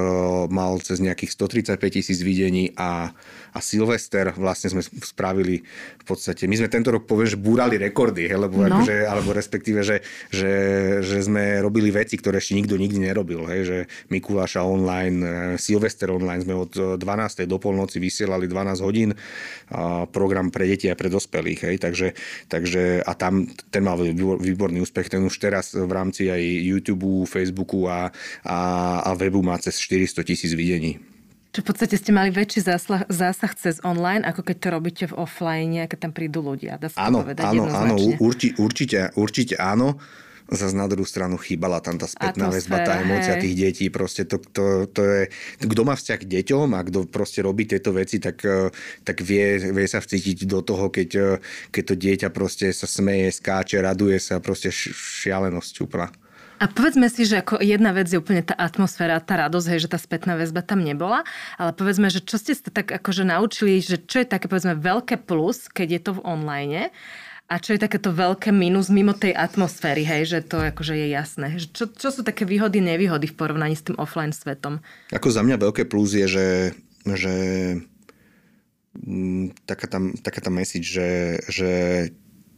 mal 0.50 0.80
cez 0.80 1.04
nejakých 1.04 1.36
135 1.36 1.80
tisíc 2.00 2.20
videní 2.24 2.72
a, 2.80 3.12
a 3.54 3.60
Silvester 3.60 4.32
vlastne 4.36 4.72
sme 4.72 4.82
spravili 4.84 5.62
v 6.04 6.06
podstate, 6.08 6.52
my 6.52 6.56
sme 6.60 6.68
tento 6.68 6.92
rok 6.92 7.08
poviem, 7.08 7.30
že 7.32 7.40
búrali 7.40 7.80
rekordy, 7.80 8.28
he, 8.28 8.36
lebo 8.36 8.60
no. 8.60 8.68
akože, 8.68 9.08
alebo 9.08 9.32
respektíve, 9.32 9.84
že, 9.88 10.04
že, 10.28 10.52
že 11.00 11.24
sme 11.24 11.64
robili 11.64 11.92
veci, 11.92 12.20
ktoré 12.20 12.44
ešte 12.44 12.60
nikto 12.60 12.76
nikdy 12.76 13.08
nerobil. 13.08 13.48
Hej, 13.48 13.62
že 13.64 13.78
Mikuláša 14.12 14.64
online, 14.64 15.20
e, 15.22 15.32
Silvester 15.60 16.12
online 16.12 16.44
sme 16.44 16.56
od 16.56 17.00
12. 17.00 17.48
do 17.48 17.58
polnoci 17.60 18.04
vysielali 18.04 18.48
12 18.48 18.84
hodín 18.84 19.16
a 19.74 20.06
program 20.10 20.52
pre 20.52 20.68
deti 20.68 20.92
a 20.92 20.96
pre 20.96 21.08
dospelých. 21.08 21.60
Hej, 21.72 21.76
takže, 21.80 22.08
takže 22.52 23.02
a 23.02 23.12
tam 23.16 23.48
ten 23.72 23.84
mal 23.84 23.98
výborný 24.38 24.84
úspech, 24.84 25.10
ten 25.10 25.24
už 25.24 25.36
teraz 25.40 25.74
v 25.74 25.90
rámci 25.90 26.30
aj 26.30 26.42
YouTube 26.42 26.93
YouTube, 26.94 27.26
Facebooku 27.26 27.90
a, 27.90 28.12
a, 28.46 28.58
a 29.02 29.10
webu 29.18 29.42
má 29.42 29.58
cez 29.58 29.80
400 29.82 30.24
tisíc 30.24 30.54
videní. 30.54 31.02
Čiže 31.54 31.62
v 31.62 31.70
podstate 31.70 31.96
ste 32.02 32.12
mali 32.18 32.34
väčší 32.34 32.66
zásah, 32.66 33.06
zásah 33.14 33.54
cez 33.54 33.78
online, 33.86 34.26
ako 34.26 34.42
keď 34.42 34.58
to 34.58 34.68
robíte 34.74 35.06
v 35.06 35.22
offline, 35.22 35.86
keď 35.86 36.10
tam 36.10 36.12
prídu 36.14 36.42
ľudia. 36.42 36.82
Dá 36.82 36.90
sa 36.90 37.06
áno, 37.06 37.22
to 37.22 37.30
povedať 37.30 37.46
áno, 37.46 37.64
áno, 37.70 37.96
urči, 38.18 38.58
určite, 38.58 39.14
určite 39.14 39.56
áno. 39.62 40.02
Zase 40.44 40.76
na 40.76 40.92
druhú 40.92 41.08
stranu 41.08 41.40
chýbala 41.40 41.80
tam 41.80 41.96
tá 41.96 42.04
spätná 42.04 42.52
väzba, 42.52 42.84
tá 42.84 43.00
emócia 43.00 43.40
tých 43.40 43.56
detí. 43.56 43.86
Proste 43.88 44.28
to, 44.28 44.42
to, 44.44 44.90
to 44.92 45.02
je, 45.02 45.22
kto 45.62 45.82
má 45.88 45.96
vzťah 45.96 46.20
k 46.20 46.30
deťom 46.42 46.68
a 46.74 46.84
kto 46.84 47.08
proste 47.08 47.40
robí 47.46 47.64
tieto 47.64 47.96
veci, 47.96 48.20
tak, 48.20 48.44
tak 49.08 49.18
vie, 49.24 49.72
vie 49.72 49.88
sa 49.88 50.04
vcítiť 50.04 50.44
do 50.44 50.60
toho, 50.66 50.92
keď, 50.92 51.40
keď 51.70 51.84
to 51.86 51.96
dieťa 51.96 52.28
proste 52.34 52.74
sa 52.76 52.90
smeje, 52.90 53.30
skáče, 53.30 53.80
raduje 53.80 54.20
sa, 54.20 54.44
proste 54.44 54.74
šialenosť 54.74 55.74
úplná. 55.86 56.12
A 56.64 56.72
povedzme 56.72 57.12
si, 57.12 57.28
že 57.28 57.44
ako 57.44 57.60
jedna 57.60 57.92
vec 57.92 58.08
je 58.08 58.16
úplne 58.16 58.40
tá 58.40 58.56
atmosféra, 58.56 59.20
tá 59.20 59.36
radosť, 59.36 59.68
hej, 59.68 59.80
že 59.84 59.92
tá 59.92 60.00
spätná 60.00 60.40
väzba 60.40 60.64
tam 60.64 60.80
nebola, 60.80 61.28
ale 61.60 61.76
povedzme, 61.76 62.08
že 62.08 62.24
čo 62.24 62.40
ste 62.40 62.56
sa 62.56 62.72
tak 62.72 62.88
akože 62.88 63.28
naučili, 63.28 63.84
že 63.84 64.00
čo 64.00 64.24
je 64.24 64.32
také 64.32 64.48
povedzme 64.48 64.80
veľké 64.80 65.28
plus, 65.28 65.68
keď 65.68 65.88
je 65.92 66.02
to 66.08 66.12
v 66.16 66.24
online 66.24 66.88
a 67.52 67.60
čo 67.60 67.76
je 67.76 67.84
takéto 67.84 68.16
veľké 68.16 68.56
minus 68.56 68.88
mimo 68.88 69.12
tej 69.12 69.36
atmosféry, 69.36 70.08
hej, 70.08 70.24
že 70.24 70.40
to 70.40 70.64
akože 70.64 70.96
je 70.96 71.08
jasné. 71.12 71.60
Čo, 71.60 71.92
čo 71.92 72.16
sú 72.16 72.24
také 72.24 72.48
výhody, 72.48 72.80
nevýhody 72.80 73.28
v 73.28 73.36
porovnaní 73.36 73.76
s 73.76 73.84
tým 73.84 74.00
offline 74.00 74.32
svetom? 74.32 74.80
Ako 75.12 75.36
za 75.36 75.44
mňa 75.44 75.60
veľké 75.60 75.84
plus 75.92 76.16
je, 76.16 76.32
že, 76.32 76.48
že 77.04 77.36
mm, 79.04 79.68
taká, 79.68 79.92
tam, 79.92 80.16
taká 80.16 80.40
tá 80.40 80.48
message, 80.48 80.96
že, 80.96 81.44
že 81.52 81.72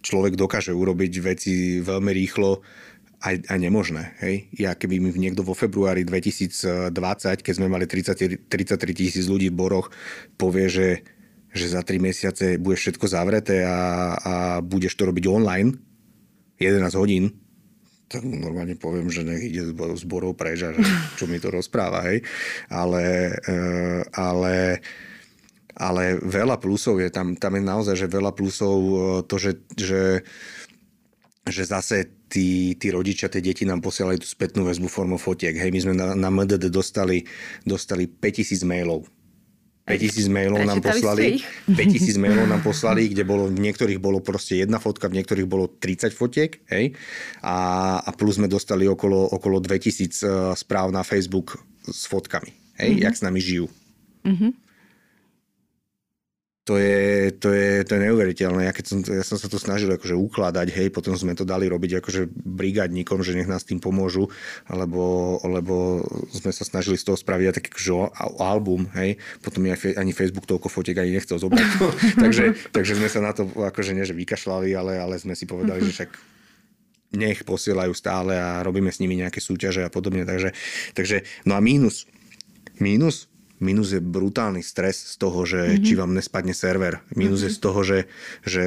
človek 0.06 0.38
dokáže 0.38 0.70
urobiť 0.70 1.14
veci 1.26 1.82
veľmi 1.82 2.14
rýchlo, 2.14 2.62
aj, 3.26 3.50
aj 3.50 3.58
nemožné. 3.58 4.14
Hej? 4.22 4.36
Ja 4.54 4.78
keby 4.78 5.02
mi 5.02 5.10
niekto 5.18 5.42
vo 5.42 5.58
februári 5.58 6.06
2020, 6.06 6.94
keď 7.42 7.54
sme 7.58 7.66
mali 7.66 7.90
30, 7.90 8.46
33 8.46 8.94
tisíc 8.94 9.26
ľudí 9.26 9.50
v 9.50 9.58
Boroch, 9.58 9.90
povie, 10.38 10.70
že, 10.70 10.90
že 11.50 11.74
za 11.74 11.82
3 11.82 11.98
mesiace 11.98 12.62
budeš 12.62 12.94
všetko 12.94 13.06
zavreté 13.10 13.66
a, 13.66 14.14
a 14.14 14.34
budeš 14.62 14.94
to 14.94 15.10
robiť 15.10 15.26
online 15.26 15.74
11 16.62 17.02
hodín, 17.02 17.36
tak 18.06 18.22
normálne 18.22 18.78
poviem, 18.78 19.10
že 19.10 19.26
nech 19.26 19.42
ide 19.42 19.66
z 19.74 20.06
Borov 20.06 20.38
preč 20.38 20.62
a 20.62 20.72
čo 21.18 21.26
mi 21.26 21.42
to 21.42 21.50
rozpráva. 21.50 22.06
Hej? 22.06 22.22
Ale, 22.70 23.34
eh, 23.34 24.02
ale 24.14 24.80
ale 25.76 26.16
veľa 26.24 26.56
plusov 26.64 27.04
je 27.04 27.12
tam, 27.12 27.36
tam 27.36 27.60
je 27.60 27.64
naozaj, 27.68 27.96
že 28.00 28.08
veľa 28.08 28.32
plusov 28.32 28.80
eh, 28.80 29.00
to, 29.28 29.36
že, 29.36 29.52
že, 29.76 30.24
že 31.46 31.64
zase 31.66 32.10
tí, 32.26 32.74
tí 32.74 32.90
rodičia, 32.90 33.30
tie 33.30 33.42
deti 33.42 33.70
nám 33.70 33.78
posielali 33.78 34.18
tú 34.18 34.26
spätnú 34.26 34.66
väzbu 34.66 34.90
formou 34.90 35.22
fotiek. 35.22 35.54
Hej, 35.54 35.70
my 35.70 35.80
sme 35.80 35.94
na, 35.94 36.18
na 36.18 36.30
MDD 36.34 36.74
dostali, 36.74 37.22
dostali 37.62 38.10
5000 38.10 38.66
mailov. 38.66 39.06
5000 39.86 40.34
mailov 40.34 40.66
nám 40.66 40.82
poslali, 40.82 41.46
5000 41.70 42.18
mailov 42.18 42.50
nám 42.50 42.66
poslali, 42.66 43.06
kde 43.14 43.22
bolo, 43.22 43.54
v 43.54 43.62
niektorých 43.62 44.02
bolo 44.02 44.18
proste 44.18 44.58
jedna 44.58 44.82
fotka, 44.82 45.06
v 45.06 45.22
niektorých 45.22 45.46
bolo 45.46 45.70
30 45.70 46.10
fotiek, 46.10 46.58
hej, 46.74 46.98
a, 47.46 47.58
a 48.02 48.10
plus 48.18 48.42
sme 48.42 48.50
dostali 48.50 48.90
okolo, 48.90 49.38
okolo 49.38 49.62
2000 49.62 49.70
uh, 49.70 50.02
eh, 50.02 50.10
správ 50.58 50.90
na 50.90 51.06
Facebook 51.06 51.62
s 51.86 52.10
fotkami, 52.10 52.50
hej, 52.82 52.98
mm-hmm. 52.98 53.06
jak 53.06 53.14
s 53.14 53.22
nami 53.22 53.38
žijú. 53.38 53.70
Mm-hmm 54.26 54.65
to 56.66 56.82
je, 56.82 57.30
to 57.38 57.54
je, 57.54 57.86
to 57.86 57.94
je 57.94 58.02
neuveriteľné. 58.10 58.66
Ja, 58.66 58.74
keď 58.74 58.86
som, 58.90 58.98
ja 59.06 59.22
som 59.22 59.38
sa 59.38 59.46
to 59.46 59.62
snažil 59.62 59.86
akože 59.86 60.18
ukladať, 60.18 60.74
hej, 60.74 60.90
potom 60.90 61.14
sme 61.14 61.38
to 61.38 61.46
dali 61.46 61.70
robiť 61.70 62.02
akože 62.02 62.26
brigádnikom, 62.34 63.22
že 63.22 63.38
nech 63.38 63.46
nás 63.46 63.62
tým 63.62 63.78
pomôžu, 63.78 64.34
lebo, 64.74 65.38
lebo 65.46 66.02
sme 66.34 66.50
sa 66.50 66.66
snažili 66.66 66.98
z 66.98 67.06
toho 67.06 67.22
spraviť 67.22 67.62
taký 67.62 67.70
akože 67.70 67.92
album, 68.42 68.90
hej, 68.98 69.22
potom 69.46 69.62
mi 69.62 69.78
ani 69.78 70.10
Facebook 70.10 70.50
toľko 70.50 70.74
fotiek 70.74 70.98
ani 70.98 71.14
nechcel 71.14 71.38
zobrať. 71.38 71.70
takže, 72.26 72.58
takže 72.74 72.98
sme 72.98 73.14
sa 73.14 73.22
na 73.22 73.38
to 73.38 73.46
akože 73.46 73.94
nie, 73.94 74.02
že 74.02 74.18
vykašľali, 74.18 74.74
ale, 74.74 74.98
ale 74.98 75.22
sme 75.22 75.38
si 75.38 75.46
povedali, 75.46 75.86
že 75.86 76.02
však 76.02 76.10
nech 77.14 77.46
posielajú 77.46 77.94
stále 77.94 78.42
a 78.42 78.66
robíme 78.66 78.90
s 78.90 78.98
nimi 78.98 79.22
nejaké 79.22 79.38
súťaže 79.38 79.86
a 79.86 79.94
podobne. 79.94 80.26
Takže, 80.26 80.50
takže 80.98 81.30
no 81.46 81.54
a 81.54 81.62
mínus. 81.62 82.10
Mínus 82.82 83.30
Minus 83.64 83.96
je 83.96 84.02
brutálny 84.04 84.60
stres 84.66 85.14
z 85.14 85.16
toho, 85.16 85.48
že 85.48 85.62
mm-hmm. 85.62 85.86
či 85.86 85.94
vám 85.96 86.12
nespadne 86.12 86.52
server. 86.52 87.00
Minus 87.16 87.44
mm-hmm. 87.44 87.54
je 87.54 87.58
z 87.58 87.60
toho, 87.62 87.80
že, 87.86 88.00
že 88.44 88.66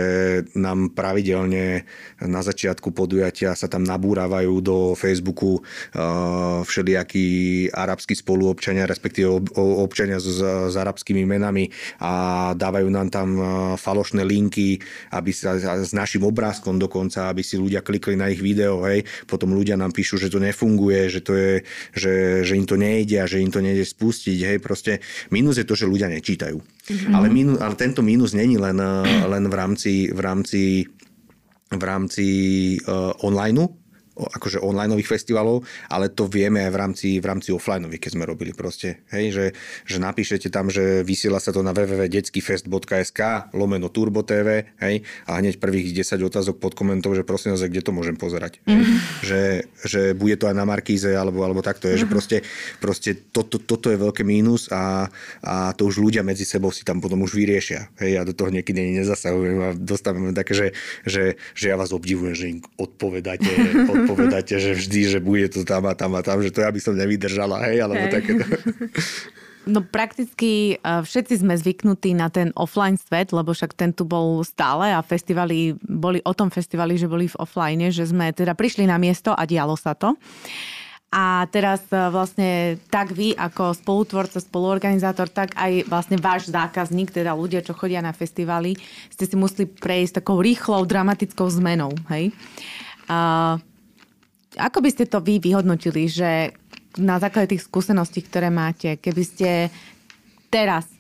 nám 0.55 0.93
pravidelne 0.97 1.85
na 2.23 2.41
začiatku 2.41 2.93
podujatia 2.95 3.53
sa 3.53 3.67
tam 3.69 3.85
nabúravajú 3.85 4.55
do 4.63 4.77
Facebooku 4.95 5.61
uh, 5.61 6.63
všelijakí 6.65 7.27
arabskí 7.75 8.15
spoluobčania, 8.15 8.89
respektíve 8.89 9.29
občania 9.59 10.23
s, 10.23 10.41
s 10.45 10.75
arabskými 10.79 11.29
menami 11.29 11.69
a 12.01 12.13
dávajú 12.55 12.89
nám 12.89 13.13
tam 13.13 13.29
uh, 13.37 13.45
falošné 13.77 14.25
linky, 14.25 14.81
aby 15.13 15.31
sa 15.35 15.59
s 15.59 15.93
našim 15.93 16.25
obrázkom 16.25 16.79
dokonca, 16.79 17.29
aby 17.29 17.43
si 17.45 17.59
ľudia 17.59 17.85
klikli 17.85 18.15
na 18.15 18.31
ich 18.31 18.41
video, 18.41 18.87
hej. 18.87 19.05
Potom 19.27 19.53
ľudia 19.53 19.75
nám 19.75 19.93
píšu, 19.93 20.17
že 20.17 20.31
to 20.33 20.41
nefunguje, 20.41 21.11
že 21.11 21.21
to 21.21 21.33
je, 21.35 21.53
že, 21.93 22.15
že 22.47 22.55
im 22.55 22.67
to 22.67 22.79
nejde 22.79 23.19
a 23.19 23.27
že 23.27 23.43
im 23.43 23.51
to 23.51 23.61
nejde 23.61 23.85
spustiť, 23.85 24.39
hej. 24.43 24.59
Proste 24.63 24.78
proste 24.79 25.03
mínus 25.35 25.59
je 25.59 25.67
to, 25.67 25.75
že 25.75 25.91
ľudia 25.91 26.07
nečítajú. 26.07 26.55
Mm-hmm. 26.55 27.11
Ale, 27.11 27.27
mínus, 27.27 27.59
ale 27.59 27.75
tento 27.75 27.99
mínus 28.07 28.31
není 28.31 28.55
len, 28.55 28.79
eh, 28.79 29.27
len 29.27 29.51
v 29.51 29.55
rámci, 29.59 30.15
v 30.15 30.21
rámci, 30.23 30.87
v 31.69 31.83
rámci 31.83 32.27
uh, 32.89 33.13
online, 33.27 33.69
akože 34.19 34.59
onlineových 34.59 35.07
festivalov, 35.07 35.63
ale 35.87 36.11
to 36.11 36.27
vieme 36.27 36.67
aj 36.67 36.71
v 36.75 36.79
rámci, 36.79 37.09
v 37.23 37.27
rámci 37.27 37.55
offlineových, 37.55 38.03
keď 38.03 38.13
sme 38.19 38.25
robili 38.27 38.51
proste. 38.51 39.07
Hej, 39.15 39.25
že, 39.31 39.47
že 39.87 39.97
napíšete 40.03 40.51
tam, 40.51 40.67
že 40.69 41.07
vysiela 41.07 41.39
sa 41.39 41.55
to 41.55 41.63
na 41.63 41.71
www.detskifest.sk 41.71 43.21
lomeno 43.55 43.89
Turbo 43.89 44.27
TV, 44.27 44.75
hej, 44.83 45.07
a 45.31 45.39
hneď 45.39 45.63
prvých 45.63 45.95
10 45.95 46.19
otázok 46.19 46.59
pod 46.59 46.75
komentou, 46.75 47.15
že 47.15 47.23
prosím 47.23 47.55
vás, 47.55 47.63
kde 47.63 47.85
to 47.85 47.95
môžem 47.95 48.19
pozerať. 48.19 48.59
Mm-hmm. 48.67 48.97
Že, 49.23 49.43
že 49.87 50.01
bude 50.19 50.35
to 50.35 50.51
aj 50.51 50.57
na 50.57 50.67
Markíze, 50.67 51.15
alebo, 51.15 51.47
alebo 51.47 51.63
takto 51.63 51.87
je, 51.87 51.99
mm-hmm. 51.99 52.03
že 52.03 52.07
mhm. 52.07 52.13
proste, 52.13 52.37
proste 52.83 53.11
toto, 53.31 53.63
toto 53.63 53.93
je 53.93 53.99
veľké 53.99 54.27
mínus 54.27 54.67
a, 54.73 55.07
a 55.45 55.71
to 55.77 55.87
už 55.87 56.03
ľudia 56.03 56.27
medzi 56.27 56.43
sebou 56.43 56.75
si 56.75 56.83
tam 56.83 56.99
potom 56.99 57.23
už 57.23 57.37
vyriešia. 57.37 57.93
Hej, 58.03 58.11
ja 58.19 58.23
do 58.27 58.35
toho 58.35 58.51
niekedy 58.51 58.99
nezasahujem 58.99 59.59
a 59.63 59.69
dostávame 59.77 60.35
také, 60.35 60.53
že, 60.57 60.67
že, 61.05 61.39
že 61.55 61.67
ja 61.71 61.77
vás 61.77 61.95
obdivujem, 61.95 62.35
že 62.35 62.47
im 62.51 62.59
odpovedáte, 62.81 63.49
povedáte, 64.09 64.57
že 64.57 64.73
vždy, 64.73 65.01
že 65.13 65.19
bude 65.21 65.47
to 65.53 65.69
tam 65.69 65.85
a 65.85 65.93
tam 65.93 66.17
a 66.17 66.25
tam, 66.25 66.41
že 66.41 66.49
to 66.49 66.65
ja 66.65 66.71
by 66.73 66.81
som 66.81 66.97
nevydržala, 66.97 67.61
hej, 67.69 67.85
alebo 67.85 68.05
hey. 68.09 68.13
takéto. 68.13 68.45
No 69.69 69.85
prakticky 69.85 70.81
e, 70.81 71.05
všetci 71.05 71.45
sme 71.45 71.53
zvyknutí 71.53 72.17
na 72.17 72.33
ten 72.33 72.57
offline 72.57 72.97
svet, 72.97 73.37
lebo 73.37 73.53
však 73.53 73.77
ten 73.77 73.93
tu 73.93 74.09
bol 74.09 74.41
stále 74.41 74.97
a 74.97 75.05
festivaly 75.05 75.77
boli 75.85 76.25
o 76.25 76.33
tom 76.33 76.49
festivali, 76.49 76.97
že 76.97 77.05
boli 77.05 77.29
v 77.29 77.37
offline, 77.37 77.93
že 77.93 78.09
sme 78.09 78.33
teda 78.33 78.57
prišli 78.57 78.89
na 78.89 78.97
miesto 78.97 79.37
a 79.37 79.45
dialo 79.45 79.77
sa 79.77 79.93
to. 79.93 80.17
A 81.13 81.45
teraz 81.53 81.85
e, 81.93 81.97
vlastne 82.09 82.81
tak 82.89 83.13
vy 83.13 83.37
ako 83.37 83.77
spolutvorca, 83.77 84.41
spoluorganizátor, 84.41 85.29
tak 85.29 85.53
aj 85.53 85.85
vlastne 85.85 86.17
váš 86.17 86.49
zákazník, 86.49 87.13
teda 87.13 87.37
ľudia, 87.37 87.61
čo 87.61 87.77
chodia 87.77 88.01
na 88.01 88.17
festivaly, 88.17 88.73
ste 89.13 89.25
si 89.29 89.37
museli 89.37 89.69
prejsť 89.69 90.25
takou 90.25 90.41
rýchlou, 90.41 90.89
dramatickou 90.89 91.45
zmenou. 91.53 91.93
Hej? 92.09 92.33
A 93.09 93.57
ako 94.59 94.79
by 94.83 94.91
ste 94.91 95.07
to 95.07 95.23
vy 95.23 95.39
vyhodnotili, 95.39 96.11
že 96.11 96.53
na 96.99 97.23
základe 97.23 97.55
tých 97.55 97.71
skúseností, 97.71 98.27
ktoré 98.27 98.51
máte, 98.51 98.99
keby 98.99 99.23
ste 99.23 99.51
teraz 100.51 100.91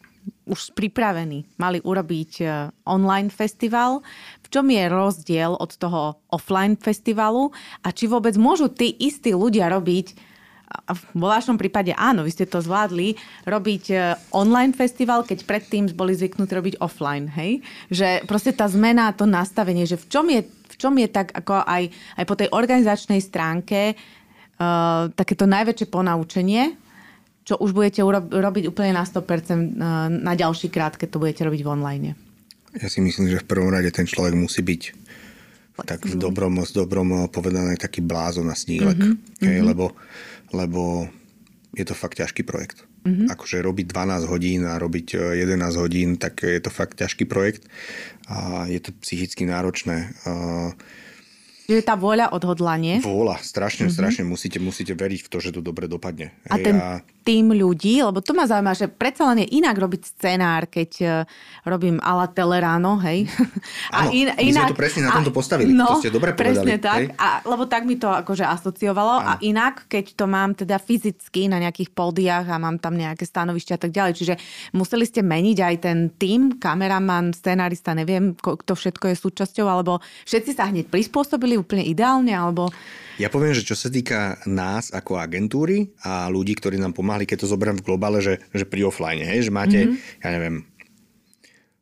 už 0.48 0.76
pripravení 0.76 1.44
mali 1.56 1.80
urobiť 1.80 2.32
e, 2.40 2.44
online 2.84 3.32
festival, 3.32 4.04
v 4.44 4.46
čom 4.48 4.68
je 4.68 4.84
rozdiel 4.88 5.56
od 5.56 5.72
toho 5.76 6.20
offline 6.32 6.76
festivalu 6.76 7.52
a 7.84 7.92
či 7.92 8.08
vôbec 8.08 8.36
môžu 8.36 8.68
tí 8.68 8.92
istí 8.96 9.32
ľudia 9.32 9.72
robiť 9.72 10.28
v 11.16 11.24
vašom 11.24 11.56
prípade 11.56 11.96
áno, 11.96 12.28
vy 12.28 12.32
ste 12.32 12.44
to 12.44 12.60
zvládli, 12.60 13.16
robiť 13.48 13.84
e, 13.88 13.96
online 14.36 14.76
festival, 14.76 15.24
keď 15.24 15.48
predtým 15.48 15.88
boli 15.96 16.12
zvyknutí 16.12 16.52
robiť 16.52 16.74
offline, 16.84 17.28
hej? 17.32 17.64
Že 17.88 18.28
proste 18.28 18.52
tá 18.52 18.68
zmena, 18.68 19.16
to 19.16 19.24
nastavenie, 19.24 19.88
že 19.88 19.96
v 19.96 20.06
čom 20.12 20.28
je 20.28 20.44
čom 20.78 20.94
je 20.96 21.08
tak 21.10 21.34
ako 21.34 21.66
aj, 21.66 21.90
aj 22.16 22.24
po 22.24 22.34
tej 22.38 22.48
organizačnej 22.54 23.18
stránke 23.18 23.98
uh, 23.98 25.10
takéto 25.12 25.44
najväčšie 25.44 25.86
ponaučenie, 25.90 26.78
čo 27.42 27.58
už 27.58 27.74
budete 27.74 28.06
urob- 28.06 28.30
robiť 28.30 28.70
úplne 28.70 28.94
na 28.94 29.04
100% 29.04 29.18
uh, 29.18 30.06
na 30.08 30.32
ďalší 30.38 30.70
krát, 30.70 30.94
keď 30.94 31.08
to 31.12 31.20
budete 31.20 31.42
robiť 31.42 31.60
v 31.66 31.68
online? 31.68 32.08
Ja 32.78 32.86
si 32.86 33.02
myslím, 33.02 33.26
že 33.26 33.42
v 33.42 33.48
prvom 33.48 33.74
rade 33.74 33.90
ten 33.90 34.06
človek 34.06 34.38
musí 34.38 34.62
byť 34.62 34.82
tak 35.78 36.02
v 36.10 36.18
dobrom, 36.18 36.58
s 36.58 36.74
dobrom 36.74 37.30
povedané 37.30 37.78
taký 37.78 38.02
blázon 38.02 38.50
na 38.50 38.58
snílek. 38.58 38.98
Mm-hmm. 38.98 39.46
Hej, 39.46 39.58
mm-hmm. 39.62 39.68
Lebo, 39.70 39.94
lebo 40.50 41.06
je 41.70 41.84
to 41.86 41.94
fakt 41.94 42.18
ťažký 42.18 42.42
projekt. 42.42 42.87
Mm-hmm. 43.08 43.32
Akože 43.32 43.64
robiť 43.64 43.86
12 43.88 44.28
hodín 44.28 44.68
a 44.68 44.76
robiť 44.76 45.16
11 45.40 45.48
e, 45.48 45.78
hodín, 45.80 46.20
tak 46.20 46.44
je 46.44 46.60
to 46.60 46.68
fakt 46.68 47.00
ťažký 47.00 47.24
projekt 47.24 47.64
a 48.28 48.68
je 48.68 48.76
to 48.84 48.92
psychicky 49.00 49.48
náročné. 49.48 50.12
Čiže 51.68 51.84
tá 51.84 52.00
vôľa, 52.00 52.32
odhodlanie. 52.32 53.04
Vôľa, 53.04 53.44
strašne, 53.44 53.92
mm-hmm. 53.92 53.98
strašne. 54.00 54.22
Musíte, 54.24 54.56
musíte 54.56 54.96
veriť 54.96 55.20
v 55.20 55.28
to, 55.28 55.36
že 55.36 55.52
to 55.52 55.60
dobre 55.60 55.84
dopadne. 55.84 56.32
A 56.48 56.56
Hej, 56.56 56.64
ten 56.64 56.76
a 56.80 57.04
tým 57.28 57.52
ľudí, 57.52 58.00
lebo 58.00 58.24
to 58.24 58.32
ma 58.32 58.48
zaujíma, 58.48 58.72
že 58.72 58.88
predsa 58.88 59.28
len 59.28 59.44
je 59.44 59.60
inak 59.60 59.76
robiť 59.76 60.16
scenár, 60.16 60.64
keď 60.64 60.90
uh, 61.04 61.12
robím 61.68 62.00
ala 62.00 62.24
Teleráno, 62.24 62.96
hej. 63.04 63.28
A 63.92 64.08
Áno, 64.08 64.16
in, 64.16 64.32
my 64.32 64.48
inak, 64.48 64.72
sme 64.72 64.72
to 64.72 64.80
presne 64.80 65.02
na 65.04 65.12
tomto 65.12 65.28
postavili. 65.28 65.76
No, 65.76 65.92
to 65.92 66.00
ste 66.00 66.08
dobre 66.08 66.32
presne 66.32 66.80
povedali. 66.80 67.12
tak. 67.12 67.20
A, 67.20 67.44
lebo 67.44 67.68
tak 67.68 67.84
mi 67.84 68.00
to 68.00 68.08
akože 68.08 68.48
asociovalo. 68.48 69.20
Áno. 69.20 69.28
A 69.28 69.32
inak, 69.44 69.84
keď 69.92 70.16
to 70.16 70.24
mám 70.24 70.56
teda 70.56 70.80
fyzicky 70.80 71.52
na 71.52 71.60
nejakých 71.60 71.92
pódiach 71.92 72.48
a 72.48 72.56
mám 72.56 72.80
tam 72.80 72.96
nejaké 72.96 73.28
stanovišťa 73.28 73.74
a 73.76 73.80
tak 73.84 73.92
ďalej. 73.92 74.12
Čiže 74.16 74.34
museli 74.72 75.04
ste 75.04 75.20
meniť 75.20 75.58
aj 75.60 75.74
ten 75.84 76.08
tým, 76.16 76.56
kameraman, 76.56 77.36
scenárista, 77.36 77.92
neviem, 77.92 78.32
kto 78.40 78.72
všetko 78.72 79.12
je 79.12 79.16
súčasťou, 79.20 79.68
alebo 79.68 80.00
všetci 80.24 80.56
sa 80.56 80.72
hneď 80.72 80.88
prispôsobili 80.88 81.57
úplne 81.60 81.84
ideálne, 81.84 82.32
alebo... 82.32 82.70
Ja 83.18 83.26
poviem, 83.34 83.50
že 83.50 83.66
čo 83.66 83.74
sa 83.74 83.90
týka 83.90 84.38
nás 84.46 84.94
ako 84.94 85.18
agentúry 85.18 85.90
a 86.06 86.30
ľudí, 86.30 86.54
ktorí 86.54 86.78
nám 86.78 86.94
pomáhali, 86.94 87.26
keď 87.26 87.42
to 87.42 87.50
zoberiem 87.50 87.74
v 87.74 87.86
globále, 87.86 88.22
že, 88.22 88.38
že 88.54 88.62
pri 88.62 88.86
offline, 88.86 89.26
hej, 89.26 89.50
že 89.50 89.52
máte, 89.52 89.78
mm-hmm. 89.90 90.22
ja 90.22 90.28
neviem, 90.30 90.56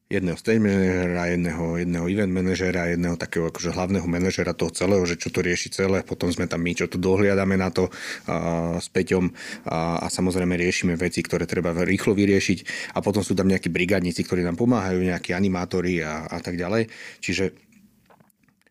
jedného 0.07 0.39
stage 0.39 0.63
manažera, 0.63 1.35
jedného, 1.35 1.65
jedného 1.83 2.07
event 2.07 2.31
manažera, 2.31 2.95
jedného 2.95 3.19
takého 3.19 3.51
akože 3.51 3.75
hlavného 3.75 4.07
manažera 4.07 4.55
toho 4.55 4.71
celého, 4.71 5.03
že 5.03 5.19
čo 5.19 5.35
to 5.35 5.43
rieši 5.43 5.69
celé, 5.75 6.07
potom 6.07 6.31
sme 6.31 6.47
tam 6.47 6.63
my, 6.63 6.73
čo 6.79 6.87
tu 6.87 6.95
dohliadame 7.03 7.59
na 7.59 7.75
to 7.75 7.91
a, 7.91 8.79
s 8.79 8.87
Peťom 8.87 9.35
a, 9.67 9.99
a 9.99 10.07
samozrejme 10.07 10.55
riešime 10.55 10.95
veci, 10.95 11.27
ktoré 11.27 11.43
treba 11.43 11.75
rýchlo 11.75 12.15
vyriešiť 12.15 12.59
a 12.95 13.03
potom 13.03 13.27
sú 13.27 13.35
tam 13.35 13.51
nejakí 13.51 13.67
brigádnici, 13.67 14.23
ktorí 14.23 14.47
nám 14.47 14.55
pomáhajú, 14.55 15.03
nejakí 15.03 15.35
animátori 15.35 15.99
a, 16.07 16.31
a 16.31 16.39
tak 16.39 16.55
ďalej. 16.55 16.87
Čiže 17.19 17.66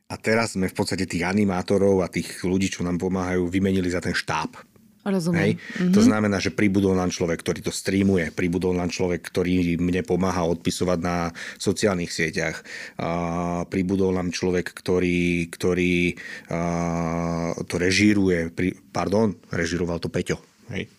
a 0.06 0.15
teraz 0.22 0.54
sme 0.54 0.70
v 0.70 0.78
podstate 0.78 1.10
tých 1.10 1.26
animátorov 1.26 2.06
a 2.06 2.12
tých 2.12 2.46
ľudí, 2.46 2.70
čo 2.70 2.86
nám 2.86 3.02
pomáhajú, 3.02 3.50
vymenili 3.50 3.89
za 3.89 4.02
ten 4.02 4.13
štáb. 4.13 4.54
Rozumiem. 5.06 5.38
Hej? 5.38 5.52
Mm-hmm. 5.62 5.94
To 5.94 6.02
znamená, 6.02 6.38
že 6.41 6.50
pribudol 6.50 6.98
nám 6.98 7.13
človek, 7.13 7.38
ktorý 7.46 7.62
to 7.62 7.70
streamuje, 7.70 8.34
pribudol 8.34 8.74
nám 8.74 8.89
človek, 8.89 9.22
ktorý 9.22 9.78
mne 9.78 10.02
pomáha 10.02 10.50
odpisovať 10.50 11.00
na 11.02 11.30
sociálnych 11.62 12.10
sieťach, 12.10 12.65
a 12.98 13.70
pribudol 13.70 14.18
nám 14.18 14.34
človek, 14.34 14.65
ktorý, 14.65 15.46
ktorý 15.54 16.18
a, 16.50 17.54
to 17.70 17.76
režíruje, 17.78 18.50
pri, 18.50 18.74
pardon, 18.89 19.38
režíroval 19.54 20.02
to 20.02 20.10
Peťo. 20.10 20.41
Hej. 20.74 20.89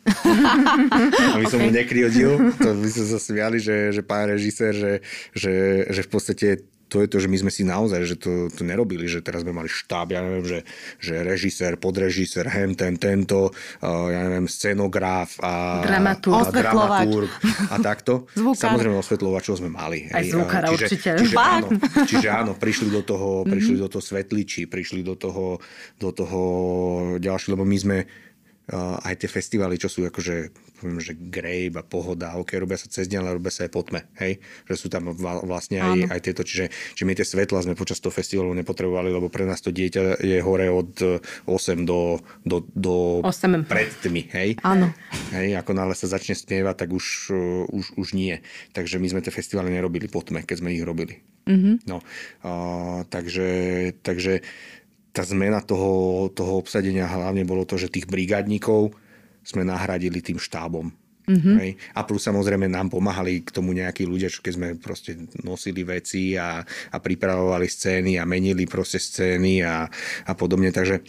A 1.35 1.43
my 1.43 1.47
som 1.51 1.59
okay. 1.59 1.67
mu 1.67 1.71
nekryodil, 1.75 2.55
to 2.55 2.69
by 2.79 2.87
sme 2.87 3.07
sa 3.11 3.19
smiali, 3.19 3.59
že, 3.59 3.91
že 3.91 4.07
pán 4.07 4.31
režisér, 4.31 4.71
že, 4.71 4.93
že, 5.35 5.55
že 5.91 6.01
v 6.07 6.11
podstate 6.11 6.49
to 6.87 7.03
je 7.03 7.09
to, 7.11 7.17
že 7.19 7.27
my 7.27 7.37
sme 7.43 7.51
si 7.51 7.67
naozaj, 7.67 8.01
že 8.07 8.17
to, 8.19 8.47
to 8.47 8.63
nerobili, 8.63 9.11
že 9.11 9.19
teraz 9.19 9.43
sme 9.43 9.51
mali 9.51 9.67
štáb, 9.67 10.15
ja 10.15 10.23
neviem, 10.23 10.47
že, 10.47 10.61
že 11.03 11.19
režisér, 11.27 11.75
podrežisér, 11.83 12.47
hen, 12.47 12.79
ten, 12.79 12.95
tento, 12.95 13.51
uh, 13.51 14.09
ja 14.11 14.23
neviem, 14.23 14.47
scenograf 14.47 15.35
a, 15.43 15.83
dramaturg, 15.83 16.47
a, 16.47 16.55
dramaturg 16.55 17.31
a 17.71 17.77
takto. 17.83 18.13
Zvukár. 18.39 18.71
Samozrejme 18.71 18.97
osvetľovačov 19.03 19.55
sme 19.59 19.71
mali. 19.71 20.07
Aj 20.15 20.23
zvukára 20.23 20.71
čiže, 20.71 20.87
určite. 20.87 21.11
Čiže 21.19 21.37
áno, 21.37 21.69
čiže 22.07 22.29
áno, 22.31 22.53
prišli 22.55 22.89
do 22.95 23.03
toho, 23.03 23.43
prišli 23.43 23.75
mm-hmm. 23.75 23.85
do 23.87 23.89
toho 23.91 24.05
svetliči, 24.07 24.63
prišli 24.71 25.01
do 25.03 25.19
toho, 25.19 25.59
do 25.99 26.11
toho 26.15 26.41
ďalšie, 27.19 27.59
lebo 27.59 27.67
my 27.67 27.77
sme 27.77 27.99
uh, 28.07 28.26
aj 28.75 29.15
tie 29.23 29.31
festivaly, 29.31 29.79
čo 29.79 29.87
sú 29.87 30.03
akože 30.11 30.51
poviem, 30.77 30.99
že 30.99 31.15
Grape 31.15 31.79
a 31.79 31.87
Pohoda, 31.87 32.35
ok, 32.37 32.59
robia 32.59 32.77
sa 32.77 32.91
cez 32.91 33.07
deň, 33.07 33.19
ale 33.23 33.37
robia 33.39 33.55
sa 33.55 33.65
aj 33.65 33.71
po 33.73 33.87
tme, 33.87 34.11
hej? 34.19 34.43
Že 34.67 34.75
sú 34.75 34.87
tam 34.91 35.09
vlastne 35.17 35.81
aj, 35.81 36.13
aj 36.13 36.21
tieto, 36.21 36.43
čiže, 36.43 36.69
čiže 36.99 37.07
my 37.07 37.15
tie 37.15 37.27
svetla 37.27 37.65
sme 37.65 37.79
počas 37.79 38.03
toho 38.03 38.11
festivalu 38.11 38.53
nepotrebovali, 38.59 39.09
lebo 39.09 39.31
pre 39.31 39.47
nás 39.47 39.63
to 39.63 39.71
dieťa 39.71 40.21
je 40.21 40.39
hore 40.43 40.69
od 40.69 41.23
8 41.47 41.87
do, 41.89 42.21
do, 42.43 42.67
do 42.75 43.23
8. 43.23 43.71
pred 43.71 43.89
tmy, 44.03 44.23
hej? 44.35 44.49
Áno. 44.67 44.91
Hej, 45.31 45.57
ako 45.63 45.71
náhle 45.73 45.95
sa 45.95 46.11
začne 46.11 46.35
spievať, 46.35 46.87
tak 46.87 46.91
už, 46.91 47.33
už, 47.71 47.87
už 47.97 48.09
nie. 48.19 48.43
Takže 48.75 48.99
my 48.99 49.07
sme 49.09 49.25
tie 49.25 49.33
festivaly 49.33 49.71
nerobili 49.71 50.11
po 50.11 50.21
tme, 50.27 50.43
keď 50.43 50.61
sme 50.61 50.75
ich 50.75 50.83
robili. 50.83 51.23
Mm-hmm. 51.47 51.87
No, 51.87 52.03
uh, 52.43 53.07
takže, 53.07 53.49
takže 54.03 54.43
tá 55.17 55.25
zmena 55.25 55.65
toho, 55.65 56.29
toho 56.37 56.61
obsadenia 56.61 57.09
hlavne 57.09 57.49
bolo 57.49 57.65
to, 57.65 57.81
že 57.81 57.89
tých 57.89 58.05
brigádnikov 58.05 58.93
sme 59.41 59.65
nahradili 59.65 60.21
tým 60.21 60.37
štábom. 60.37 60.93
Mm-hmm. 61.27 61.57
Hej. 61.59 61.71
A 61.97 62.07
plus 62.07 62.23
samozrejme 62.23 62.71
nám 62.71 62.93
pomáhali 62.93 63.43
k 63.43 63.51
tomu 63.51 63.75
nejakí 63.75 64.05
ľudia, 64.07 64.31
čo 64.31 64.45
keď 64.45 64.53
sme 64.53 64.69
proste 64.79 65.17
nosili 65.43 65.83
veci 65.83 66.37
a, 66.39 66.63
a 66.63 66.97
pripravovali 67.01 67.67
scény 67.67 68.21
a 68.21 68.29
menili 68.29 68.69
proste 68.69 69.01
scény 69.01 69.65
a, 69.65 69.89
a 70.29 70.33
podobne. 70.39 70.71
Takže, 70.71 71.03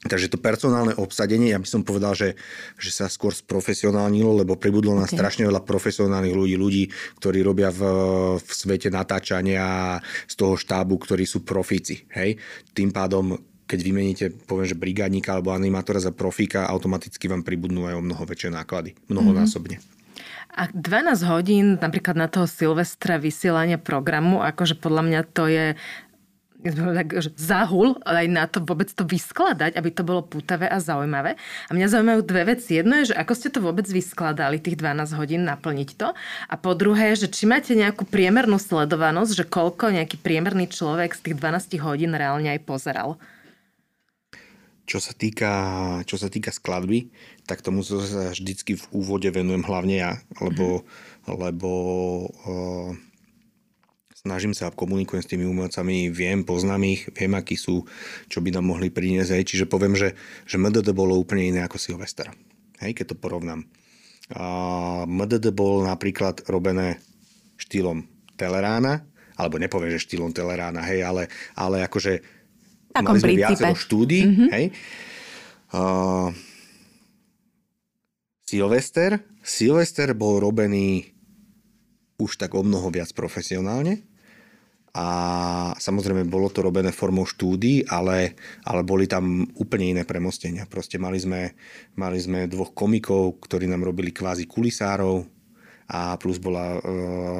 takže 0.00 0.32
to 0.32 0.40
personálne 0.40 0.96
obsadenie, 0.96 1.52
ja 1.52 1.60
by 1.60 1.68
som 1.68 1.84
povedal, 1.84 2.16
že, 2.16 2.32
že 2.80 2.88
sa 2.88 3.06
skôr 3.12 3.36
sprofesionálnilo, 3.36 4.40
lebo 4.40 4.56
pribudlo 4.56 4.96
okay. 4.96 5.00
na 5.04 5.06
strašne 5.08 5.44
veľa 5.44 5.60
profesionálnych 5.60 6.32
ľudí, 6.32 6.56
ľudí, 6.56 6.84
ktorí 7.20 7.44
robia 7.44 7.68
v, 7.68 7.82
v 8.40 8.50
svete 8.50 8.88
natáčania 8.88 10.00
z 10.24 10.34
toho 10.40 10.56
štábu, 10.56 10.96
ktorí 10.96 11.28
sú 11.28 11.44
profíci. 11.44 12.08
Hej. 12.16 12.40
Tým 12.72 12.94
pádom 12.94 13.36
keď 13.70 13.80
vymeníte, 13.86 14.26
poviem, 14.50 14.66
že 14.66 14.74
brigádnika 14.74 15.30
alebo 15.30 15.54
animátora 15.54 16.02
za 16.02 16.10
profíka, 16.10 16.66
automaticky 16.66 17.30
vám 17.30 17.46
pribudnú 17.46 17.86
aj 17.86 17.94
o 17.94 18.02
mnoho 18.02 18.26
väčšie 18.26 18.50
náklady. 18.50 18.98
Mnohonásobne. 19.06 19.78
Mm-hmm. 19.78 20.00
A 20.50 20.66
12 20.74 21.30
hodín 21.30 21.78
napríklad 21.78 22.18
na 22.18 22.26
toho 22.26 22.50
Silvestra 22.50 23.22
vysielania 23.22 23.78
programu, 23.78 24.42
akože 24.42 24.74
podľa 24.74 25.02
mňa 25.06 25.20
to 25.30 25.46
je 25.46 25.66
zahul 27.36 27.96
aj 28.04 28.26
na 28.28 28.44
to 28.44 28.60
vôbec 28.60 28.92
to 28.92 29.08
vyskladať, 29.08 29.76
aby 29.76 29.90
to 29.92 30.04
bolo 30.04 30.20
pútavé 30.20 30.68
a 30.68 30.76
zaujímavé. 30.76 31.40
A 31.68 31.70
mňa 31.72 31.88
zaujímajú 31.96 32.20
dve 32.24 32.42
veci. 32.56 32.76
Jedno 32.76 33.00
je, 33.00 33.12
že 33.12 33.18
ako 33.18 33.32
ste 33.32 33.48
to 33.48 33.64
vôbec 33.64 33.88
vyskladali, 33.88 34.60
tých 34.60 34.76
12 34.76 35.16
hodín, 35.16 35.48
naplniť 35.48 35.90
to. 35.96 36.12
A 36.48 36.54
po 36.60 36.76
druhé, 36.76 37.16
že 37.16 37.32
či 37.32 37.48
máte 37.48 37.72
nejakú 37.72 38.04
priemernú 38.04 38.60
sledovanosť, 38.60 39.32
že 39.32 39.44
koľko 39.48 39.96
nejaký 39.96 40.20
priemerný 40.20 40.68
človek 40.68 41.16
z 41.16 41.32
tých 41.32 41.36
12 41.40 41.80
hodín 41.80 42.12
reálne 42.12 42.52
aj 42.52 42.60
pozeral. 42.68 43.16
Čo 44.84 44.98
sa 44.98 45.14
týka, 45.14 45.52
čo 46.02 46.18
sa 46.18 46.26
týka 46.26 46.50
skladby, 46.50 47.14
tak 47.46 47.62
tomu 47.62 47.86
sa 47.86 48.34
vždycky 48.34 48.74
v 48.74 48.84
úvode 48.90 49.30
venujem 49.30 49.62
hlavne 49.62 49.96
ja, 50.02 50.12
lebo, 50.42 50.82
mm. 50.82 51.38
lebo 51.38 51.70
uh, 52.26 52.90
snažím 54.20 54.52
sa 54.52 54.68
a 54.68 54.74
komunikujem 54.74 55.24
s 55.24 55.30
tými 55.32 55.48
umelcami, 55.48 56.12
viem, 56.12 56.44
poznám 56.44 56.84
ich, 56.84 57.08
viem, 57.16 57.32
akí 57.32 57.56
sú, 57.56 57.88
čo 58.28 58.44
by 58.44 58.52
nám 58.52 58.68
mohli 58.68 58.92
priniesť. 58.92 59.32
Hej. 59.32 59.44
Čiže 59.56 59.64
poviem, 59.64 59.96
že, 59.96 60.12
že 60.44 60.60
MDD 60.60 60.92
bolo 60.92 61.16
úplne 61.16 61.48
iné 61.48 61.60
ako 61.64 61.80
Silvester. 61.80 62.28
Hej, 62.84 63.00
keď 63.00 63.16
to 63.16 63.16
porovnám. 63.16 63.64
Uh, 64.30 65.08
MDD 65.08 65.56
bol 65.56 65.88
napríklad 65.88 66.44
robené 66.52 67.00
štýlom 67.56 68.04
Telerána, 68.36 69.08
alebo 69.40 69.56
nepoviem, 69.56 69.96
že 69.96 70.04
štýlom 70.04 70.36
Telerána, 70.36 70.84
hej, 70.84 71.00
ale, 71.00 71.32
ale 71.56 71.80
akože 71.88 72.20
Takom 72.90 73.14
Mali 73.16 73.20
sme 73.22 73.28
princípe. 73.30 73.42
viacero 73.46 73.74
štúdí. 73.78 74.20
Mm-hmm. 74.26 74.48
Hej. 74.50 74.64
Uh, 75.70 76.28
Silvester. 78.42 79.22
Silvester 79.46 80.10
bol 80.18 80.42
robený 80.42 81.14
už 82.18 82.36
tak 82.36 82.52
o 82.58 82.66
mnoho 82.66 82.90
viac 82.90 83.14
profesionálne. 83.14 84.09
A 84.90 85.06
samozrejme 85.78 86.26
bolo 86.26 86.50
to 86.50 86.66
robené 86.66 86.90
formou 86.90 87.22
štúdí, 87.22 87.86
ale, 87.86 88.34
ale 88.66 88.82
boli 88.82 89.06
tam 89.06 89.46
úplne 89.54 89.94
iné 89.94 90.02
premostenia. 90.02 90.66
Proste 90.66 90.98
mali 90.98 91.22
sme, 91.22 91.54
mali 91.94 92.18
sme 92.18 92.50
dvoch 92.50 92.74
komikov, 92.74 93.38
ktorí 93.38 93.70
nám 93.70 93.86
robili 93.86 94.10
kvázi 94.10 94.50
kulisárov, 94.50 95.40
a 95.90 96.14
plus 96.22 96.38
bola 96.38 96.78
e, 96.78 96.80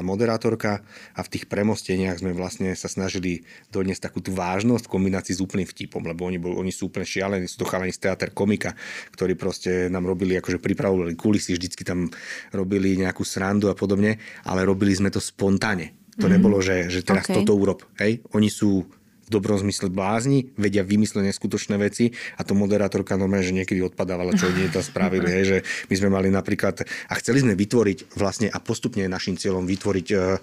moderátorka 0.03 0.83
a 1.15 1.21
v 1.23 1.31
tých 1.31 1.47
premosteniach 1.47 2.19
sme 2.19 2.35
vlastne 2.35 2.75
sa 2.75 2.91
snažili 2.91 3.47
doniesť 3.71 4.11
takú 4.11 4.19
tú 4.19 4.35
vážnosť 4.35 4.91
v 4.91 4.93
kombinácii 4.99 5.39
s 5.39 5.45
úplným 5.45 5.71
vtipom, 5.71 6.03
lebo 6.03 6.27
oni, 6.27 6.43
bol, 6.43 6.59
oni 6.59 6.75
sú 6.75 6.91
úplne 6.91 7.07
šialení, 7.07 7.47
sú 7.47 7.63
to 7.63 7.71
chalani 7.71 7.95
z 7.95 8.11
teater 8.11 8.35
komika, 8.35 8.75
ktorí 9.15 9.39
proste 9.39 9.87
nám 9.87 10.03
robili, 10.03 10.35
akože 10.35 10.59
pripravovali 10.59 11.15
kulisy, 11.15 11.55
vždycky 11.55 11.87
tam 11.87 12.11
robili 12.51 12.99
nejakú 12.99 13.23
srandu 13.23 13.71
a 13.71 13.79
podobne, 13.79 14.19
ale 14.43 14.67
robili 14.67 14.91
sme 14.99 15.15
to 15.15 15.23
spontánne. 15.23 16.00
To 16.19 16.27
mm. 16.27 16.33
nebolo, 16.35 16.59
že, 16.59 16.91
že 16.91 17.07
teraz 17.07 17.29
okay. 17.29 17.43
toto 17.43 17.55
urob. 17.55 17.87
Hej? 18.03 18.25
Oni 18.35 18.51
sú 18.51 18.89
dobrom 19.31 19.55
zmysle 19.63 19.95
blázni, 19.95 20.51
vedia 20.59 20.83
vymysleť 20.83 21.31
neskutočné 21.31 21.79
veci 21.79 22.11
a 22.35 22.43
to 22.43 22.59
moderátorka 22.59 23.15
normálne, 23.15 23.47
že 23.47 23.55
niekedy 23.55 23.79
odpadávala, 23.79 24.35
čo 24.35 24.51
oni 24.51 24.67
to 24.75 24.83
spravili, 24.83 25.31
hej, 25.31 25.45
že 25.47 25.59
my 25.87 25.95
sme 25.95 26.09
mali 26.11 26.29
napríklad, 26.35 26.83
a 26.83 27.13
chceli 27.23 27.47
sme 27.47 27.55
vytvoriť 27.55 28.19
vlastne 28.19 28.51
a 28.51 28.59
postupne 28.59 29.07
našim 29.07 29.39
cieľom 29.39 29.63
vytvoriť 29.71 30.07
uh, 30.19 30.35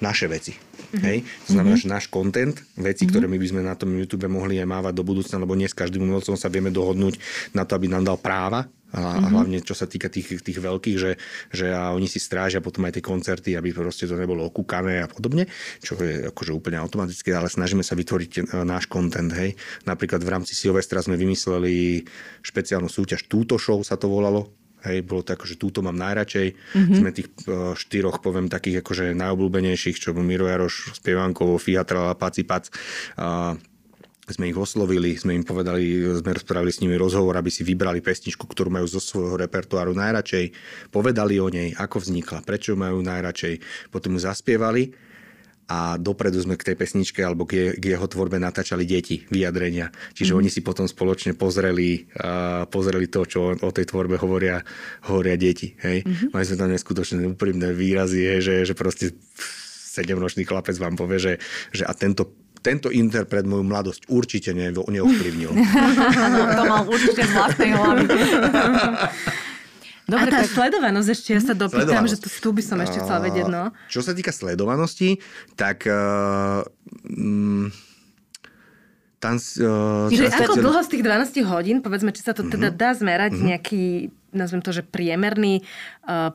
naše 0.00 0.26
veci. 0.26 0.56
Mm-hmm. 0.56 1.04
Hej? 1.04 1.18
To 1.46 1.50
znamená, 1.52 1.76
mm-hmm. 1.76 1.92
že 1.92 1.94
náš 2.00 2.08
content, 2.08 2.56
veci, 2.80 3.04
mm-hmm. 3.04 3.12
ktoré 3.12 3.26
my 3.28 3.38
by 3.38 3.46
sme 3.46 3.60
na 3.60 3.76
tom 3.76 3.92
YouTube 3.92 4.24
mohli 4.32 4.56
aj 4.56 4.66
mávať 4.66 4.92
do 4.96 5.04
budúcna, 5.04 5.36
lebo 5.36 5.52
nie 5.52 5.68
s 5.68 5.76
každým 5.76 6.00
umelcom 6.00 6.34
sa 6.40 6.48
vieme 6.48 6.72
dohodnúť 6.72 7.20
na 7.52 7.68
to, 7.68 7.76
aby 7.76 7.92
nám 7.92 8.08
dal 8.08 8.16
práva 8.16 8.64
a, 8.90 8.98
mm-hmm. 8.98 9.24
a 9.24 9.26
hlavne 9.30 9.58
čo 9.62 9.74
sa 9.78 9.86
týka 9.86 10.10
tých, 10.10 10.42
tých 10.42 10.58
veľkých, 10.58 10.96
že, 10.98 11.12
že 11.54 11.70
a 11.70 11.94
oni 11.94 12.10
si 12.10 12.18
strážia 12.18 12.58
potom 12.58 12.86
aj 12.86 12.98
tie 12.98 13.04
koncerty, 13.04 13.50
aby 13.54 13.70
proste 13.70 14.10
to 14.10 14.18
nebolo 14.18 14.50
okúkané 14.50 15.04
a 15.04 15.08
podobne, 15.08 15.46
čo 15.78 15.94
je 15.98 16.30
akože 16.30 16.50
úplne 16.50 16.82
automatické, 16.82 17.30
ale 17.30 17.46
snažíme 17.46 17.86
sa 17.86 17.94
vytvoriť 17.94 18.32
e, 18.38 18.66
náš 18.66 18.90
content, 18.90 19.30
hej. 19.30 19.54
Napríklad 19.86 20.22
v 20.22 20.32
rámci 20.32 20.58
Silvestra 20.58 20.98
sme 21.02 21.14
vymysleli 21.14 22.02
špeciálnu 22.42 22.90
súťaž 22.90 23.30
Túto 23.30 23.60
show 23.62 23.78
sa 23.86 23.94
to 23.94 24.10
volalo, 24.10 24.50
Hej, 24.80 25.04
bolo 25.04 25.20
to 25.20 25.36
že 25.44 25.60
túto 25.60 25.84
mám 25.84 25.96
najradšej. 26.00 26.56
Mm-hmm. 26.56 26.96
Sme 26.96 27.10
tých 27.12 27.28
uh, 27.44 27.76
štyroch, 27.76 28.24
poviem, 28.24 28.48
takých 28.48 28.80
akože 28.80 29.12
najobľúbenejších, 29.12 30.00
čo 30.00 30.16
bol 30.16 30.24
Miro 30.24 30.48
Jaroš, 30.48 30.96
Spievankovo, 30.96 31.60
Fiatra, 31.60 32.16
Paci 32.16 32.48
Pac. 32.48 32.72
Uh, 33.20 33.60
sme 34.32 34.50
ich 34.50 34.58
oslovili, 34.58 35.18
sme 35.18 35.36
im 35.36 35.44
povedali, 35.44 36.02
sme 36.16 36.34
rozprávali 36.34 36.70
s 36.70 36.80
nimi 36.80 36.94
rozhovor, 36.94 37.36
aby 37.36 37.50
si 37.50 37.66
vybrali 37.66 38.00
pesničku, 38.00 38.46
ktorú 38.46 38.70
majú 38.70 38.86
zo 38.86 39.02
svojho 39.02 39.36
repertoáru 39.38 39.92
najradšej, 39.92 40.54
povedali 40.94 41.42
o 41.42 41.50
nej, 41.50 41.74
ako 41.74 42.02
vznikla, 42.02 42.46
prečo 42.46 42.78
majú 42.78 43.02
najradšej, 43.02 43.60
potom 43.90 44.16
ju 44.16 44.20
zaspievali 44.22 45.10
a 45.70 45.94
dopredu 45.94 46.42
sme 46.42 46.58
k 46.58 46.66
tej 46.72 46.76
pesničke 46.76 47.22
alebo 47.22 47.46
k, 47.46 47.78
k 47.78 47.84
jeho 47.94 48.02
tvorbe 48.10 48.42
natáčali 48.42 48.82
deti, 48.82 49.22
vyjadrenia. 49.30 49.94
Čiže 50.18 50.34
mm. 50.34 50.38
oni 50.42 50.50
si 50.50 50.66
potom 50.66 50.90
spoločne 50.90 51.38
pozreli, 51.38 52.10
uh, 52.18 52.66
pozreli 52.66 53.06
to, 53.06 53.22
čo 53.22 53.54
o 53.54 53.70
tej 53.70 53.86
tvorbe 53.86 54.18
hovoria, 54.18 54.58
hovoria 55.06 55.38
deti. 55.38 55.78
Hej? 55.78 56.02
Mm-hmm. 56.02 56.28
Mali 56.34 56.42
sme 56.42 56.58
tam 56.58 56.70
neskutočné 56.74 57.22
úprimné 57.22 57.70
výrazy, 57.70 58.18
hej, 58.18 58.40
že, 58.42 58.54
že 58.66 58.74
proste 58.74 59.14
sedemročný 59.94 60.42
chlapec 60.42 60.74
vám 60.74 60.98
povie, 60.98 61.22
že, 61.22 61.32
že 61.70 61.86
a 61.86 61.94
tento 61.94 62.39
tento 62.60 62.92
interpret 62.92 63.44
moju 63.48 63.64
mladosť 63.64 64.08
určite 64.12 64.52
ne, 64.52 64.72
neovplyvnil. 64.72 65.50
to 66.58 66.62
mal 66.68 66.84
určite 66.84 67.24
z 67.24 67.32
vlastnej 67.32 67.70
hlavy. 67.72 68.04
Dobre, 70.10 70.30
a 70.30 70.34
tá 70.34 70.42
tak... 70.42 70.50
sledovanosť 70.50 71.08
ešte, 71.14 71.28
ja 71.38 71.42
sa 71.42 71.54
dopýtam, 71.54 72.04
že 72.10 72.18
tu, 72.18 72.26
tu 72.26 72.50
by 72.50 72.62
som 72.64 72.82
ešte 72.82 72.98
chcela 72.98 73.22
vedieť, 73.22 73.46
no. 73.46 73.70
Čo 73.86 74.02
sa 74.02 74.12
týka 74.12 74.34
sledovanosti, 74.34 75.22
tak... 75.54 75.86
Uh, 75.86 76.66
mm, 77.06 77.70
tam, 79.20 79.36
uh, 79.36 80.08
Čiže 80.08 80.32
ako 80.32 80.64
dlho 80.64 80.80
z 80.80 80.88
tých 80.96 81.02
12 81.04 81.52
hodín, 81.52 81.84
povedzme, 81.84 82.08
či 82.10 82.24
sa 82.24 82.32
to 82.32 82.48
teda 82.48 82.72
mm-hmm. 82.72 82.80
dá 82.80 82.90
zmerať 82.96 83.32
mm-hmm. 83.36 83.48
nejaký, 83.52 83.84
nazvem 84.32 84.64
to, 84.64 84.72
že 84.72 84.82
priemerný, 84.82 85.60
uh, 86.08 86.32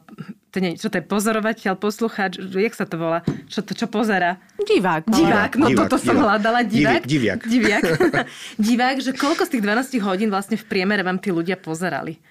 to 0.55 0.63
nie, 0.63 0.79
čo 0.79 0.87
to 0.87 1.03
je 1.03 1.03
pozorovateľ, 1.03 1.75
poslucháč, 1.75 2.39
jak 2.39 2.71
sa 2.71 2.87
to 2.87 2.95
volá? 2.95 3.27
Čo 3.51 3.59
to, 3.59 3.75
čo 3.75 3.91
pozera? 3.91 4.39
Divák. 4.55 5.03
Divák, 5.03 5.59
no 5.59 5.67
divák, 5.67 5.91
toto 5.91 5.99
divák. 5.99 6.07
som 6.07 6.15
hľadala, 6.15 6.63
divák. 6.63 7.03
Diviak. 7.03 7.43
Diviak. 7.43 7.83
divák, 8.71 8.97
že 9.03 9.11
koľko 9.11 9.43
z 9.43 9.59
tých 9.59 9.63
12 9.67 9.99
hodín 10.07 10.31
vlastne 10.31 10.55
v 10.55 10.63
priemere 10.63 11.03
vám 11.03 11.19
tí 11.19 11.35
ľudia 11.35 11.59
pozerali? 11.59 12.23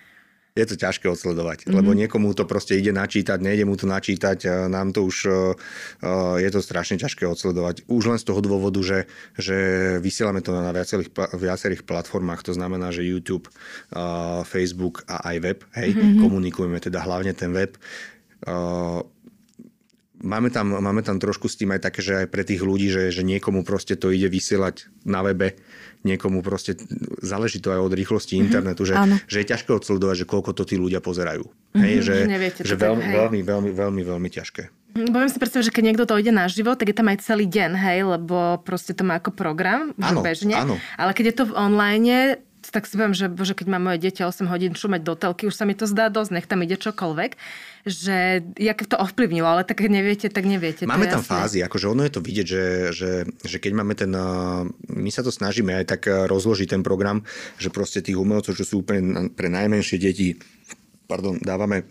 je 0.54 0.62
to 0.70 0.78
ťažké 0.78 1.10
odsledovať, 1.10 1.66
mm-hmm. 1.66 1.74
lebo 1.74 1.90
niekomu 1.98 2.30
to 2.30 2.46
proste 2.46 2.78
ide 2.78 2.94
načítať, 2.94 3.42
nejde 3.42 3.66
mu 3.66 3.74
to 3.74 3.90
načítať, 3.90 4.70
nám 4.70 4.94
to 4.94 5.02
už 5.02 5.26
je 6.38 6.50
to 6.54 6.60
strašne 6.62 6.94
ťažké 6.94 7.26
odsledovať. 7.26 7.90
Už 7.90 8.14
len 8.14 8.18
z 8.22 8.30
toho 8.30 8.38
dôvodu, 8.38 8.78
že, 8.78 9.10
že 9.34 9.58
vysielame 9.98 10.46
to 10.46 10.54
na 10.54 10.70
viacerých, 10.70 11.10
viacerých 11.34 11.82
platformách, 11.82 12.46
to 12.46 12.54
znamená, 12.54 12.94
že 12.94 13.02
YouTube, 13.02 13.50
Facebook 14.46 15.02
a 15.10 15.34
aj 15.34 15.36
web, 15.42 15.58
hej, 15.74 15.90
mm-hmm. 15.90 16.22
komunikujeme 16.22 16.78
teda 16.78 17.02
hlavne 17.02 17.34
ten 17.34 17.50
web. 17.50 17.74
Máme 20.24 20.48
tam, 20.48 20.72
máme 20.72 21.04
tam 21.04 21.20
trošku 21.20 21.52
s 21.52 21.60
tým 21.60 21.76
aj 21.76 21.84
také, 21.84 22.00
že 22.00 22.24
aj 22.24 22.32
pre 22.32 22.48
tých 22.48 22.64
ľudí, 22.64 22.88
že, 22.88 23.12
že 23.12 23.20
niekomu 23.20 23.60
proste 23.60 23.92
to 23.92 24.08
ide 24.08 24.32
vysielať 24.32 24.88
na 25.04 25.20
webe, 25.20 25.52
niekomu 26.00 26.40
proste, 26.40 26.80
záleží 27.20 27.60
to 27.60 27.68
aj 27.68 27.80
od 27.84 27.92
rýchlosti 27.92 28.40
mm-hmm. 28.40 28.44
internetu, 28.48 28.88
že, 28.88 28.96
že 29.28 29.44
je 29.44 29.50
ťažké 29.52 29.68
odsledovať, 29.76 30.24
že 30.24 30.26
koľko 30.28 30.56
to 30.56 30.64
tí 30.64 30.80
ľudia 30.80 31.04
pozerajú. 31.04 31.44
Mm-hmm, 31.44 31.82
hej, 31.84 31.94
že, 32.00 32.14
neviete 32.24 32.60
že 32.64 32.72
veľmi, 32.72 33.04
hej. 33.04 33.16
veľmi, 33.20 33.40
veľmi, 33.44 33.70
veľmi, 33.76 34.02
veľmi 34.08 34.28
ťažké. 34.32 34.62
Poviem 34.94 35.28
si 35.28 35.36
predstaviť, 35.42 35.66
že 35.68 35.74
keď 35.74 35.84
niekto 35.90 36.04
to 36.08 36.16
ide 36.16 36.32
na 36.32 36.48
život, 36.48 36.80
tak 36.80 36.88
je 36.88 36.96
tam 36.96 37.12
aj 37.12 37.20
celý 37.20 37.44
deň, 37.44 37.70
hej, 37.76 37.98
lebo 38.06 38.62
proste 38.64 38.96
to 38.96 39.04
má 39.04 39.20
ako 39.20 39.34
program, 39.34 39.92
áno, 40.00 40.24
bežne. 40.24 40.56
Áno. 40.56 40.80
Ale 40.96 41.12
keď 41.12 41.24
je 41.26 41.36
to 41.36 41.44
v 41.50 41.56
online, 41.58 42.38
tak 42.70 42.88
si 42.88 42.96
poviem, 42.96 43.12
že 43.12 43.28
bože, 43.28 43.52
keď 43.52 43.66
má 43.74 43.78
moje 43.82 44.00
dieťa 44.00 44.30
8 44.30 44.48
hodín 44.48 44.72
šumať 44.72 45.00
do 45.04 45.14
telky, 45.18 45.50
už 45.50 45.56
sa 45.58 45.68
mi 45.68 45.76
to 45.76 45.84
zdá 45.84 46.08
dosť, 46.08 46.30
nech 46.32 46.48
tam 46.48 46.64
ide 46.64 46.78
čokoľvek, 46.78 47.36
že 47.84 48.40
jak 48.56 48.80
to 48.88 48.96
ovplyvnilo, 48.96 49.44
ale 49.44 49.62
tak 49.68 49.84
neviete, 49.84 50.32
tak 50.32 50.48
neviete. 50.48 50.88
Máme 50.88 51.04
tam 51.04 51.20
jasné. 51.20 51.32
fázy, 51.36 51.58
akože 51.60 51.86
ono 51.92 52.02
je 52.08 52.12
to 52.16 52.24
vidieť, 52.24 52.46
že, 52.48 52.64
že, 52.96 53.10
že 53.44 53.56
keď 53.60 53.72
máme 53.76 53.92
ten, 53.92 54.08
my 54.88 55.10
sa 55.12 55.20
to 55.20 55.28
snažíme 55.28 55.68
aj 55.68 55.92
tak 55.92 56.08
rozložiť 56.08 56.72
ten 56.72 56.82
program, 56.82 57.28
že 57.60 57.68
proste 57.68 58.00
tých 58.00 58.16
umelcov, 58.16 58.56
čo 58.56 58.64
sú 58.64 58.80
úplne 58.80 59.28
pre 59.36 59.52
najmenšie 59.52 60.00
deti, 60.00 60.32
pardon, 61.04 61.36
dávame 61.36 61.84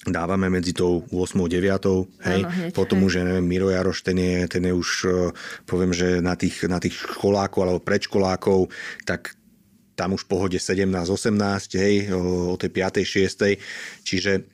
dávame 0.00 0.48
medzi 0.48 0.72
tou 0.72 1.04
8. 1.12 1.36
9. 1.44 2.24
Hej. 2.24 2.40
Áno, 2.40 2.48
hneď, 2.48 2.72
Potom 2.72 3.04
hej. 3.04 3.04
už, 3.04 3.12
ja 3.20 3.24
neviem, 3.28 3.44
Miro 3.44 3.68
Jaroš, 3.68 4.00
ten 4.00 4.16
je, 4.16 4.48
ten 4.48 4.64
je 4.64 4.72
už, 4.72 4.90
poviem, 5.68 5.92
že 5.92 6.24
na 6.24 6.32
tých, 6.32 6.64
na 6.64 6.80
tých 6.80 6.96
školákov 6.96 7.60
alebo 7.68 7.84
predškolákov, 7.84 8.72
tak 9.04 9.36
tam 9.92 10.16
už 10.16 10.24
pohode 10.24 10.56
17-18, 10.56 10.96
hej, 11.76 12.08
o, 12.16 12.48
o 12.48 12.56
tej 12.56 12.72
5. 12.72 13.04
6. 13.04 13.60
Čiže 14.00 14.48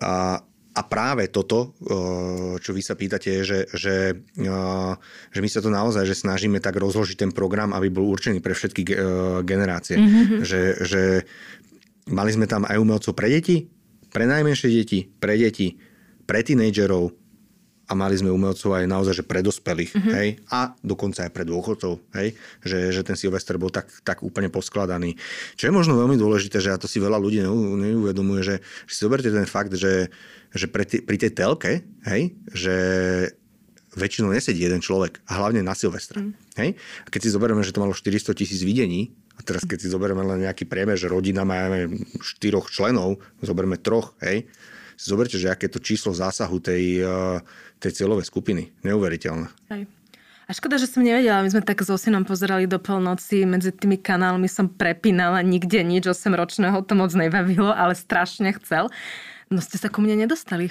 a, 0.00 0.40
a 0.76 0.80
práve 0.84 1.32
toto, 1.32 1.72
čo 2.60 2.70
vy 2.76 2.82
sa 2.84 2.92
pýtate, 2.92 3.40
je, 3.40 3.42
že, 3.42 3.60
že, 3.72 3.96
že 5.32 5.40
my 5.40 5.48
sa 5.48 5.60
to 5.64 5.72
naozaj 5.72 6.04
že 6.04 6.20
snažíme 6.20 6.60
tak 6.60 6.76
rozložiť 6.76 7.16
ten 7.16 7.32
program, 7.32 7.72
aby 7.72 7.88
bol 7.88 8.04
určený 8.12 8.44
pre 8.44 8.52
všetky 8.52 8.84
generácie. 9.44 9.96
Mm-hmm. 9.96 10.44
Že, 10.44 10.60
že 10.84 11.02
mali 12.12 12.30
sme 12.30 12.44
tam 12.44 12.68
aj 12.68 12.76
umelcov 12.76 13.16
pre 13.16 13.32
deti, 13.32 13.66
pre 14.12 14.28
najmenšie 14.28 14.68
deti, 14.68 15.08
pre 15.08 15.40
deti, 15.40 15.80
pre 16.28 16.44
tínejdžerov, 16.44 17.25
a 17.86 17.92
mali 17.94 18.18
sme 18.18 18.34
umelcov 18.34 18.74
aj 18.74 18.84
naozaj, 18.90 19.22
že 19.22 19.24
pre 19.24 19.46
dospelých, 19.46 19.94
mm-hmm. 19.94 20.14
hej, 20.18 20.28
a 20.50 20.74
dokonca 20.82 21.22
aj 21.22 21.30
pre 21.30 21.46
dôchodcov, 21.46 22.02
hej, 22.18 22.34
že, 22.66 22.90
že 22.90 23.00
ten 23.06 23.14
Silvester 23.14 23.54
bol 23.62 23.70
tak, 23.70 23.86
tak 24.02 24.26
úplne 24.26 24.50
poskladaný. 24.50 25.14
Čo 25.54 25.70
je 25.70 25.76
možno 25.76 25.94
veľmi 25.94 26.18
dôležité, 26.18 26.58
že 26.58 26.74
a 26.74 26.80
to 26.82 26.90
si 26.90 26.98
veľa 26.98 27.22
ľudí 27.22 27.46
neuvedomuje, 27.46 28.42
že, 28.42 28.56
že 28.90 28.92
si 28.92 29.00
zoberte 29.06 29.30
ten 29.30 29.46
fakt, 29.46 29.70
že, 29.78 30.10
že 30.50 30.66
pri, 30.66 30.84
t- 30.84 31.02
pri 31.02 31.16
tej 31.16 31.30
telke, 31.38 31.86
hej, 32.10 32.34
že 32.50 32.74
väčšinou 33.96 34.34
nesedí 34.34 34.60
jeden 34.60 34.82
človek, 34.84 35.24
a 35.30 35.40
hlavne 35.40 35.64
na 35.64 35.72
Silvestra. 35.72 36.20
Mm. 36.20 36.32
Hej? 36.60 36.70
A 37.06 37.08
keď 37.08 37.20
si 37.24 37.30
zoberieme, 37.32 37.64
že 37.64 37.72
to 37.72 37.80
malo 37.80 37.96
400 37.96 38.36
tisíc 38.36 38.60
videní, 38.60 39.16
a 39.36 39.40
teraz 39.44 39.64
keď 39.64 39.78
si 39.84 39.88
zoberieme 39.88 40.24
len 40.24 40.44
nejaký 40.44 40.68
priemer, 40.68 40.96
že 40.96 41.12
rodina 41.12 41.44
má 41.44 41.68
štyroch 42.20 42.68
členov, 42.68 43.20
zoberieme 43.40 43.80
troch, 43.80 44.16
hej, 44.20 44.48
zoberte, 44.96 45.36
že 45.36 45.52
aké 45.52 45.68
to 45.68 45.76
číslo 45.76 46.16
zásahu 46.16 46.56
tej, 46.60 47.04
uh, 47.04 47.38
tej 47.80 48.02
cieľovej 48.02 48.26
skupiny. 48.28 48.72
Neuveriteľné. 48.84 49.48
A 50.46 50.54
škoda, 50.54 50.78
že 50.78 50.86
som 50.86 51.02
nevedela, 51.02 51.42
my 51.42 51.50
sme 51.50 51.66
tak 51.66 51.82
s 51.82 51.90
Osinom 51.90 52.22
pozerali 52.22 52.70
do 52.70 52.78
polnoci, 52.78 53.42
medzi 53.42 53.74
tými 53.74 53.98
kanálmi 53.98 54.46
som 54.46 54.70
prepínala, 54.70 55.42
nikde 55.42 55.82
nič, 55.82 56.06
8 56.06 56.30
ročného 56.30 56.86
to 56.86 56.94
moc 56.94 57.10
nebavilo, 57.10 57.74
ale 57.74 57.98
strašne 57.98 58.54
chcel. 58.62 58.86
No 59.50 59.58
ste 59.58 59.74
sa 59.74 59.90
ku 59.90 59.98
mne 59.98 60.22
nedostali. 60.22 60.70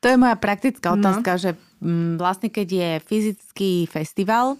To 0.00 0.08
je 0.08 0.16
moja 0.16 0.36
praktická 0.40 0.96
no. 0.96 1.00
otázka, 1.00 1.36
no. 1.36 1.40
že 1.40 1.50
mm, 1.84 2.16
vlastne 2.16 2.48
keď 2.48 2.68
je 2.72 2.90
fyzický 3.04 3.72
festival, 3.84 4.56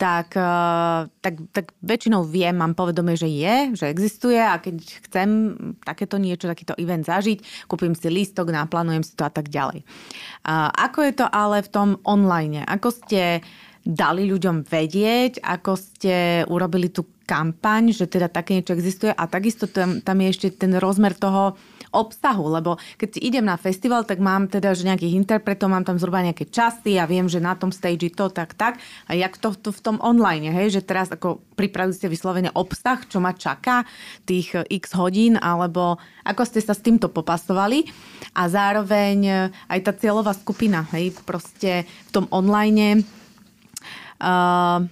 tak, 0.00 0.32
eh, 0.32 1.00
tak, 1.20 1.34
tak 1.52 1.76
väčšinou 1.84 2.24
viem, 2.24 2.56
mám 2.56 2.72
povedomie, 2.72 3.12
že 3.12 3.28
je, 3.28 3.76
že 3.76 3.92
existuje 3.92 4.40
a 4.40 4.56
keď 4.56 4.80
chcem 5.08 5.28
takéto 5.84 6.16
niečo, 6.16 6.48
takýto 6.48 6.72
event 6.80 7.04
zažiť, 7.04 7.68
kúpim 7.68 7.92
si 7.92 8.08
lístok, 8.08 8.48
naplánujem 8.48 9.04
si 9.04 9.12
to 9.12 9.28
a 9.28 9.32
tak 9.32 9.52
ďalej. 9.52 9.84
A 10.48 10.72
ako 10.72 10.98
je 11.04 11.12
to 11.20 11.26
ale 11.28 11.60
v 11.60 11.68
tom 11.68 11.88
online? 12.08 12.64
Ako 12.64 12.88
ste 12.88 13.44
dali 13.88 14.28
ľuďom 14.28 14.68
vedieť, 14.68 15.40
ako 15.40 15.72
ste 15.76 16.44
urobili 16.48 16.92
tú 16.92 17.08
kampaň, 17.28 17.92
že 17.92 18.08
teda 18.08 18.32
také 18.32 18.56
niečo 18.56 18.72
existuje 18.72 19.12
a 19.12 19.24
takisto 19.28 19.68
tam, 19.68 20.00
tam 20.00 20.16
je 20.24 20.28
ešte 20.32 20.48
ten 20.56 20.72
rozmer 20.76 21.12
toho, 21.12 21.56
obsahu, 21.92 22.52
lebo 22.52 22.76
keď 22.96 23.20
idem 23.20 23.44
na 23.44 23.56
festival, 23.56 24.04
tak 24.04 24.20
mám 24.20 24.48
teda 24.48 24.76
že 24.76 24.88
nejakých 24.88 25.16
interpretov, 25.16 25.72
mám 25.72 25.84
tam 25.84 25.96
zhruba 25.96 26.24
nejaké 26.24 26.48
časy 26.48 27.00
a 27.00 27.08
viem, 27.08 27.26
že 27.26 27.40
na 27.40 27.56
tom 27.56 27.72
stage 27.72 28.12
to 28.12 28.28
tak, 28.28 28.54
tak. 28.54 28.80
A 29.08 29.16
jak 29.16 29.36
to, 29.40 29.52
to 29.56 29.70
v 29.72 29.80
tom 29.80 29.96
online, 30.04 30.52
hej, 30.52 30.80
že 30.80 30.82
teraz 30.84 31.08
ako 31.08 31.40
pripravili 31.56 31.96
ste 31.96 32.12
vyslovene 32.12 32.52
obsah, 32.54 33.02
čo 33.08 33.18
ma 33.18 33.32
čaká, 33.34 33.84
tých 34.28 34.54
eh, 34.54 34.64
x 34.68 34.94
hodín, 34.94 35.40
alebo 35.40 35.96
ako 36.24 36.42
ste 36.44 36.60
sa 36.60 36.76
s 36.76 36.84
týmto 36.84 37.08
popasovali 37.08 37.88
a 38.36 38.46
zároveň 38.46 39.18
eh, 39.26 39.70
aj 39.72 39.80
tá 39.84 39.92
cieľová 39.96 40.32
skupina, 40.36 40.84
hej, 40.94 41.16
proste 41.24 41.88
v 42.08 42.10
tom 42.14 42.24
online 42.30 43.02
uh, 44.22 44.84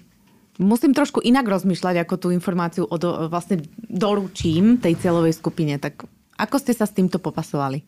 musím 0.59 0.92
trošku 0.96 1.20
inak 1.20 1.46
rozmýšľať, 1.46 2.04
ako 2.04 2.14
tú 2.16 2.28
informáciu 2.32 2.85
od, 2.88 3.28
vlastne 3.28 3.61
doručím 3.76 4.80
tej 4.80 4.96
cieľovej 5.00 5.37
skupine. 5.37 5.76
Tak 5.76 6.15
ako 6.37 6.57
ste 6.61 6.72
sa 6.77 6.85
s 6.85 6.92
týmto 6.92 7.18
popasovali? 7.18 7.83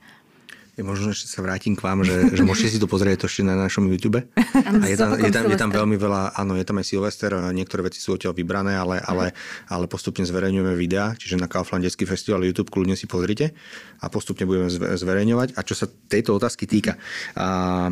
Ja 0.78 0.86
možno 0.86 1.10
ešte 1.10 1.26
sa 1.26 1.42
vrátim 1.42 1.74
k 1.74 1.82
vám, 1.82 2.06
že, 2.06 2.38
že 2.38 2.46
môžete 2.46 2.70
si 2.70 2.78
to 2.78 2.86
pozrieť 2.86 3.26
ešte 3.26 3.42
na 3.42 3.58
našom 3.58 3.90
YouTube. 3.90 4.22
A 4.38 4.86
je 4.86 4.94
tam, 4.94 5.18
je, 5.18 5.26
tam, 5.34 5.50
je 5.50 5.58
tam 5.58 5.74
veľmi 5.74 5.98
veľa, 5.98 6.38
áno, 6.38 6.54
je 6.54 6.62
tam 6.62 6.78
aj 6.78 6.86
Silvester, 6.86 7.34
niektoré 7.50 7.90
veci 7.90 7.98
sú 7.98 8.14
odtiaľ 8.14 8.30
vybrané, 8.30 8.78
ale, 8.78 9.02
ale, 9.02 9.34
ale 9.66 9.90
postupne 9.90 10.22
zverejňujeme 10.22 10.78
videá, 10.78 11.18
čiže 11.18 11.34
na 11.34 11.50
Kaufland 11.50 11.82
Detský 11.82 12.06
festival 12.06 12.46
YouTube 12.46 12.70
kľudne 12.70 12.94
si 12.94 13.10
pozrite 13.10 13.58
a 13.98 14.06
postupne 14.06 14.46
budeme 14.46 14.70
zverejňovať. 14.70 15.58
A 15.58 15.66
čo 15.66 15.74
sa 15.74 15.90
tejto 15.90 16.38
otázky 16.38 16.70
týka, 16.70 16.94
a, 17.34 17.90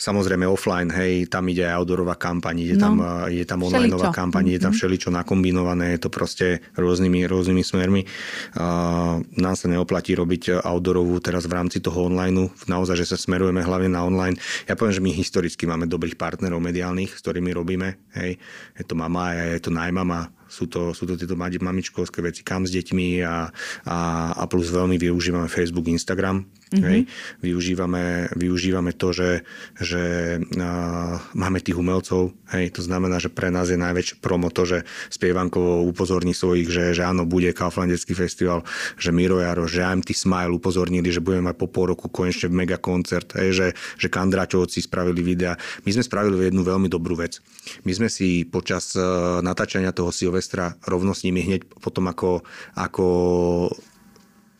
Samozrejme 0.00 0.48
offline, 0.48 0.88
hej, 0.96 1.28
tam 1.28 1.44
ide 1.52 1.68
aj 1.68 1.84
outdoorová 1.84 2.16
kampaň, 2.16 2.64
ide, 2.64 2.80
no, 2.80 2.82
tam, 2.88 2.94
ide 3.28 3.44
tam 3.44 3.68
onlineová 3.68 4.08
kampaň, 4.16 4.56
ide 4.56 4.64
tam 4.64 4.72
mhm. 4.72 4.78
všeličo 4.80 5.12
nakombinované, 5.12 5.92
je 5.92 6.00
to 6.00 6.08
proste 6.08 6.64
rôznymi, 6.72 7.28
rôznymi 7.28 7.60
smermi. 7.60 8.08
Uh, 8.56 9.20
nám 9.36 9.54
sa 9.60 9.68
neoplatí 9.68 10.16
robiť 10.16 10.64
outdoorovú 10.64 11.20
teraz 11.20 11.44
v 11.44 11.60
rámci 11.60 11.84
toho 11.84 12.08
online, 12.08 12.48
naozaj, 12.64 12.96
že 12.96 13.12
sa 13.12 13.20
smerujeme 13.20 13.60
hlavne 13.60 13.92
na 13.92 14.00
online. 14.00 14.40
Ja 14.64 14.72
poviem, 14.72 14.96
že 14.96 15.04
my 15.04 15.12
historicky 15.12 15.68
máme 15.68 15.84
dobrých 15.84 16.16
partnerov 16.16 16.64
mediálnych, 16.64 17.12
s 17.12 17.20
ktorými 17.20 17.52
robíme, 17.52 18.00
hej, 18.16 18.40
je 18.80 18.84
to 18.88 18.96
mama, 18.96 19.36
je 19.36 19.60
to 19.60 19.68
najmama, 19.68 20.32
sú 20.50 20.66
to, 20.66 20.90
sú 20.90 21.06
to 21.06 21.14
tieto 21.14 21.38
mamičkovské 21.38 22.24
veci, 22.24 22.42
kam 22.42 22.66
s 22.66 22.74
deťmi 22.74 23.22
a, 23.22 23.52
a, 23.86 23.98
a 24.34 24.42
plus 24.50 24.72
veľmi 24.74 24.98
využívame 24.98 25.46
Facebook, 25.46 25.86
Instagram. 25.86 26.42
Mm-hmm. 26.70 26.86
Hej. 26.86 27.00
Využívame, 27.42 28.30
využívame 28.38 28.94
to, 28.94 29.10
že, 29.10 29.42
že 29.74 30.38
uh, 30.38 31.18
máme 31.34 31.58
tých 31.58 31.74
umelcov. 31.74 32.30
Hej. 32.54 32.78
To 32.78 32.86
znamená, 32.86 33.18
že 33.18 33.26
pre 33.26 33.50
nás 33.50 33.74
je 33.74 33.78
najväčšie 33.78 34.22
promo 34.22 34.54
to, 34.54 34.62
že 34.62 34.78
spievankovo 35.10 35.82
upozorní 35.90 36.30
svojich, 36.30 36.70
že, 36.70 36.94
že 36.94 37.02
áno, 37.02 37.26
bude 37.26 37.50
Kauflandecký 37.50 38.14
festival, 38.14 38.62
že 38.94 39.10
Miro 39.10 39.42
Jaro, 39.42 39.66
že 39.66 39.82
IMT 39.82 40.14
Smile 40.14 40.54
upozornili, 40.54 41.10
že 41.10 41.18
budeme 41.18 41.50
mať 41.50 41.58
po 41.58 41.66
pol 41.66 41.90
roku 41.90 42.06
konečne 42.06 42.46
mega 42.54 42.78
koncert, 42.78 43.34
hej, 43.34 43.50
že, 43.50 43.66
že 43.98 44.06
Kandračovci 44.06 44.78
spravili 44.78 45.26
videa. 45.26 45.58
My 45.82 45.90
sme 45.90 46.06
spravili 46.06 46.54
jednu 46.54 46.62
veľmi 46.62 46.86
dobrú 46.86 47.18
vec. 47.18 47.42
My 47.82 47.90
sme 47.90 48.06
si 48.06 48.46
počas 48.46 48.94
uh, 48.94 49.42
natáčania 49.42 49.90
toho 49.90 50.14
Silvestra 50.14 50.78
rovno 50.86 51.18
s 51.18 51.26
nimi 51.26 51.42
hneď 51.42 51.66
potom 51.82 52.06
ako, 52.06 52.46
ako 52.78 53.06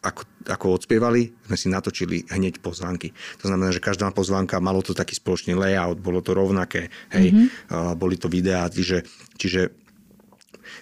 ako, 0.00 0.24
ako 0.48 0.80
odspievali, 0.80 1.28
sme 1.50 1.56
si 1.56 1.66
natočili 1.68 2.24
hneď 2.32 2.64
pozvánky. 2.64 3.12
To 3.44 3.50
znamená, 3.50 3.74
že 3.74 3.82
každá 3.82 4.08
pozvánka 4.14 4.62
malo 4.62 4.80
to 4.80 4.96
taký 4.96 5.18
spoločný 5.18 5.52
layout, 5.52 6.00
bolo 6.00 6.24
to 6.24 6.32
rovnaké, 6.32 6.88
hej, 7.12 7.32
mm-hmm. 7.32 7.46
uh, 7.72 7.92
boli 7.98 8.16
to 8.16 8.30
videá, 8.32 8.68
čiže, 8.72 9.04
čiže 9.36 9.68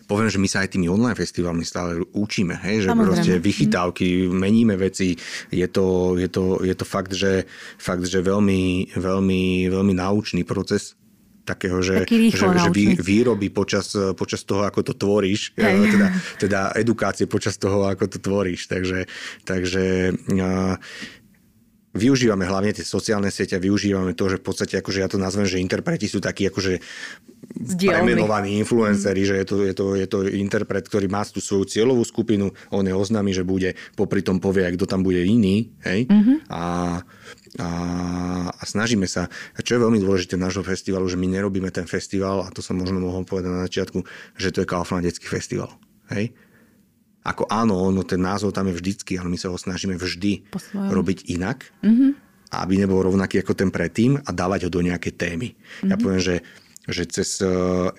poviem, 0.04 0.28
že 0.28 0.40
my 0.40 0.48
sa 0.48 0.64
aj 0.64 0.76
tými 0.76 0.86
online 0.88 1.16
festivalmi 1.16 1.64
stále 1.64 2.00
učíme, 2.12 2.61
hej, 2.64 2.86
že 2.86 2.88
Samozrejme. 2.92 3.06
proste 3.09 3.32
vychytávky, 3.40 4.06
meníme 4.28 4.74
veci, 4.76 5.16
je 5.48 5.68
to, 5.68 6.16
je 6.18 6.28
to, 6.28 6.61
je 6.64 6.74
to 6.74 6.84
fakt, 6.84 7.12
že, 7.14 7.48
fakt, 7.80 8.04
že 8.04 8.20
veľmi, 8.20 8.94
veľmi, 8.96 9.42
veľmi 9.72 9.94
náučný 9.96 10.42
proces 10.44 10.97
takého, 11.49 11.80
že, 11.80 12.05
že, 12.05 12.36
že 12.36 12.68
vý, 12.68 13.01
výroby 13.01 13.49
počas, 13.49 13.96
počas 14.12 14.44
toho, 14.44 14.68
ako 14.68 14.84
to 14.84 14.92
tvoríš, 14.92 15.57
Hej. 15.57 15.96
teda, 15.96 16.09
teda 16.44 16.61
edukácie 16.76 17.24
počas 17.24 17.57
toho, 17.57 17.88
ako 17.88 18.05
to 18.05 18.18
tvoríš. 18.20 18.68
Takže, 18.68 19.09
takže 19.49 20.12
uh, 20.12 20.76
využívame 21.99 22.44
hlavne 22.44 22.70
tie 22.70 22.86
sociálne 22.86 23.32
siete 23.32 23.57
a 23.57 23.62
využívame 23.62 24.12
to, 24.12 24.30
že 24.30 24.40
v 24.40 24.44
podstate, 24.44 24.74
akože 24.78 25.03
ja 25.03 25.09
to 25.09 25.18
nazvem, 25.18 25.49
že 25.49 25.62
interpreti 25.62 26.07
sú 26.07 26.22
takí 26.22 26.46
akože 26.46 26.78
premenovaní 27.59 28.61
influenceri, 28.61 29.22
mm. 29.24 29.28
že 29.28 29.34
je 29.34 29.46
to, 29.46 29.57
je, 29.64 29.74
to, 29.74 29.84
je 29.96 30.07
to 30.07 30.18
interpret, 30.30 30.84
ktorý 30.84 31.11
má 31.11 31.26
tú 31.26 31.40
svoju 31.42 31.64
cieľovú 31.66 32.05
skupinu, 32.07 32.53
on 32.70 32.84
je 32.84 32.94
oznámi, 32.94 33.32
že 33.32 33.46
bude, 33.46 33.74
popri 33.96 34.20
tom 34.20 34.38
povie, 34.38 34.68
kto 34.78 34.84
tam 34.84 35.01
bude 35.03 35.22
iný, 35.22 35.72
hej, 35.86 36.07
mm-hmm. 36.07 36.51
a 36.53 36.62
a, 37.57 37.70
a 38.53 38.62
snažíme 38.68 39.09
sa, 39.09 39.32
a 39.57 39.59
čo 39.64 39.78
je 39.78 39.84
veľmi 39.84 39.99
dôležité 40.03 40.36
nášho 40.36 40.61
festivalu, 40.61 41.09
že 41.09 41.16
my 41.16 41.24
nerobíme 41.24 41.72
ten 41.72 41.88
festival, 41.88 42.44
a 42.44 42.53
to 42.53 42.61
som 42.61 42.76
možno 42.76 43.01
mohol 43.01 43.24
povedať 43.24 43.51
na 43.51 43.64
začiatku, 43.64 44.05
že 44.36 44.53
to 44.53 44.61
je 44.62 44.70
Kaufland 44.70 45.09
detský 45.09 45.24
festival. 45.30 45.72
Hej? 46.12 46.36
Ako 47.24 47.49
áno, 47.49 47.80
ono, 47.80 48.05
ten 48.05 48.20
názov 48.20 48.53
tam 48.53 48.68
je 48.68 48.76
vždycky, 48.76 49.16
ale 49.16 49.32
my 49.32 49.38
sa 49.40 49.49
ho 49.49 49.57
snažíme 49.57 49.96
vždy 49.96 50.49
robiť 50.74 51.32
inak, 51.32 51.64
mm-hmm. 51.80 52.11
aby 52.53 52.74
nebol 52.76 53.01
rovnaký 53.05 53.40
ako 53.40 53.53
ten 53.57 53.72
predtým 53.72 54.20
a 54.20 54.30
dávať 54.32 54.68
ho 54.68 54.70
do 54.72 54.84
nejakej 54.84 55.14
témy. 55.16 55.49
Mm-hmm. 55.53 55.88
Ja 55.88 55.96
mhm. 55.96 56.03
poviem, 56.05 56.22
že 56.22 56.36
že 56.88 57.05
cez 57.05 57.44
e, 57.44 57.53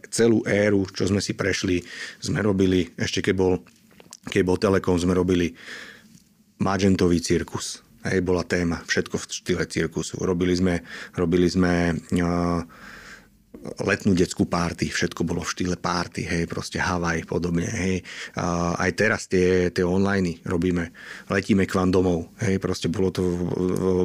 celú 0.10 0.42
éru, 0.50 0.82
čo 0.90 1.06
sme 1.06 1.22
si 1.22 1.38
prešli, 1.38 1.86
sme 2.18 2.42
robili, 2.42 2.90
ešte 2.98 3.22
keď 3.22 3.36
bol, 3.38 3.62
keď 4.26 4.42
bol 4.42 4.58
Telekom, 4.58 4.98
sme 4.98 5.14
robili 5.14 5.54
Magentový 6.58 7.22
cirkus 7.22 7.86
Hej, 8.10 8.26
bola 8.26 8.42
téma, 8.42 8.82
všetko 8.90 9.22
v 9.22 9.26
štýle 9.30 9.66
cirkusu. 9.70 10.18
Robili 10.18 10.58
sme, 10.58 10.82
robili 11.14 11.46
sme 11.46 11.94
uh, 11.94 12.66
letnú 13.82 14.14
detskú 14.14 14.46
párty, 14.46 14.88
všetko 14.88 15.26
bolo 15.26 15.42
v 15.42 15.52
štýle 15.52 15.76
párty, 15.76 16.24
hej, 16.24 16.46
proste 16.46 16.78
Havaj 16.80 17.26
podobne, 17.26 17.66
hej. 17.66 18.06
A 18.38 18.78
aj 18.78 18.92
teraz 18.96 19.26
tie, 19.26 19.74
tie 19.74 19.84
online 19.84 20.40
robíme, 20.46 20.94
letíme 21.28 21.66
k 21.66 21.76
vám 21.76 21.90
domov, 21.90 22.30
hej, 22.40 22.62
proste 22.62 22.88
bolo 22.88 23.10
to, 23.10 23.26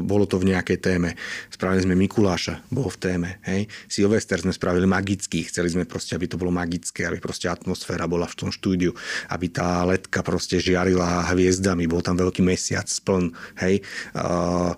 bolo 0.02 0.24
to 0.24 0.40
v 0.40 0.48
nejakej 0.48 0.78
téme. 0.80 1.14
Spravili 1.52 1.84
sme 1.84 1.94
Mikuláša, 1.94 2.66
bol 2.72 2.88
v 2.88 2.98
téme, 2.98 3.30
hej. 3.46 3.68
Silvester 3.86 4.40
sme 4.40 4.50
spravili 4.50 4.88
magický, 4.88 5.46
chceli 5.46 5.70
sme 5.70 5.84
proste, 5.84 6.16
aby 6.16 6.26
to 6.26 6.40
bolo 6.40 6.50
magické, 6.50 7.04
aby 7.04 7.20
proste 7.20 7.46
atmosféra 7.46 8.08
bola 8.08 8.26
v 8.26 8.34
tom 8.34 8.50
štúdiu, 8.50 8.96
aby 9.28 9.52
tá 9.52 9.84
letka 9.84 10.24
proste 10.24 10.58
žiarila 10.58 11.30
hviezdami, 11.30 11.84
bol 11.84 12.00
tam 12.00 12.16
veľký 12.16 12.40
mesiac 12.42 12.88
spln, 12.88 13.30
hej. 13.60 13.84
A 14.16 14.72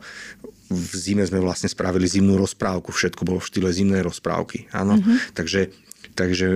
v 0.67 0.93
zime 0.99 1.23
sme 1.23 1.39
vlastne 1.39 1.71
spravili 1.71 2.11
zimnú 2.11 2.35
rozprávku, 2.39 2.91
všetko 2.91 3.23
bolo 3.23 3.39
v 3.39 3.49
štýle 3.49 3.71
zimnej 3.71 4.03
rozprávky. 4.03 4.71
Áno, 4.75 4.99
mm-hmm. 4.99 5.35
takže 5.35 5.71
Takže 6.17 6.49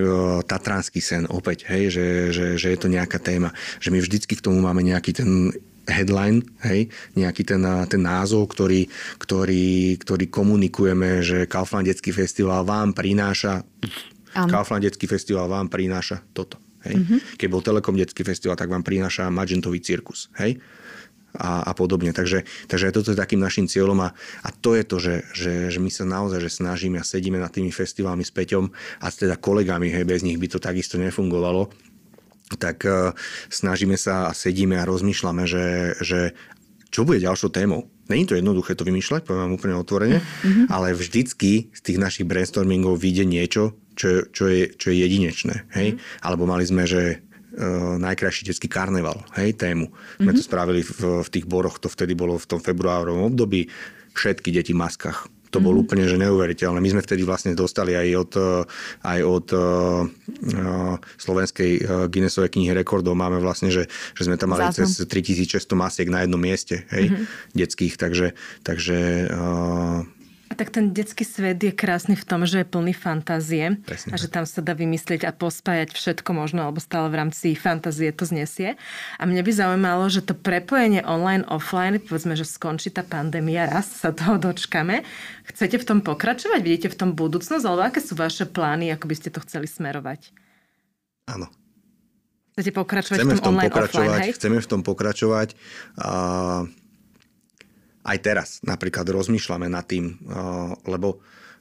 tatranský 0.48 1.04
sen 1.04 1.28
opäť, 1.28 1.68
hej, 1.68 1.92
že, 1.92 2.06
že, 2.32 2.46
že 2.56 2.72
je 2.72 2.78
to 2.80 2.88
nejaká 2.88 3.20
téma. 3.20 3.52
Že 3.76 3.92
my 3.92 3.98
vždycky 4.00 4.32
k 4.32 4.40
tomu 4.40 4.56
máme 4.56 4.80
nejaký 4.80 5.12
ten 5.12 5.52
headline, 5.84 6.40
hej, 6.64 6.88
nejaký 7.12 7.44
ten, 7.44 7.60
ten 7.84 8.00
názov, 8.00 8.48
ktorý, 8.56 8.88
ktorý, 9.20 10.00
ktorý 10.00 10.32
komunikujeme, 10.32 11.20
že 11.20 11.44
Kaufland 11.44 11.92
detský 11.92 12.08
festival 12.08 12.64
vám 12.64 12.96
prináša 12.96 13.60
Ano. 14.32 14.48
Kaufland 14.48 14.86
detský 14.86 15.10
festival 15.10 15.50
vám 15.50 15.66
prináša 15.66 16.22
toto. 16.30 16.56
Hej. 16.86 17.02
Mm-hmm. 17.02 17.18
Keď 17.36 17.48
bol 17.50 17.60
Telekom 17.60 17.98
detský 17.98 18.22
festival, 18.22 18.56
tak 18.56 18.70
vám 18.70 18.86
prináša 18.86 19.28
Magentový 19.28 19.82
cirkus. 19.82 20.32
Hej 20.40 20.62
a, 21.36 21.66
a 21.66 21.72
podobne. 21.76 22.10
Takže, 22.10 22.46
takže 22.66 22.90
toto 22.94 23.14
je 23.14 23.18
takým 23.18 23.38
našim 23.38 23.70
cieľom 23.70 23.98
a, 24.06 24.14
a 24.42 24.48
to 24.50 24.74
je 24.74 24.84
to, 24.86 24.96
že, 24.98 25.14
že, 25.34 25.52
že 25.70 25.78
my 25.78 25.90
sa 25.90 26.04
naozaj 26.08 26.40
že 26.42 26.50
snažíme 26.62 26.98
a 26.98 27.06
sedíme 27.06 27.38
nad 27.38 27.52
tými 27.52 27.70
festivalmi 27.70 28.26
s 28.26 28.34
Peťom 28.34 28.70
a 29.02 29.06
teda 29.10 29.38
kolegami, 29.38 29.92
hej, 29.92 30.04
bez 30.08 30.26
nich 30.26 30.38
by 30.40 30.46
to 30.50 30.58
takisto 30.58 30.98
nefungovalo 30.98 31.70
tak 32.58 32.82
uh, 32.82 33.14
snažíme 33.46 33.94
sa 33.94 34.26
a 34.26 34.34
sedíme 34.34 34.74
a 34.74 34.88
rozmýšľame, 34.88 35.46
že, 35.46 35.94
že 36.02 36.34
čo 36.90 37.06
bude 37.06 37.22
ďalšou 37.22 37.54
témou. 37.54 37.86
Není 38.10 38.26
to 38.26 38.34
jednoduché 38.34 38.74
to 38.74 38.82
vymýšľať, 38.82 39.22
poviem 39.22 39.42
vám 39.46 39.54
úplne 39.54 39.78
otvorene, 39.78 40.18
mm-hmm. 40.18 40.66
ale 40.66 40.98
vždycky 40.98 41.70
z 41.70 41.80
tých 41.80 41.98
našich 42.02 42.26
brainstormingov 42.26 42.98
vyjde 42.98 43.22
niečo, 43.22 43.78
čo, 43.94 44.26
čo, 44.34 44.50
je, 44.50 44.74
čo 44.74 44.90
je 44.90 44.98
jedinečné. 44.98 45.70
Hej? 45.78 45.94
Mm-hmm. 45.94 46.26
Alebo 46.26 46.50
mali 46.50 46.66
sme, 46.66 46.90
že 46.90 47.22
najkrajší 47.98 48.46
detský 48.46 48.70
karneval, 48.70 49.26
hej, 49.34 49.58
tému. 49.58 49.90
Mm-hmm. 49.90 50.22
Sme 50.22 50.32
to 50.36 50.42
mhm. 50.42 50.48
spravili 50.48 50.80
v, 50.86 51.24
v 51.26 51.28
tých 51.28 51.46
boroch, 51.46 51.82
to 51.82 51.90
vtedy 51.90 52.14
bolo 52.14 52.38
v 52.38 52.46
tom 52.46 52.60
februárovom 52.62 53.34
období, 53.34 53.66
všetky 54.14 54.54
deti 54.54 54.70
v 54.70 54.82
maskách. 54.82 55.26
To 55.50 55.58
mm-hmm. 55.58 55.66
bolo 55.66 55.76
mhm. 55.82 55.84
úplne 55.84 56.04
že 56.06 56.16
neuveriteľné. 56.22 56.78
My 56.78 56.90
sme 56.94 57.02
vtedy 57.02 57.26
vlastne 57.26 57.58
dostali 57.58 57.98
aj 57.98 58.08
od, 58.14 58.32
aj 59.02 59.20
od 59.26 59.46
uh, 59.50 59.62
slovenskej 61.18 61.70
Guinnessovej 62.06 62.54
knihy 62.54 62.70
rekordov. 62.70 63.18
Máme 63.18 63.42
vlastne, 63.42 63.74
že, 63.74 63.90
že 64.14 64.22
sme 64.30 64.38
tam 64.38 64.54
mali 64.54 64.70
Zásom. 64.70 64.86
cez 64.86 65.02
3600 65.10 65.74
masiek 65.74 66.06
na 66.06 66.22
jednom 66.22 66.38
mieste, 66.38 66.86
hej, 66.94 67.10
mm-hmm. 67.10 67.58
detských. 67.58 67.94
Takže, 67.98 68.38
takže 68.62 69.26
uh, 69.26 70.06
a 70.50 70.58
tak 70.58 70.74
ten 70.74 70.90
detský 70.90 71.22
svet 71.22 71.62
je 71.62 71.70
krásny 71.70 72.18
v 72.18 72.26
tom, 72.26 72.42
že 72.42 72.60
je 72.60 72.66
plný 72.66 72.90
fantázie 72.90 73.78
Presne. 73.86 74.10
a 74.10 74.14
že 74.18 74.26
tam 74.26 74.42
sa 74.42 74.58
dá 74.58 74.74
vymyslieť 74.74 75.22
a 75.22 75.30
pospájať 75.30 75.94
všetko 75.94 76.34
možno, 76.34 76.66
alebo 76.66 76.82
stále 76.82 77.06
v 77.06 77.22
rámci 77.22 77.54
fantázie 77.54 78.10
to 78.10 78.26
znesie. 78.26 78.74
A 79.22 79.30
mne 79.30 79.46
by 79.46 79.52
zaujímalo, 79.54 80.10
že 80.10 80.26
to 80.26 80.34
prepojenie 80.34 81.06
online, 81.06 81.46
offline, 81.46 82.02
povedzme, 82.02 82.34
že 82.34 82.42
skončí 82.42 82.90
tá 82.90 83.06
pandémia, 83.06 83.70
raz 83.70 83.94
sa 83.94 84.10
toho 84.10 84.42
dočkame. 84.42 85.06
Chcete 85.46 85.78
v 85.78 85.86
tom 85.86 85.98
pokračovať? 86.02 86.60
Vidíte 86.66 86.88
v 86.90 86.98
tom 86.98 87.10
budúcnosť? 87.14 87.62
Alebo 87.62 87.86
aké 87.86 88.02
sú 88.02 88.18
vaše 88.18 88.42
plány, 88.42 88.90
ako 88.90 89.06
by 89.06 89.14
ste 89.14 89.30
to 89.30 89.38
chceli 89.46 89.70
smerovať? 89.70 90.34
Áno. 91.30 91.46
Chcete 92.58 92.74
pokračovať 92.74 93.18
chceme 93.22 93.34
v 93.38 93.38
tom, 93.38 93.38
v 93.38 93.46
tom 93.46 93.54
online, 93.54 93.70
pokračovať, 93.70 94.08
offline, 94.10 94.22
hej? 94.26 94.30
Chceme 94.34 94.58
v 94.58 94.66
tom 94.66 94.80
pokračovať. 94.82 95.48
A 96.02 96.10
aj 98.04 98.18
teraz 98.20 98.48
napríklad 98.64 99.08
rozmýšľame 99.08 99.68
nad 99.68 99.84
tým, 99.84 100.16
uh, 100.26 100.74
lebo 100.88 101.20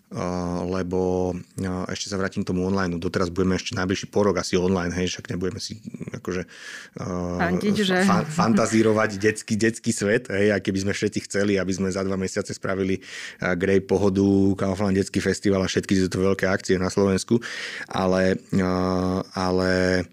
Uh, 0.10 0.66
lebo 0.66 1.30
uh, 1.38 1.86
ešte 1.94 2.10
sa 2.10 2.18
vrátim 2.18 2.42
k 2.42 2.50
tomu 2.50 2.66
online. 2.66 2.98
Doteraz 2.98 3.30
budeme 3.30 3.62
ešte 3.62 3.78
najbližší 3.78 4.10
porok 4.10 4.42
asi 4.42 4.58
online, 4.58 4.90
hej, 4.98 5.06
však 5.14 5.30
nebudeme 5.30 5.62
si 5.62 5.78
akože 6.10 6.50
uh, 6.98 7.38
Fandiť, 7.38 7.76
že... 7.78 8.10
fa- 8.10 8.26
fantazírovať 8.26 9.22
detský, 9.22 9.54
detský 9.54 9.94
svet, 9.94 10.34
hej, 10.34 10.50
a 10.50 10.58
keby 10.58 10.82
sme 10.82 10.98
všetci 10.98 11.30
chceli, 11.30 11.62
aby 11.62 11.70
sme 11.70 11.94
za 11.94 12.02
dva 12.02 12.18
mesiace 12.18 12.58
spravili 12.58 12.98
uh, 12.98 13.54
Grey 13.54 13.86
Pohodu, 13.86 14.58
Kaufland 14.58 14.98
detský 14.98 15.22
festival 15.22 15.62
a 15.62 15.70
všetky 15.70 15.94
tieto 15.94 16.26
veľké 16.26 16.50
akcie 16.50 16.82
na 16.82 16.90
Slovensku, 16.90 17.38
ale, 17.86 18.42
uh, 18.58 19.22
ale 19.38 20.10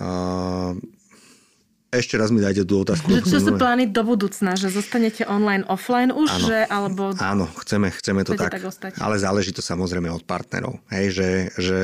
uh, 0.00 0.72
ešte 1.88 2.20
raz 2.20 2.28
mi 2.28 2.44
dajte 2.44 2.68
tú 2.68 2.84
otázku. 2.84 3.08
Že 3.08 3.22
čo 3.24 3.38
sú 3.40 3.52
plány 3.56 3.88
do 3.88 4.04
budúcna? 4.04 4.60
Že 4.60 4.76
zostanete 4.76 5.24
online, 5.24 5.64
offline 5.72 6.12
už? 6.12 6.28
Áno, 6.28 6.44
že, 6.44 6.58
alebo... 6.68 7.02
áno 7.16 7.48
chceme, 7.64 7.88
chceme 7.88 8.28
to 8.28 8.36
tak. 8.36 8.60
tak 8.60 9.00
ale 9.00 9.16
záleží 9.16 9.56
to 9.56 9.64
samozrejme 9.64 10.12
od 10.12 10.20
partnerov. 10.28 10.76
Hej, 10.92 11.06
že, 11.16 11.28
že 11.56 11.78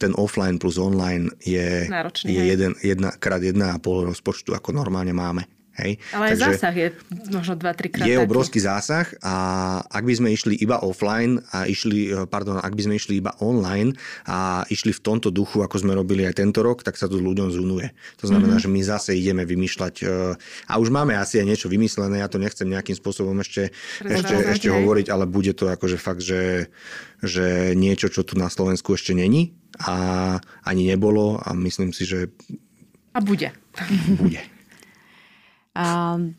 ten 0.00 0.16
offline 0.16 0.56
plus 0.56 0.80
online 0.80 1.28
je, 1.44 1.90
Náročný, 1.90 2.30
je 2.30 2.42
jeden, 2.46 2.72
jedna, 2.80 3.12
krát 3.18 3.44
jedna 3.44 3.76
a 3.76 3.82
pol 3.82 4.08
rozpočtu, 4.08 4.56
ako 4.56 4.72
normálne 4.72 5.12
máme. 5.12 5.44
Hej? 5.78 6.02
Ale 6.10 6.34
Takže 6.34 6.42
zásah 6.42 6.74
je 6.74 6.88
možno 7.30 7.54
2-3 7.54 7.94
krát 7.94 8.06
Je 8.06 8.18
taký. 8.18 8.26
obrovský 8.26 8.58
zásah 8.58 9.06
a 9.22 9.34
ak 9.86 10.02
by 10.02 10.14
sme 10.18 10.28
išli 10.34 10.58
iba 10.58 10.82
offline 10.82 11.38
a 11.54 11.70
išli, 11.70 12.10
eh, 12.10 12.26
pardon, 12.26 12.58
ak 12.58 12.74
by 12.74 12.82
sme 12.90 12.94
išli 12.98 13.22
iba 13.22 13.30
online 13.38 13.94
a 14.26 14.66
išli 14.66 14.90
v 14.90 15.00
tomto 15.00 15.30
duchu, 15.30 15.62
ako 15.62 15.78
sme 15.78 15.94
robili 15.94 16.26
aj 16.26 16.42
tento 16.42 16.66
rok, 16.66 16.82
tak 16.82 16.98
sa 16.98 17.06
to 17.06 17.22
ľuďom 17.22 17.54
zunuje. 17.54 17.94
To 18.18 18.26
znamená, 18.26 18.58
mm-hmm. 18.58 18.74
že 18.74 18.74
my 18.74 18.80
zase 18.82 19.10
ideme 19.14 19.46
vymýšľať 19.46 19.94
eh, 20.02 20.34
a 20.66 20.72
už 20.82 20.90
máme 20.90 21.14
asi 21.14 21.38
aj 21.38 21.46
niečo 21.46 21.70
vymyslené, 21.70 22.20
ja 22.20 22.28
to 22.28 22.42
nechcem 22.42 22.66
nejakým 22.66 22.98
spôsobom 22.98 23.38
ešte, 23.38 23.70
ešte, 24.02 24.34
ešte 24.34 24.68
hovoriť, 24.68 25.06
ale 25.14 25.30
bude 25.30 25.54
to 25.54 25.70
akože 25.70 25.96
fakt, 25.96 26.26
že, 26.26 26.74
že 27.22 27.78
niečo, 27.78 28.10
čo 28.10 28.26
tu 28.26 28.34
na 28.34 28.50
Slovensku 28.50 28.98
ešte 28.98 29.14
není 29.14 29.54
a 29.78 30.38
ani 30.66 30.90
nebolo 30.90 31.38
a 31.38 31.54
myslím 31.54 31.94
si, 31.94 32.02
že... 32.02 32.34
A 33.14 33.22
bude. 33.22 33.54
Bude. 34.18 34.57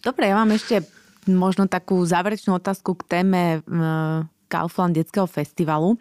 Dobre, 0.03 0.27
ja 0.27 0.35
mám 0.35 0.51
ešte 0.51 0.83
možno 1.29 1.71
takú 1.71 2.03
záverečnú 2.03 2.59
otázku 2.59 2.99
k 2.99 3.07
téme 3.07 3.41
Kaufland 4.51 4.99
detského 4.99 5.29
festivalu. 5.29 5.95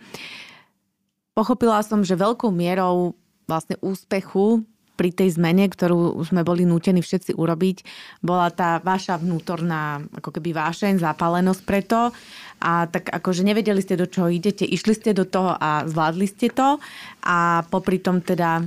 Pochopila 1.38 1.78
som, 1.86 2.02
že 2.02 2.18
veľkou 2.18 2.50
mierou 2.50 3.14
vlastne 3.46 3.78
úspechu 3.78 4.66
pri 4.98 5.14
tej 5.14 5.38
zmene, 5.38 5.70
ktorú 5.70 6.18
sme 6.26 6.42
boli 6.42 6.66
nútení 6.66 6.98
všetci 6.98 7.38
urobiť, 7.38 7.86
bola 8.18 8.50
tá 8.50 8.82
vaša 8.82 9.22
vnútorná 9.22 10.02
ako 10.18 10.34
keby 10.34 10.50
vášeň, 10.50 10.98
zapálenosť 10.98 11.62
preto. 11.62 12.10
A 12.58 12.90
tak 12.90 13.06
akože 13.06 13.46
nevedeli 13.46 13.78
ste, 13.78 13.94
do 13.94 14.10
čoho 14.10 14.26
idete, 14.26 14.66
išli 14.66 14.98
ste 14.98 15.14
do 15.14 15.22
toho 15.22 15.54
a 15.54 15.86
zvládli 15.86 16.26
ste 16.26 16.50
to. 16.50 16.82
A 17.22 17.62
popri 17.70 18.02
tom 18.02 18.18
teda 18.18 18.66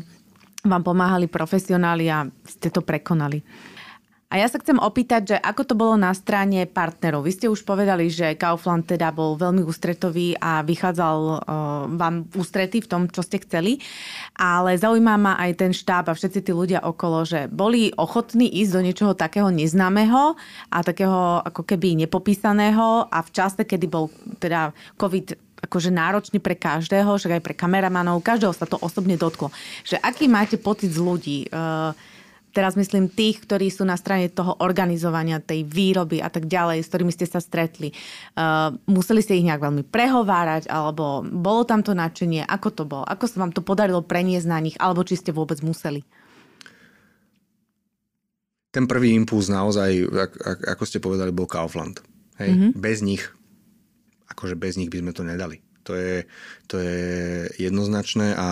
vám 0.63 0.83
pomáhali 0.87 1.27
profesionáli 1.27 2.07
a 2.07 2.23
ste 2.47 2.71
to 2.71 2.79
prekonali. 2.79 3.43
A 4.31 4.39
ja 4.39 4.47
sa 4.47 4.63
chcem 4.63 4.79
opýtať, 4.79 5.35
že 5.35 5.37
ako 5.37 5.61
to 5.67 5.75
bolo 5.75 5.99
na 5.99 6.15
strane 6.15 6.63
partnerov. 6.63 7.27
Vy 7.27 7.35
ste 7.35 7.51
už 7.51 7.67
povedali, 7.67 8.07
že 8.07 8.39
Kaufland 8.39 8.87
teda 8.87 9.11
bol 9.11 9.35
veľmi 9.35 9.59
ústretový 9.67 10.39
a 10.39 10.63
vychádzal 10.63 11.17
uh, 11.19 11.37
vám 11.99 12.31
ústretý 12.39 12.79
v 12.79 12.87
tom, 12.87 13.01
čo 13.11 13.27
ste 13.27 13.43
chceli, 13.43 13.83
ale 14.39 14.79
zaujíma 14.79 15.19
ma 15.19 15.33
aj 15.35 15.51
ten 15.59 15.75
štáb 15.75 16.07
a 16.07 16.15
všetci 16.15 16.47
tí 16.47 16.55
ľudia 16.55 16.79
okolo, 16.79 17.27
že 17.27 17.51
boli 17.51 17.91
ochotní 17.99 18.47
ísť 18.63 18.71
do 18.71 18.81
niečoho 18.87 19.13
takého 19.19 19.51
neznámeho 19.51 20.39
a 20.71 20.77
takého 20.79 21.43
ako 21.43 21.67
keby 21.67 21.99
nepopísaného 22.07 23.11
a 23.11 23.19
v 23.19 23.29
čase, 23.35 23.67
kedy 23.67 23.85
bol 23.91 24.07
teda 24.39 24.71
COVID 24.95 25.51
akože 25.61 25.91
náročný 25.93 26.39
pre 26.41 26.57
každého, 26.57 27.19
že 27.21 27.29
aj 27.29 27.43
pre 27.43 27.53
kameramanov, 27.53 28.25
každého 28.25 28.55
sa 28.55 28.65
to 28.65 28.81
osobne 28.81 29.13
dotklo. 29.19 29.53
Že 29.85 30.01
aký 30.01 30.25
máte 30.25 30.55
pocit 30.55 30.89
z 30.89 31.03
ľudí? 31.03 31.51
Uh, 31.51 31.93
teraz 32.51 32.75
myslím 32.75 33.07
tých, 33.07 33.43
ktorí 33.43 33.71
sú 33.71 33.87
na 33.87 33.95
strane 33.95 34.27
toho 34.31 34.59
organizovania, 34.59 35.41
tej 35.41 35.63
výroby 35.63 36.19
a 36.19 36.27
tak 36.27 36.45
ďalej, 36.47 36.83
s 36.83 36.89
ktorými 36.91 37.11
ste 37.15 37.25
sa 37.27 37.39
stretli. 37.39 37.95
Uh, 38.35 38.75
museli 38.85 39.23
ste 39.23 39.39
ich 39.39 39.47
nejak 39.47 39.63
veľmi 39.63 39.83
prehovárať, 39.87 40.67
alebo 40.67 41.23
bolo 41.23 41.63
tam 41.63 41.81
to 41.81 41.95
nadšenie? 41.95 42.43
Ako 42.45 42.69
to 42.75 42.83
bolo? 42.83 43.07
Ako 43.07 43.25
sa 43.25 43.41
vám 43.41 43.55
to 43.55 43.63
podarilo 43.63 44.03
preniesť 44.03 44.47
na 44.47 44.59
nich, 44.59 44.75
alebo 44.77 45.03
či 45.07 45.15
ste 45.17 45.31
vôbec 45.31 45.63
museli? 45.63 46.03
Ten 48.71 48.87
prvý 48.87 49.11
impuls 49.11 49.51
naozaj, 49.51 50.07
ako 50.63 50.83
ste 50.87 51.03
povedali, 51.03 51.35
bol 51.35 51.43
Kaufland. 51.43 51.99
Hej? 52.39 52.55
Mm-hmm. 52.55 52.71
Bez 52.79 53.03
nich, 53.03 53.23
akože 54.31 54.55
bez 54.55 54.79
nich 54.79 54.87
by 54.87 55.03
sme 55.03 55.11
to 55.11 55.27
nedali. 55.27 55.59
To 55.83 55.97
je, 55.97 56.23
to 56.69 56.77
je 56.77 57.01
jednoznačné 57.57 58.37
a, 58.37 58.49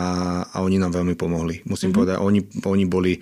a 0.49 0.57
oni 0.65 0.81
nám 0.81 0.97
veľmi 0.97 1.13
pomohli. 1.13 1.61
Musím 1.69 1.93
mm-hmm. 1.93 1.97
povedať, 1.97 2.15
oni, 2.17 2.41
oni 2.65 2.85
boli 2.89 3.13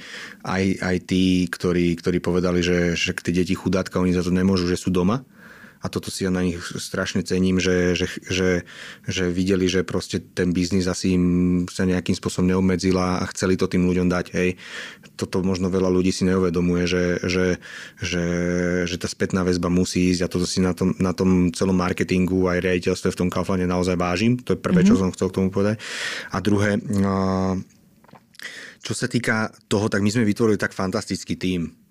aj, 0.47 0.64
aj 0.80 0.97
tí, 1.05 1.45
ktorí, 1.47 1.99
ktorí 1.99 2.18
povedali, 2.24 2.64
že, 2.64 2.95
že 2.95 3.12
tie 3.14 3.36
deti 3.36 3.53
chudátka, 3.53 3.99
oni 3.99 4.16
za 4.16 4.24
to 4.24 4.32
nemôžu, 4.32 4.68
že 4.68 4.80
sú 4.80 4.89
doma 4.89 5.28
a 5.78 5.86
toto 5.93 6.09
si 6.09 6.25
ja 6.25 6.32
na 6.34 6.41
nich 6.41 6.57
strašne 6.57 7.21
cením, 7.21 7.61
že, 7.61 7.93
že, 7.93 8.07
že, 8.25 8.49
že 9.05 9.23
videli, 9.30 9.69
že 9.69 9.86
proste 9.86 10.17
ten 10.17 10.49
biznis 10.49 10.89
asi 10.89 11.13
im 11.13 11.25
sa 11.69 11.86
nejakým 11.86 12.17
spôsobom 12.17 12.49
neobmedzila 12.49 13.21
a 13.21 13.30
chceli 13.30 13.55
to 13.55 13.69
tým 13.69 13.86
ľuďom 13.86 14.09
dať. 14.09 14.25
Hej. 14.34 14.57
Toto 15.13 15.45
možno 15.45 15.69
veľa 15.69 15.93
ľudí 15.93 16.09
si 16.09 16.25
neuvedomuje, 16.25 16.84
že, 16.89 17.05
že, 17.25 17.45
že, 18.01 18.25
že 18.89 18.95
tá 18.97 19.05
spätná 19.05 19.45
väzba 19.45 19.69
musí 19.69 20.13
ísť 20.13 20.21
a 20.25 20.32
toto 20.32 20.49
si 20.49 20.59
na 20.59 20.73
tom, 20.73 20.97
na 20.97 21.13
tom 21.13 21.53
celom 21.53 21.78
marketingu 21.78 22.49
aj 22.49 22.65
riaditeľstve 22.65 23.13
v 23.13 23.19
tom 23.25 23.30
Kauflande 23.30 23.69
naozaj 23.69 23.95
vážim. 23.95 24.41
To 24.41 24.57
je 24.57 24.59
prvé, 24.59 24.82
mm-hmm. 24.82 24.97
čo 24.97 25.01
som 25.01 25.13
chcel 25.13 25.30
k 25.30 25.38
tomu 25.38 25.49
povedať. 25.53 25.78
A 26.34 26.41
druhé, 26.41 26.82
čo 28.82 28.93
sa 28.97 29.05
týka 29.05 29.53
toho, 29.69 29.86
tak 29.93 30.01
my 30.01 30.09
sme 30.09 30.25
vytvorili 30.25 30.57
tak 30.57 30.73
fantastický 30.73 31.38
tím 31.38 31.86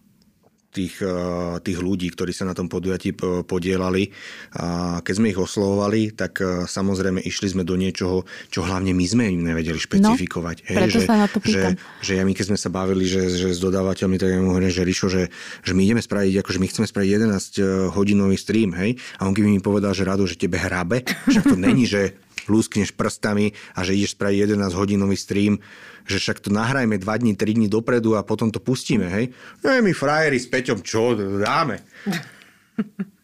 tých, 0.76 1.00
eh, 1.00 1.56
tých 1.64 1.78
ľudí, 1.80 2.12
ktorí 2.12 2.36
sa 2.36 2.44
na 2.44 2.52
tom 2.52 2.68
podujatí 2.68 3.16
eh, 3.16 3.40
podielali. 3.40 4.12
A 4.60 5.00
keď 5.00 5.14
sme 5.16 5.32
ich 5.32 5.40
oslovovali, 5.40 6.12
tak 6.12 6.44
eh, 6.44 6.68
samozrejme 6.68 7.24
išli 7.24 7.56
sme 7.56 7.64
do 7.64 7.80
niečoho, 7.80 8.28
čo 8.52 8.60
hlavne 8.60 8.92
my 8.92 9.06
sme 9.08 9.24
im 9.32 9.40
nevedeli 9.48 9.80
špecifikovať. 9.80 10.68
No, 10.68 10.84
Hej, 10.84 11.00
že, 11.00 11.00
sa 11.08 11.16
na 11.16 11.26
to 11.32 11.40
pýtam. 11.40 11.72
Že, 12.04 12.04
že 12.04 12.12
ja 12.20 12.22
my, 12.28 12.32
keď 12.36 12.46
sme 12.52 12.58
sa 12.60 12.68
bavili 12.68 13.08
že, 13.08 13.32
že 13.32 13.48
s 13.56 13.60
dodávateľmi, 13.64 14.20
tak 14.20 14.28
ja 14.28 14.38
mu 14.44 14.52
hovorím, 14.52 14.68
že 14.68 14.84
Rišo, 14.84 15.08
že, 15.08 15.32
že 15.64 15.72
my 15.72 15.80
ideme 15.88 16.02
spraviť, 16.04 16.44
akože 16.44 16.58
my 16.60 16.66
chceme 16.68 16.86
spraviť 16.86 17.08
11 17.24 17.94
hodinový 17.96 18.36
stream, 18.36 18.76
hej? 18.76 19.00
A 19.16 19.24
on 19.24 19.32
keby 19.32 19.48
mi 19.48 19.62
povedal, 19.62 19.96
že 19.96 20.04
rado, 20.04 20.28
že 20.28 20.36
tebe 20.36 20.60
hrabe, 20.60 21.06
že 21.32 21.40
to 21.40 21.56
není, 21.56 21.88
že 21.88 22.25
lúskneš 22.48 22.94
prstami 22.94 23.54
a 23.74 23.82
že 23.82 23.96
ideš 23.96 24.14
spraviť 24.14 24.54
11 24.54 24.78
hodinový 24.78 25.16
stream, 25.18 25.58
že 26.06 26.22
však 26.22 26.46
to 26.46 26.50
nahrajme 26.54 26.98
2 26.98 27.02
dní, 27.02 27.32
3 27.34 27.56
dní 27.56 27.68
dopredu 27.68 28.14
a 28.14 28.26
potom 28.26 28.50
to 28.50 28.62
pustíme, 28.62 29.08
hej. 29.10 29.34
No 29.64 29.74
my 29.74 29.92
frajeri 29.92 30.38
s 30.38 30.46
Peťom, 30.46 30.80
čo 30.84 31.16
dáme? 31.42 31.82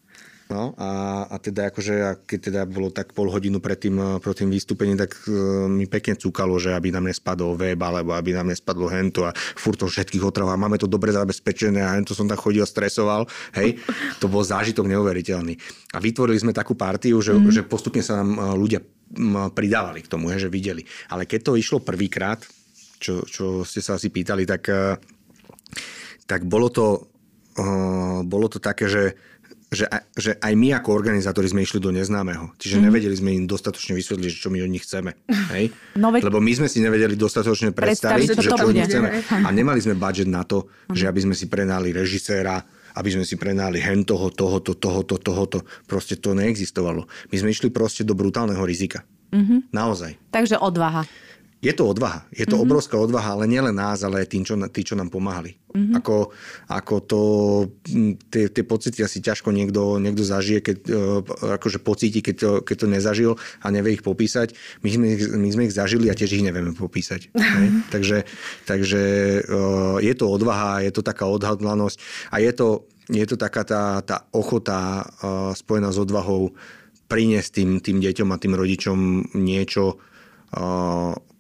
No 0.53 0.77
a, 0.77 1.25
a 1.33 1.37
teda 1.41 1.73
akože, 1.73 1.95
a 2.05 2.11
keď 2.21 2.41
teda 2.53 2.61
bolo 2.69 2.93
tak 2.93 3.17
pol 3.17 3.33
hodinu 3.33 3.57
pred 3.57 3.81
tým, 3.81 4.21
pred 4.21 4.37
tým 4.37 4.53
vystúpením, 4.53 5.01
tak 5.01 5.17
uh, 5.25 5.65
mi 5.65 5.89
pekne 5.89 6.21
cúkalo, 6.21 6.61
že 6.61 6.77
aby 6.77 6.93
nám 6.93 7.09
nespadol 7.09 7.57
web, 7.57 7.81
alebo 7.81 8.13
aby 8.13 8.37
nám 8.37 8.53
nespadlo 8.53 8.93
hento 8.93 9.25
a 9.25 9.33
furt 9.33 9.81
to 9.81 9.89
všetkých 9.89 10.21
otrav 10.21 10.53
a 10.53 10.61
máme 10.61 10.77
to 10.77 10.85
dobre 10.85 11.09
zabezpečené 11.17 11.81
a 11.81 11.97
hento 11.97 12.13
som 12.13 12.29
tam 12.29 12.37
chodil 12.37 12.69
stresoval. 12.69 13.25
Hej, 13.57 13.81
to 14.21 14.29
bol 14.29 14.45
zážitok 14.45 14.85
neuveriteľný. 14.93 15.57
A 15.97 16.05
vytvorili 16.05 16.37
sme 16.37 16.53
takú 16.53 16.77
partiu, 16.77 17.25
že, 17.25 17.33
mm. 17.33 17.49
že 17.49 17.63
postupne 17.65 18.05
sa 18.05 18.21
nám 18.21 18.61
ľudia 18.61 18.85
pridávali 19.53 20.05
k 20.05 20.11
tomu, 20.13 20.33
že 20.37 20.53
videli. 20.53 20.85
Ale 21.13 21.29
keď 21.29 21.53
to 21.53 21.61
išlo 21.61 21.85
prvýkrát, 21.85 22.41
čo, 23.03 23.27
čo 23.27 23.67
ste 23.67 23.83
sa 23.83 23.99
asi 23.99 24.09
pýtali, 24.09 24.47
tak, 24.47 24.63
eh, 24.71 24.97
tak 26.25 26.47
bolo 26.47 26.71
to, 26.71 27.11
uh, 27.59 28.23
bolo 28.23 28.47
to 28.47 28.63
také, 28.63 28.87
že, 28.87 29.19
že, 29.73 29.89
že 30.13 30.37
aj 30.37 30.53
my 30.53 30.77
ako 30.77 30.93
organizátori 30.93 31.49
sme 31.49 31.65
išli 31.65 31.81
do 31.81 31.89
neznámeho. 31.89 32.53
Čiže 32.61 32.77
mm. 32.77 32.83
nevedeli 32.85 33.17
sme 33.17 33.33
im 33.33 33.49
dostatočne 33.49 33.97
vysvetliť, 33.97 34.29
čo 34.37 34.53
my 34.53 34.61
od 34.61 34.69
nich 34.69 34.85
chceme. 34.85 35.17
Hej? 35.57 35.73
No, 35.97 36.13
veď... 36.13 36.29
Lebo 36.29 36.45
my 36.45 36.53
sme 36.53 36.69
si 36.69 36.85
nevedeli 36.85 37.17
dostatočne 37.17 37.73
predstaviť, 37.73 38.37
že 38.37 38.53
čo 38.53 38.61
od 38.61 38.77
nich 38.77 38.85
chceme. 38.85 39.25
A 39.33 39.49
nemali 39.49 39.81
sme 39.81 39.97
budget 39.97 40.29
na 40.29 40.45
to, 40.45 40.69
mm. 40.69 40.93
že 40.93 41.09
aby 41.09 41.25
sme 41.25 41.33
si 41.33 41.49
prenali 41.49 41.89
režiséra, 41.97 42.61
aby 42.93 43.09
sme 43.09 43.25
si 43.25 43.41
prenali 43.41 43.81
hen 43.81 44.05
toho, 44.05 44.29
tohoto, 44.29 44.77
tohoto, 44.77 45.17
tohoto. 45.17 45.65
Proste 45.89 46.21
to 46.21 46.37
neexistovalo. 46.37 47.09
My 47.33 47.37
sme 47.41 47.49
išli 47.49 47.73
proste 47.73 48.05
do 48.05 48.13
brutálneho 48.13 48.61
rizika. 48.69 49.09
Mm-hmm. 49.33 49.73
Naozaj. 49.73 50.21
Takže 50.29 50.61
odvaha. 50.61 51.09
Je 51.63 51.71
to 51.71 51.87
odvaha. 51.87 52.27
Je 52.35 52.43
to 52.43 52.59
mm-hmm. 52.59 52.67
obrovská 52.67 52.99
odvaha, 52.99 53.39
ale 53.39 53.47
nielen 53.47 53.79
nás, 53.79 54.03
ale 54.03 54.27
aj 54.27 54.35
tým, 54.35 54.43
čo, 54.43 54.59
tí, 54.67 54.83
čo 54.83 54.99
nám 54.99 55.15
pomáhali. 55.15 55.55
Mm-hmm. 55.71 55.95
Ako, 56.03 56.35
ako 56.67 56.95
to, 57.07 57.23
tie, 58.35 58.51
tie 58.51 58.65
pocity 58.67 59.07
asi 59.07 59.23
ťažko 59.23 59.55
niekto, 59.55 60.03
niekto 60.03 60.27
zažije, 60.27 60.59
keď, 60.59 60.77
e, 60.91 60.99
akože 61.63 61.79
pocíti, 61.79 62.19
keď 62.19 62.35
to, 62.35 62.51
keď 62.67 62.77
to 62.83 62.87
nezažil 62.91 63.33
a 63.63 63.71
nevie 63.71 63.95
ich 63.95 64.03
popísať. 64.03 64.59
My 64.83 64.91
sme, 64.91 65.07
my 65.39 65.49
sme 65.55 65.63
ich 65.71 65.75
zažili 65.79 66.11
a 66.11 66.19
tiež 66.19 66.35
ich 66.35 66.43
nevieme 66.43 66.75
popísať. 66.75 67.31
takže 67.95 68.27
takže 68.67 69.03
e, 69.39 69.63
je 70.03 70.15
to 70.19 70.27
odvaha, 70.35 70.83
je 70.83 70.91
to 70.91 71.07
taká 71.07 71.31
odhadlanosť 71.31 71.97
a 72.35 72.43
je 72.43 72.53
to, 72.53 72.69
je 73.07 73.23
to 73.23 73.37
taká 73.39 73.63
tá, 73.63 74.03
tá 74.03 74.27
ochota 74.35 75.07
e, 75.07 75.55
spojená 75.55 75.95
s 75.95 75.99
odvahou 76.03 76.59
priniesť 77.07 77.49
tým, 77.55 77.71
tým 77.79 77.99
deťom 78.03 78.29
a 78.33 78.41
tým 78.41 78.57
rodičom 78.57 78.99
niečo, 79.37 80.01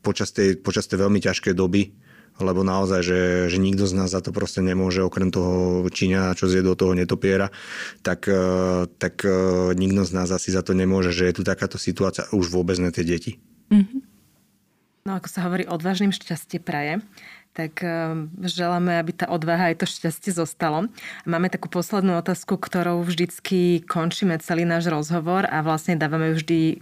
počas 0.02 0.34
tej, 0.34 0.58
počas 0.58 0.90
tej 0.90 1.06
veľmi 1.06 1.22
ťažkej 1.22 1.54
doby, 1.54 1.94
lebo 2.40 2.64
naozaj, 2.64 3.00
že, 3.04 3.20
že 3.52 3.58
nikto 3.60 3.84
z 3.84 3.94
nás 3.94 4.10
za 4.10 4.24
to 4.24 4.34
proste 4.34 4.64
nemôže, 4.64 5.04
okrem 5.04 5.28
toho 5.28 5.84
Číňa, 5.86 6.34
čo 6.34 6.48
zje 6.48 6.64
do 6.64 6.74
toho 6.74 6.96
netopiera, 6.96 7.52
tak, 8.00 8.26
e, 8.26 8.88
tak 8.98 9.22
e, 9.22 9.30
nikto 9.76 10.02
z 10.02 10.12
nás 10.16 10.28
asi 10.32 10.50
za 10.50 10.64
to 10.64 10.72
nemôže, 10.72 11.12
že 11.12 11.28
je 11.28 11.36
tu 11.38 11.42
takáto 11.44 11.76
situácia, 11.76 12.26
už 12.32 12.48
vôbec 12.50 12.80
ne 12.80 12.90
tie 12.90 13.04
deti. 13.04 13.38
Mm-hmm. 13.68 14.00
No 15.02 15.18
ako 15.18 15.28
sa 15.28 15.44
hovorí, 15.50 15.66
odvážnym 15.66 16.14
šťastie 16.14 16.62
praje 16.62 17.02
tak 17.52 17.84
ehm, 17.84 18.32
želáme, 18.40 18.96
aby 18.96 19.12
tá 19.12 19.28
odvaha 19.28 19.72
aj 19.72 19.84
to 19.84 19.86
šťastie 19.88 20.32
zostalo. 20.32 20.88
Máme 21.28 21.52
takú 21.52 21.68
poslednú 21.68 22.16
otázku, 22.16 22.56
ktorou 22.56 23.04
vždycky 23.04 23.84
končíme 23.84 24.40
celý 24.40 24.64
náš 24.64 24.88
rozhovor 24.88 25.44
a 25.44 25.60
vlastne 25.60 26.00
dávame 26.00 26.32
vždy 26.32 26.80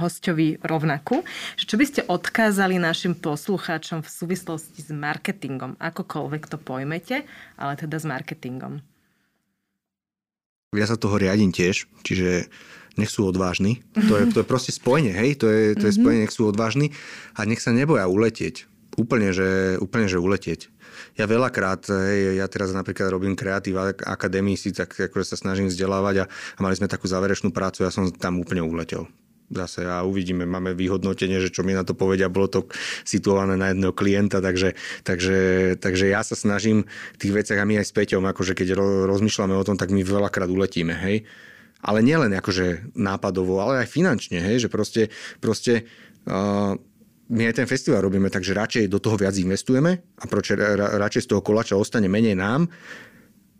hostovi 0.00 0.56
rovnakú. 0.64 1.20
Čo 1.60 1.76
by 1.76 1.84
ste 1.84 2.00
odkázali 2.08 2.80
našim 2.80 3.12
poslucháčom 3.12 4.00
v 4.00 4.08
súvislosti 4.08 4.80
s 4.80 4.88
marketingom? 4.88 5.76
Akokoľvek 5.76 6.42
to 6.48 6.56
pojmete, 6.56 7.28
ale 7.60 7.72
teda 7.76 8.00
s 8.00 8.08
marketingom. 8.08 8.80
ja 10.76 10.84
sa 10.88 11.00
toho 11.00 11.16
riadím 11.16 11.52
tiež, 11.56 11.88
čiže 12.04 12.52
nech 12.96 13.12
sú 13.12 13.28
odvážni. 13.28 13.84
To 14.08 14.16
je, 14.16 14.24
to 14.32 14.40
je 14.40 14.48
proste 14.48 14.72
spojenie, 14.72 15.12
hej, 15.12 15.36
to 15.36 15.48
je, 15.48 15.76
to 15.76 15.84
je 15.88 15.92
mhm. 15.92 15.98
spojenie, 16.00 16.22
nech 16.24 16.36
sú 16.36 16.48
odvážni 16.48 16.96
a 17.36 17.44
nech 17.44 17.60
sa 17.60 17.72
neboja 17.76 18.08
uletieť. 18.08 18.75
Úplne, 18.96 19.28
že, 19.36 19.76
úplne, 19.76 20.08
že 20.08 20.16
uletieť. 20.16 20.72
Ja 21.20 21.28
veľakrát, 21.28 21.88
hej, 21.92 22.40
ja 22.40 22.48
teraz 22.48 22.72
napríklad 22.72 23.12
robím 23.12 23.36
kreatív 23.36 23.76
akadémii, 24.00 24.56
si 24.56 24.72
tak 24.72 24.96
akože 24.96 25.32
sa 25.32 25.36
snažím 25.36 25.68
vzdelávať 25.68 26.24
a, 26.24 26.28
a 26.28 26.58
mali 26.64 26.76
sme 26.76 26.88
takú 26.88 27.04
záverečnú 27.04 27.52
prácu, 27.52 27.84
ja 27.84 27.92
som 27.92 28.08
tam 28.08 28.40
úplne 28.40 28.64
uletel 28.64 29.04
zase 29.50 29.86
a 29.86 30.02
uvidíme, 30.02 30.42
máme 30.42 30.74
vyhodnotenie, 30.74 31.38
že 31.38 31.54
čo 31.54 31.62
mi 31.62 31.70
na 31.70 31.86
to 31.86 31.94
povedia, 31.94 32.26
bolo 32.26 32.50
to 32.50 32.60
situované 33.06 33.54
na 33.54 33.70
jedného 33.70 33.94
klienta, 33.94 34.42
takže, 34.42 34.74
takže, 35.06 35.38
takže 35.78 36.10
ja 36.10 36.26
sa 36.26 36.34
snažím 36.34 36.82
v 37.14 37.20
tých 37.20 37.32
veciach 37.42 37.62
a 37.62 37.68
my 37.68 37.78
aj 37.78 37.86
s 37.86 37.94
Peťom, 37.94 38.26
akože 38.26 38.58
keď 38.58 38.74
rozmýšľame 39.06 39.54
o 39.54 39.66
tom, 39.66 39.78
tak 39.78 39.94
my 39.94 40.02
veľakrát 40.02 40.50
uletíme, 40.50 40.94
hej. 40.98 41.30
Ale 41.84 42.02
nielen 42.02 42.34
akože 42.34 42.96
nápadovo, 42.98 43.62
ale 43.62 43.86
aj 43.86 43.92
finančne, 43.92 44.42
hej, 44.42 44.66
že 44.66 44.68
proste, 44.72 45.14
proste 45.38 45.86
uh, 46.26 46.74
my 47.26 47.42
aj 47.50 47.54
ten 47.58 47.66
festival 47.66 48.06
robíme, 48.06 48.30
takže 48.30 48.54
radšej 48.54 48.84
do 48.86 49.02
toho 49.02 49.18
viac 49.18 49.34
investujeme 49.34 49.98
a 49.98 50.24
proč, 50.30 50.54
radšej 50.54 51.22
z 51.26 51.30
toho 51.34 51.42
kolača 51.42 51.74
ostane 51.74 52.06
menej 52.06 52.38
nám, 52.38 52.70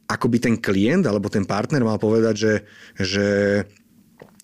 ako 0.06 0.26
by 0.30 0.38
ten 0.38 0.54
klient 0.62 1.02
alebo 1.02 1.26
ten 1.26 1.42
partner 1.42 1.82
mal 1.82 1.98
povedať, 1.98 2.34
že, 2.38 2.54
že 2.94 3.26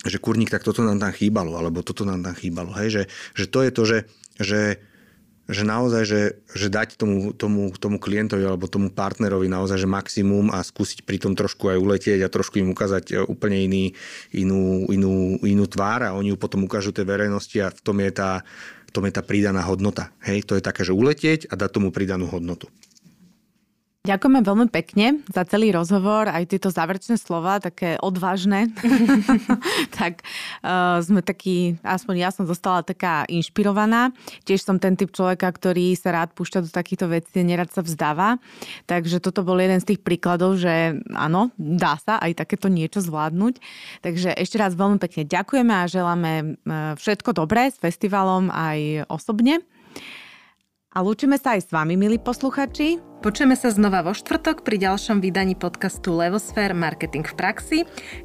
že 0.02 0.18
kurník, 0.18 0.50
tak 0.50 0.66
toto 0.66 0.82
nám 0.82 0.98
tam 0.98 1.14
chýbalo, 1.14 1.54
alebo 1.54 1.86
toto 1.86 2.02
nám 2.02 2.26
tam 2.26 2.34
chýbalo. 2.34 2.74
Hej? 2.74 2.88
Že, 2.90 3.02
že 3.38 3.44
to 3.46 3.58
je 3.62 3.70
to, 3.70 3.82
že, 3.86 3.98
že, 4.42 4.62
že 5.46 5.62
naozaj, 5.62 6.02
že, 6.02 6.22
že 6.54 6.66
dať 6.66 6.98
tomu, 6.98 7.30
tomu, 7.30 7.70
tomu 7.74 8.02
klientovi 8.02 8.42
alebo 8.42 8.66
tomu 8.66 8.90
partnerovi 8.90 9.46
naozaj, 9.46 9.78
že 9.78 9.90
maximum 9.90 10.50
a 10.50 10.62
skúsiť 10.62 11.06
pri 11.06 11.22
tom 11.22 11.38
trošku 11.38 11.70
aj 11.70 11.78
uletieť 11.78 12.20
a 12.22 12.32
trošku 12.32 12.58
im 12.58 12.74
ukázať 12.74 13.04
e, 13.10 13.14
úplne 13.22 13.62
iný, 13.62 13.84
inú, 14.34 14.90
inú, 14.90 15.38
inú 15.46 15.64
tvár 15.70 16.02
a 16.02 16.14
oni 16.18 16.34
ju 16.34 16.36
potom 16.38 16.66
ukážu 16.66 16.90
tej 16.90 17.06
verejnosti 17.06 17.58
a 17.62 17.70
v 17.70 17.80
tom 17.82 18.02
je 18.02 18.10
tá, 18.10 18.42
tom 18.92 19.08
je 19.08 19.16
tá 19.16 19.24
pridaná 19.24 19.64
hodnota. 19.64 20.12
Hej? 20.22 20.44
To 20.46 20.54
je 20.54 20.62
také, 20.62 20.84
že 20.84 20.92
uletieť 20.92 21.48
a 21.48 21.56
dať 21.56 21.70
tomu 21.72 21.88
pridanú 21.88 22.28
hodnotu. 22.28 22.68
Ďakujeme 24.02 24.42
veľmi 24.42 24.66
pekne 24.66 25.22
za 25.30 25.46
celý 25.46 25.70
rozhovor, 25.70 26.26
aj 26.26 26.50
tieto 26.50 26.74
záverečné 26.74 27.14
slova, 27.22 27.62
také 27.62 27.94
odvážne. 28.02 28.74
tak 30.02 30.26
uh, 30.66 30.98
sme 30.98 31.22
takí, 31.22 31.78
aspoň 31.86 32.14
ja 32.18 32.34
som 32.34 32.42
zostala 32.42 32.82
taká 32.82 33.22
inšpirovaná. 33.30 34.10
Tiež 34.42 34.66
som 34.66 34.82
ten 34.82 34.98
typ 34.98 35.14
človeka, 35.14 35.46
ktorý 35.46 35.94
sa 35.94 36.18
rád 36.18 36.34
púšťa 36.34 36.66
do 36.66 36.70
takýchto 36.74 37.06
vecí, 37.14 37.46
nerad 37.46 37.70
sa 37.70 37.86
vzdáva. 37.86 38.42
Takže 38.90 39.22
toto 39.22 39.46
bol 39.46 39.62
jeden 39.62 39.78
z 39.78 39.94
tých 39.94 40.02
príkladov, 40.02 40.58
že 40.58 40.98
áno, 41.14 41.54
dá 41.54 41.94
sa 41.94 42.18
aj 42.18 42.42
takéto 42.42 42.66
niečo 42.66 42.98
zvládnuť. 43.06 43.62
Takže 44.02 44.34
ešte 44.34 44.58
raz 44.58 44.74
veľmi 44.74 44.98
pekne 44.98 45.30
ďakujeme 45.30 45.70
a 45.78 45.86
želáme 45.86 46.30
e, 46.42 46.44
všetko 46.98 47.38
dobré 47.38 47.70
s 47.70 47.78
festivalom 47.78 48.50
aj 48.50 49.06
osobne. 49.06 49.62
A 50.92 51.00
lúčime 51.00 51.40
sa 51.40 51.56
aj 51.56 51.64
s 51.64 51.68
vami, 51.72 51.96
milí 51.96 52.20
posluchači. 52.20 53.00
Počujeme 53.24 53.56
sa 53.56 53.72
znova 53.72 54.04
vo 54.04 54.12
štvrtok 54.12 54.60
pri 54.60 54.76
ďalšom 54.76 55.24
vydaní 55.24 55.56
podcastu 55.56 56.12
Levosfér 56.12 56.76
Marketing 56.76 57.24
v 57.24 57.32
praxi, 57.32 57.78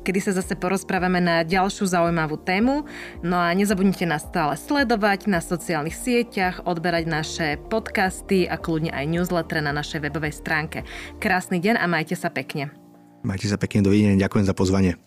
kedy 0.04 0.20
sa 0.20 0.36
zase 0.36 0.60
porozprávame 0.60 1.24
na 1.24 1.48
ďalšiu 1.48 1.88
zaujímavú 1.88 2.36
tému. 2.36 2.84
No 3.24 3.40
a 3.40 3.56
nezabudnite 3.56 4.04
nás 4.04 4.28
stále 4.28 4.60
sledovať 4.60 5.32
na 5.32 5.40
sociálnych 5.40 5.96
sieťach, 5.96 6.68
odberať 6.68 7.08
naše 7.08 7.48
podcasty 7.72 8.44
a 8.44 8.60
kľudne 8.60 8.92
aj 8.92 9.06
newsletter 9.16 9.64
na 9.64 9.72
našej 9.72 10.04
webovej 10.04 10.36
stránke. 10.36 10.84
Krásny 11.24 11.64
deň 11.64 11.80
a 11.80 11.88
majte 11.88 12.20
sa 12.20 12.28
pekne. 12.28 12.76
Majte 13.24 13.48
sa 13.48 13.56
pekne, 13.56 13.88
dovidenia, 13.88 14.20
ďakujem 14.20 14.44
za 14.44 14.52
pozvanie. 14.52 15.00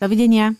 Dovidenia. 0.00 0.56